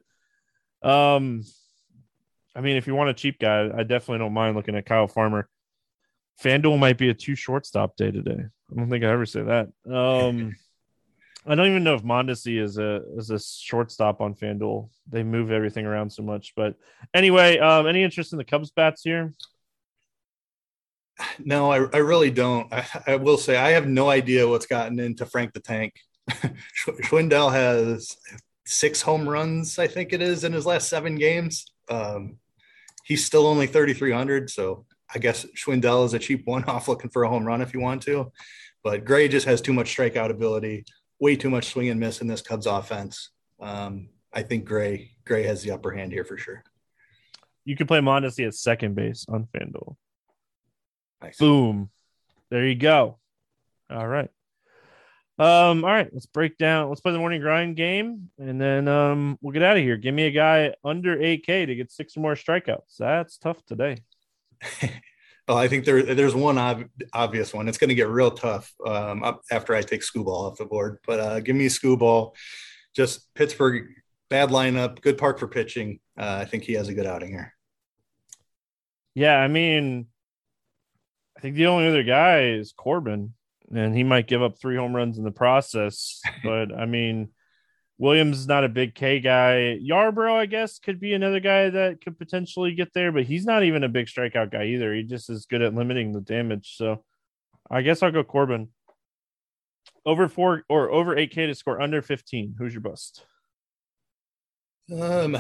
um, 0.84 1.44
I 2.56 2.62
mean, 2.62 2.76
if 2.76 2.88
you 2.88 2.96
want 2.96 3.10
a 3.10 3.14
cheap 3.14 3.40
guy, 3.40 3.70
I 3.74 3.84
definitely 3.84 4.20
don't 4.20 4.34
mind 4.34 4.56
looking 4.56 4.76
at 4.76 4.86
Kyle 4.86 5.08
Farmer. 5.08 5.48
FanDuel 6.44 6.80
might 6.80 6.98
be 6.98 7.10
a 7.10 7.14
two 7.14 7.36
shortstop 7.36 7.96
day 7.96 8.12
today. 8.12 8.44
I 8.72 8.76
don't 8.76 8.90
think 8.90 9.04
I 9.04 9.08
ever 9.08 9.26
say 9.26 9.44
that. 9.44 9.70
Um, 9.90 10.56
I 11.46 11.56
don't 11.56 11.68
even 11.68 11.84
know 11.84 11.96
if 11.96 12.04
Mondesi 12.04 12.62
is 12.62 12.78
a 12.78 13.02
is 13.18 13.32
a 13.32 13.40
shortstop 13.40 14.22
on 14.22 14.36
FanDuel. 14.36 14.90
They 15.10 15.24
move 15.24 15.52
everything 15.52 15.86
around 15.86 16.12
so 16.12 16.22
much. 16.22 16.54
But 16.56 16.76
anyway, 17.14 17.58
um, 17.60 17.88
any 17.88 18.04
interest 18.04 18.34
in 18.34 18.38
the 18.38 18.44
Cubs 18.44 18.72
bats 18.72 19.04
here? 19.04 19.34
No, 21.38 21.72
I, 21.72 21.86
I 21.94 21.98
really 21.98 22.32
don't. 22.32 22.72
I, 22.74 22.86
I, 23.08 23.16
will 23.16 23.38
say 23.38 23.58
I 23.58 23.72
have 23.72 23.88
no 23.88 24.10
idea 24.10 24.48
what's 24.48 24.66
gotten 24.66 25.00
into 25.00 25.26
Frank 25.26 25.54
the 25.54 25.60
Tank. 25.60 25.94
Schwindel 26.78 27.52
has 27.52 28.16
six 28.66 29.02
home 29.02 29.28
runs, 29.28 29.80
I 29.80 29.88
think 29.88 30.14
it 30.14 30.22
is, 30.22 30.44
in 30.44 30.54
his 30.54 30.66
last 30.66 30.88
seven 30.88 31.16
games. 31.16 31.66
Um, 31.90 32.38
he's 33.04 33.26
still 33.26 33.48
only 33.48 33.68
3,300. 33.68 34.50
So 34.50 34.86
I 35.14 35.20
guess 35.20 35.46
Schwindel 35.58 36.06
is 36.06 36.14
a 36.14 36.20
cheap 36.20 36.46
one 36.46 36.64
off 36.66 36.88
looking 36.88 37.10
for 37.10 37.24
a 37.24 37.30
home 37.30 37.46
run 37.46 37.62
if 37.62 37.74
you 37.74 37.80
want 37.80 38.04
to. 38.04 38.32
But 38.84 39.04
Gray 39.04 39.28
just 39.28 39.46
has 39.46 39.60
too 39.60 39.74
much 39.74 39.94
strikeout 39.96 40.30
ability, 40.30 40.86
way 41.20 41.36
too 41.36 41.50
much 41.50 41.68
swing 41.68 41.90
and 41.90 42.00
miss 42.00 42.22
in 42.22 42.28
this 42.28 42.42
Cubs 42.42 42.66
offense. 42.66 43.30
Um, 43.60 44.10
I 44.34 44.44
think 44.44 44.66
Gray 44.66 45.12
Gray 45.26 45.44
has 45.44 45.64
the 45.64 45.72
upper 45.72 45.92
hand 45.92 46.12
here 46.12 46.24
for 46.24 46.38
sure. 46.38 46.64
You 47.66 47.76
can 47.76 47.88
play 47.88 48.00
Mondesi 48.00 48.48
at 48.48 48.56
second 48.56 48.96
base 48.96 49.26
on 49.30 49.48
FanDuel. 49.54 49.96
Nice. 51.22 51.38
Boom. 51.38 51.90
There 52.50 52.66
you 52.66 52.76
go. 52.76 53.20
All 53.90 54.08
right. 54.08 54.30
Um, 55.38 55.86
all 55.86 55.92
right, 55.92 56.10
let's 56.12 56.26
break 56.26 56.58
down. 56.58 56.90
Let's 56.90 57.00
play 57.00 57.14
the 57.14 57.18
morning 57.18 57.40
grind 57.40 57.78
game, 57.78 58.30
and 58.38 58.60
then 58.60 58.90
um, 58.90 59.38
we'll 59.42 59.54
get 59.54 59.64
out 59.64 59.78
of 59.78 59.84
here. 59.84 59.96
Give 59.96 60.14
me 60.14 60.26
a 60.26 60.32
guy 60.32 60.74
under 60.84 61.16
8K 61.16 61.66
to 61.68 61.76
get 61.76 61.94
six 61.94 62.18
or 62.18 62.20
more 62.20 62.36
strikeouts. 62.36 62.98
That's 62.98 63.38
tough 63.38 63.64
today. 63.66 64.00
well, 65.50 65.58
I 65.58 65.68
think 65.68 65.84
there 65.84 66.04
there's 66.04 66.36
one 66.36 66.60
ob- 66.60 66.88
obvious 67.12 67.56
one. 67.56 67.68
It's 67.68 67.80
going 67.80 67.90
to 67.90 67.96
get 67.96 68.08
real 68.08 68.30
tough 68.30 68.72
um, 68.86 69.40
after 69.50 69.74
I 69.74 69.82
take 69.82 70.02
Skubal 70.02 70.28
off 70.28 70.60
the 70.60 70.66
board. 70.66 71.00
But 71.08 71.20
uh, 71.20 71.40
give 71.40 71.56
me 71.56 71.66
Skubal. 71.66 72.36
Just 72.96 73.34
Pittsburgh, 73.34 73.88
bad 74.30 74.50
lineup, 74.50 75.02
good 75.02 75.18
park 75.18 75.40
for 75.40 75.48
pitching. 75.48 76.02
Uh, 76.16 76.38
I 76.42 76.46
think 76.46 76.64
he 76.64 76.74
has 76.74 76.88
a 76.88 76.94
good 76.94 77.08
outing 77.08 77.30
here. 77.30 77.56
Yeah, 79.16 79.38
I 79.38 79.48
mean, 79.48 80.06
I 81.36 81.40
think 81.40 81.56
the 81.56 81.66
only 81.66 81.88
other 81.88 82.04
guy 82.04 82.44
is 82.44 82.72
Corbin, 82.72 83.34
and 83.74 83.96
he 83.96 84.04
might 84.04 84.28
give 84.28 84.44
up 84.44 84.60
three 84.60 84.78
home 84.78 84.96
runs 84.96 85.18
in 85.18 85.24
the 85.24 85.32
process. 85.32 86.22
But 86.44 86.72
I 86.72 86.86
mean, 86.86 87.30
Williams 88.00 88.40
is 88.40 88.48
not 88.48 88.64
a 88.64 88.70
big 88.70 88.96
K 88.96 89.20
guy. 89.20 89.78
Yarbrough, 89.84 90.34
I 90.34 90.46
guess, 90.46 90.80
could 90.80 91.02
be 91.02 91.14
another 91.14 91.42
guy 91.42 91.70
that 91.70 92.00
could 92.02 92.18
potentially 92.18 92.74
get 92.74 92.94
there, 92.94 93.12
but 93.12 93.26
he's 93.26 93.46
not 93.46 93.64
even 93.64 93.84
a 93.84 93.90
big 93.90 94.08
strikeout 94.08 94.52
guy 94.52 94.68
either. 94.68 94.96
He 94.96 95.04
just 95.04 95.30
is 95.30 95.46
good 95.46 95.62
at 95.62 95.76
limiting 95.76 96.14
the 96.14 96.22
damage. 96.22 96.76
So 96.78 97.04
I 97.70 97.82
guess 97.82 98.02
I'll 98.02 98.12
go 98.12 98.24
Corbin. 98.24 98.70
Over 100.06 100.30
four 100.30 100.64
or 100.70 100.90
over 100.90 101.14
8K 101.14 101.48
to 101.48 101.56
score 101.56 101.82
under 101.82 102.02
15. 102.02 102.56
Who's 102.58 102.74
your 102.74 102.82
bust? 102.82 103.26
Um, 104.98 105.38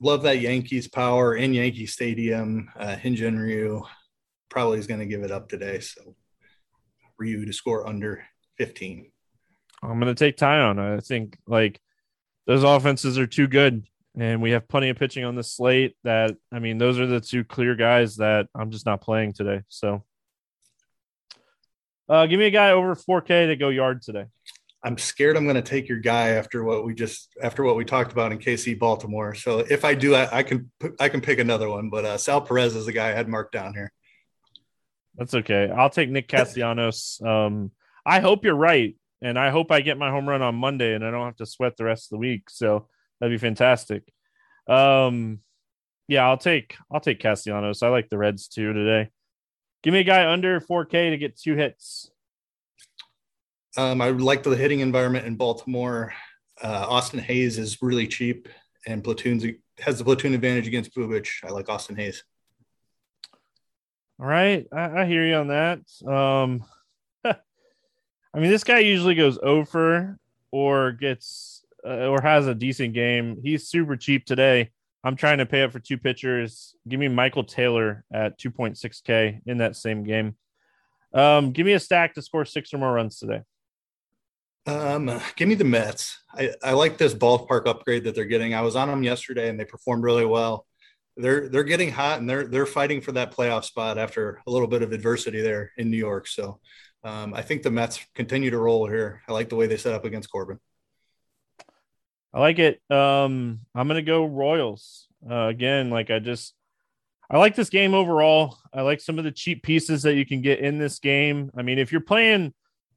love 0.00 0.24
that 0.24 0.40
Yankees 0.40 0.88
power 0.88 1.36
in 1.36 1.54
Yankee 1.54 1.86
Stadium. 1.86 2.70
Uh, 2.76 2.96
Hyun-Jin 2.96 3.38
Ryu 3.38 3.82
probably 4.48 4.80
is 4.80 4.88
going 4.88 5.00
to 5.00 5.06
give 5.06 5.22
it 5.22 5.30
up 5.30 5.48
today. 5.48 5.78
So 5.78 6.16
Ryu 7.18 7.46
to 7.46 7.52
score 7.52 7.86
under 7.86 8.24
15. 8.58 9.10
I'm 9.82 10.00
going 10.00 10.14
to 10.14 10.14
take 10.14 10.36
Taillon. 10.36 10.78
I 10.80 10.98
think 10.98 11.38
like 11.46 11.80
those 12.46 12.62
offenses 12.62 13.18
are 13.18 13.26
too 13.26 13.46
good. 13.46 13.84
And 14.18 14.42
we 14.42 14.50
have 14.50 14.68
plenty 14.68 14.88
of 14.88 14.98
pitching 14.98 15.24
on 15.24 15.36
the 15.36 15.42
slate 15.42 15.96
that, 16.02 16.36
I 16.52 16.58
mean, 16.58 16.78
those 16.78 16.98
are 16.98 17.06
the 17.06 17.20
two 17.20 17.44
clear 17.44 17.76
guys 17.76 18.16
that 18.16 18.48
I'm 18.54 18.70
just 18.70 18.84
not 18.84 19.00
playing 19.00 19.34
today. 19.34 19.62
So 19.68 20.04
uh, 22.08 22.26
give 22.26 22.40
me 22.40 22.46
a 22.46 22.50
guy 22.50 22.72
over 22.72 22.96
4K 22.96 23.46
to 23.46 23.56
go 23.56 23.68
yard 23.68 24.02
today. 24.02 24.26
I'm 24.82 24.98
scared 24.98 25.36
I'm 25.36 25.44
going 25.44 25.56
to 25.56 25.62
take 25.62 25.88
your 25.88 25.98
guy 25.98 26.30
after 26.30 26.64
what 26.64 26.84
we 26.84 26.94
just 26.94 27.28
after 27.42 27.62
what 27.62 27.76
we 27.76 27.84
talked 27.84 28.12
about 28.12 28.32
in 28.32 28.38
KC 28.38 28.78
Baltimore. 28.78 29.34
So 29.34 29.58
if 29.58 29.84
I 29.84 29.94
do, 29.94 30.14
I, 30.14 30.38
I 30.38 30.42
can 30.42 30.70
I 30.98 31.10
can 31.10 31.20
pick 31.20 31.38
another 31.38 31.68
one. 31.68 31.90
But 31.90 32.04
uh, 32.06 32.16
Sal 32.16 32.40
Perez 32.40 32.74
is 32.74 32.86
the 32.86 32.92
guy 32.92 33.10
I 33.10 33.12
had 33.12 33.28
marked 33.28 33.52
down 33.52 33.74
here. 33.74 33.92
That's 35.16 35.34
okay. 35.34 35.70
I'll 35.70 35.90
take 35.90 36.08
Nick 36.08 36.28
Castellanos. 36.28 37.20
Um, 37.24 37.72
I 38.06 38.20
hope 38.20 38.44
you're 38.44 38.54
right 38.54 38.96
and 39.22 39.38
I 39.38 39.50
hope 39.50 39.70
I 39.70 39.80
get 39.80 39.98
my 39.98 40.10
home 40.10 40.28
run 40.28 40.42
on 40.42 40.54
Monday 40.54 40.94
and 40.94 41.04
I 41.04 41.10
don't 41.10 41.26
have 41.26 41.36
to 41.36 41.46
sweat 41.46 41.76
the 41.76 41.84
rest 41.84 42.06
of 42.06 42.10
the 42.10 42.18
week. 42.18 42.50
So 42.50 42.88
that'd 43.20 43.32
be 43.32 43.38
fantastic. 43.38 44.12
Um, 44.68 45.40
yeah, 46.08 46.26
I'll 46.26 46.38
take 46.38 46.76
I'll 46.90 47.00
take 47.00 47.20
Castellanos. 47.20 47.82
I 47.82 47.88
like 47.88 48.08
the 48.08 48.18
Reds 48.18 48.48
too 48.48 48.72
today. 48.72 49.10
Give 49.82 49.92
me 49.92 50.00
a 50.00 50.04
guy 50.04 50.30
under 50.30 50.60
4K 50.60 51.10
to 51.10 51.16
get 51.16 51.38
two 51.38 51.54
hits. 51.54 52.10
Um, 53.76 54.00
I 54.00 54.10
like 54.10 54.42
the 54.42 54.50
hitting 54.50 54.80
environment 54.80 55.26
in 55.26 55.36
Baltimore. 55.36 56.12
Uh, 56.62 56.86
Austin 56.88 57.20
Hays 57.20 57.56
is 57.56 57.80
really 57.80 58.06
cheap, 58.06 58.48
and 58.86 59.02
platoons 59.02 59.44
has 59.78 59.98
the 59.98 60.04
platoon 60.04 60.34
advantage 60.34 60.66
against 60.66 60.94
Bubic. 60.94 61.28
I 61.44 61.50
like 61.50 61.68
Austin 61.68 61.96
Hays. 61.96 62.24
All 64.18 64.26
right, 64.26 64.66
I, 64.72 65.02
I 65.02 65.06
hear 65.06 65.26
you 65.26 65.36
on 65.36 65.48
that. 65.48 65.80
Um, 66.06 66.64
I 68.32 68.38
mean, 68.38 68.50
this 68.50 68.64
guy 68.64 68.78
usually 68.78 69.14
goes 69.14 69.38
over 69.42 70.18
or 70.52 70.92
gets 70.92 71.64
uh, 71.84 72.08
or 72.08 72.20
has 72.22 72.46
a 72.46 72.54
decent 72.54 72.94
game. 72.94 73.40
He's 73.42 73.68
super 73.68 73.96
cheap 73.96 74.24
today. 74.24 74.70
I'm 75.02 75.16
trying 75.16 75.38
to 75.38 75.46
pay 75.46 75.62
up 75.62 75.72
for 75.72 75.78
two 75.78 75.98
pitchers. 75.98 76.74
Give 76.86 77.00
me 77.00 77.08
Michael 77.08 77.44
Taylor 77.44 78.04
at 78.12 78.38
2.6K 78.38 79.40
in 79.46 79.58
that 79.58 79.76
same 79.76 80.04
game. 80.04 80.36
Um, 81.12 81.52
give 81.52 81.66
me 81.66 81.72
a 81.72 81.80
stack 81.80 82.14
to 82.14 82.22
score 82.22 82.44
six 82.44 82.72
or 82.72 82.78
more 82.78 82.92
runs 82.92 83.18
today. 83.18 83.40
Um, 84.66 85.20
give 85.36 85.48
me 85.48 85.54
the 85.54 85.64
Mets. 85.64 86.18
I, 86.34 86.50
I 86.62 86.72
like 86.72 86.98
this 86.98 87.14
ballpark 87.14 87.66
upgrade 87.66 88.04
that 88.04 88.14
they're 88.14 88.24
getting. 88.26 88.54
I 88.54 88.60
was 88.60 88.76
on 88.76 88.88
them 88.88 89.02
yesterday 89.02 89.48
and 89.48 89.58
they 89.58 89.64
performed 89.64 90.04
really 90.04 90.26
well. 90.26 90.66
They're 91.16 91.48
they're 91.48 91.64
getting 91.64 91.90
hot 91.90 92.20
and 92.20 92.30
they're 92.30 92.46
they're 92.46 92.66
fighting 92.66 93.00
for 93.00 93.12
that 93.12 93.34
playoff 93.34 93.64
spot 93.64 93.98
after 93.98 94.40
a 94.46 94.50
little 94.50 94.68
bit 94.68 94.82
of 94.82 94.92
adversity 94.92 95.40
there 95.40 95.72
in 95.76 95.90
New 95.90 95.96
York. 95.96 96.28
So 96.28 96.60
um, 97.02 97.32
I 97.34 97.42
think 97.42 97.62
the 97.62 97.70
Mets 97.70 98.00
continue 98.14 98.50
to 98.50 98.58
roll 98.58 98.86
here. 98.86 99.22
I 99.28 99.32
like 99.32 99.48
the 99.48 99.56
way 99.56 99.66
they 99.66 99.76
set 99.76 99.94
up 99.94 100.04
against 100.04 100.30
Corbin. 100.30 100.58
I 102.32 102.40
like 102.40 102.58
it. 102.58 102.80
Um, 102.90 103.60
I'm 103.74 103.88
gonna 103.88 104.02
go 104.02 104.24
Royals 104.24 105.08
uh, 105.28 105.46
again. 105.46 105.90
Like 105.90 106.10
I 106.10 106.18
just, 106.18 106.54
I 107.30 107.38
like 107.38 107.56
this 107.56 107.70
game 107.70 107.94
overall. 107.94 108.58
I 108.72 108.82
like 108.82 109.00
some 109.00 109.18
of 109.18 109.24
the 109.24 109.32
cheap 109.32 109.62
pieces 109.62 110.02
that 110.02 110.14
you 110.14 110.26
can 110.26 110.40
get 110.42 110.60
in 110.60 110.78
this 110.78 110.98
game. 110.98 111.50
I 111.56 111.62
mean, 111.62 111.78
if 111.78 111.90
you're 111.90 112.00
playing, 112.00 112.52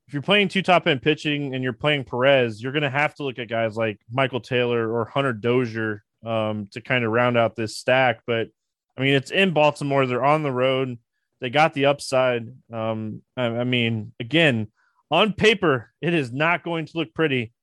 if 0.08 0.14
you're 0.14 0.22
playing 0.22 0.50
two 0.50 0.62
top 0.62 0.86
end 0.86 1.02
pitching 1.02 1.56
and 1.56 1.64
you're 1.64 1.74
playing 1.74 2.04
Perez, 2.04 2.62
you're 2.62 2.74
gonna 2.74 2.90
have 2.90 3.16
to 3.16 3.24
look 3.24 3.40
at 3.40 3.48
guys 3.48 3.76
like 3.76 4.00
Michael 4.12 4.42
Taylor 4.42 4.92
or 4.92 5.06
Hunter 5.06 5.34
Dozier 5.34 6.04
um, 6.26 6.68
to 6.72 6.82
kind 6.82 7.04
of 7.04 7.12
round 7.12 7.38
out 7.38 7.56
this 7.56 7.78
stack. 7.78 8.22
But 8.28 8.50
I 8.98 9.02
mean, 9.02 9.16
it's 9.16 9.32
in 9.32 9.54
Baltimore. 9.54 10.06
They're 10.06 10.24
on 10.24 10.44
the 10.44 10.52
road. 10.52 11.00
They 11.42 11.50
got 11.50 11.74
the 11.74 11.88
upside. 11.88 12.48
Um, 12.72 13.22
I, 13.36 13.46
I 13.46 13.64
mean, 13.64 14.14
again, 14.20 14.68
on 15.12 15.34
paper, 15.34 15.92
it 16.02 16.14
is 16.14 16.32
not 16.32 16.64
going 16.64 16.86
to 16.86 16.98
look 16.98 17.14
pretty 17.14 17.54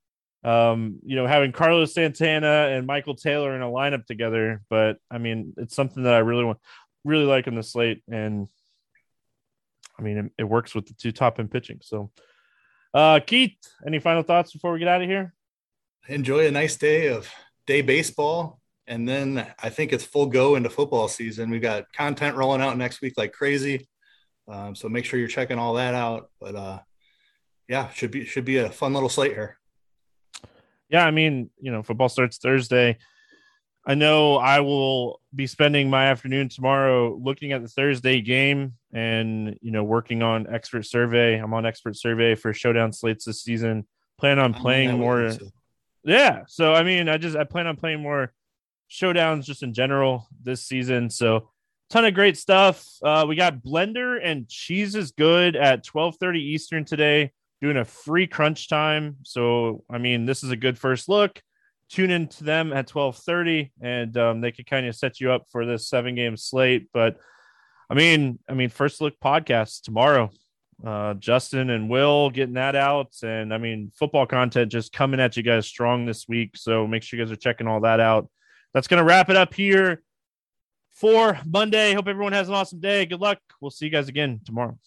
um, 0.42 0.98
you 1.04 1.16
know, 1.16 1.26
having 1.26 1.52
Carlos 1.52 1.92
Santana 1.92 2.68
and 2.70 2.86
Michael 2.86 3.14
Taylor 3.14 3.54
in 3.54 3.62
a 3.62 3.66
lineup 3.66 4.06
together. 4.06 4.62
But 4.70 4.96
I 5.10 5.18
mean, 5.18 5.54
it's 5.56 5.74
something 5.74 6.04
that 6.04 6.14
I 6.14 6.18
really 6.18 6.44
want, 6.44 6.58
really 7.04 7.24
like 7.24 7.46
in 7.46 7.54
the 7.54 7.62
slate, 7.62 8.02
and 8.10 8.48
I 9.98 10.02
mean, 10.02 10.16
it, 10.16 10.32
it 10.38 10.44
works 10.44 10.74
with 10.74 10.86
the 10.86 10.94
two 10.94 11.12
top 11.12 11.38
end 11.38 11.50
pitching. 11.50 11.80
So, 11.82 12.10
uh, 12.94 13.20
Keith, 13.20 13.56
any 13.86 13.98
final 13.98 14.22
thoughts 14.22 14.52
before 14.52 14.72
we 14.72 14.78
get 14.78 14.88
out 14.88 15.02
of 15.02 15.08
here? 15.08 15.34
Enjoy 16.08 16.46
a 16.46 16.50
nice 16.50 16.76
day 16.76 17.08
of 17.08 17.30
day 17.66 17.82
baseball, 17.82 18.59
and 18.90 19.08
then 19.08 19.46
I 19.62 19.70
think 19.70 19.94
it's 19.94 20.04
full 20.04 20.26
go 20.26 20.56
into 20.56 20.68
football 20.68 21.08
season. 21.08 21.48
We've 21.48 21.62
got 21.62 21.90
content 21.94 22.36
rolling 22.36 22.60
out 22.60 22.76
next 22.76 23.00
week 23.00 23.14
like 23.16 23.32
crazy. 23.32 23.88
Um, 24.46 24.74
so 24.74 24.90
make 24.90 25.06
sure 25.06 25.18
you're 25.18 25.28
checking 25.28 25.58
all 25.58 25.74
that 25.74 25.94
out. 25.94 26.28
But 26.38 26.54
uh, 26.54 26.78
yeah, 27.68 27.88
should 27.90 28.10
be 28.10 28.26
should 28.26 28.44
be 28.44 28.58
a 28.58 28.70
fun 28.70 28.92
little 28.92 29.08
slate 29.08 29.32
here 29.32 29.56
yeah, 30.90 31.06
I 31.06 31.10
mean, 31.12 31.50
you 31.60 31.70
know, 31.70 31.82
football 31.82 32.08
starts 32.08 32.38
Thursday. 32.38 32.98
I 33.86 33.94
know 33.94 34.36
I 34.36 34.60
will 34.60 35.20
be 35.34 35.46
spending 35.46 35.88
my 35.88 36.06
afternoon 36.06 36.48
tomorrow 36.48 37.18
looking 37.22 37.52
at 37.52 37.62
the 37.62 37.68
Thursday 37.68 38.20
game 38.20 38.74
and 38.92 39.56
you 39.62 39.70
know 39.70 39.84
working 39.84 40.22
on 40.22 40.52
expert 40.52 40.84
survey. 40.84 41.36
I'm 41.36 41.54
on 41.54 41.64
expert 41.64 41.96
survey 41.96 42.34
for 42.34 42.52
showdown 42.52 42.92
slates 42.92 43.24
this 43.24 43.42
season. 43.42 43.86
Plan 44.18 44.38
on 44.38 44.52
playing 44.52 44.98
more. 44.98 45.32
Yeah, 46.04 46.42
so 46.46 46.74
I 46.74 46.82
mean, 46.82 47.08
I 47.08 47.16
just 47.16 47.36
I 47.36 47.44
plan 47.44 47.66
on 47.66 47.76
playing 47.76 48.02
more 48.02 48.32
showdowns 48.90 49.44
just 49.44 49.62
in 49.62 49.72
general 49.72 50.26
this 50.42 50.62
season. 50.62 51.10
So 51.10 51.48
ton 51.90 52.04
of 52.04 52.14
great 52.14 52.36
stuff. 52.36 52.86
Uh, 53.02 53.24
we 53.28 53.36
got 53.36 53.62
Blender 53.62 54.18
and 54.22 54.48
Cheese 54.48 54.94
is 54.94 55.10
good 55.12 55.56
at 55.56 55.84
12:30 55.84 56.38
Eastern 56.38 56.84
today 56.84 57.32
doing 57.60 57.76
a 57.76 57.84
free 57.84 58.26
crunch 58.26 58.68
time. 58.68 59.16
So, 59.22 59.84
I 59.90 59.98
mean, 59.98 60.24
this 60.24 60.42
is 60.42 60.50
a 60.50 60.56
good 60.56 60.78
first 60.78 61.08
look. 61.08 61.42
Tune 61.90 62.10
in 62.10 62.28
to 62.28 62.44
them 62.44 62.72
at 62.72 62.88
1230 62.88 63.72
and 63.82 64.16
um, 64.16 64.40
they 64.40 64.52
could 64.52 64.66
kind 64.66 64.86
of 64.86 64.94
set 64.94 65.20
you 65.20 65.32
up 65.32 65.46
for 65.50 65.66
this 65.66 65.88
seven 65.88 66.14
game 66.14 66.36
slate. 66.36 66.88
But 66.92 67.16
I 67.90 67.94
mean, 67.94 68.38
I 68.48 68.54
mean, 68.54 68.70
first 68.70 69.00
look 69.00 69.18
podcast 69.20 69.82
tomorrow. 69.82 70.30
Uh, 70.86 71.14
Justin 71.14 71.68
and 71.68 71.90
Will 71.90 72.30
getting 72.30 72.54
that 72.54 72.76
out. 72.76 73.12
And 73.22 73.52
I 73.52 73.58
mean, 73.58 73.90
football 73.98 74.26
content 74.26 74.72
just 74.72 74.92
coming 74.92 75.20
at 75.20 75.36
you 75.36 75.42
guys 75.42 75.66
strong 75.66 76.06
this 76.06 76.26
week. 76.28 76.56
So 76.56 76.86
make 76.86 77.02
sure 77.02 77.18
you 77.18 77.24
guys 77.24 77.32
are 77.32 77.36
checking 77.36 77.66
all 77.66 77.80
that 77.80 78.00
out. 78.00 78.30
That's 78.72 78.88
going 78.88 78.98
to 78.98 79.04
wrap 79.04 79.30
it 79.30 79.36
up 79.36 79.54
here 79.54 80.02
for 80.90 81.38
Monday. 81.44 81.94
Hope 81.94 82.08
everyone 82.08 82.32
has 82.32 82.48
an 82.48 82.54
awesome 82.54 82.80
day. 82.80 83.06
Good 83.06 83.20
luck. 83.20 83.38
We'll 83.60 83.70
see 83.70 83.86
you 83.86 83.90
guys 83.90 84.08
again 84.08 84.40
tomorrow. 84.44 84.78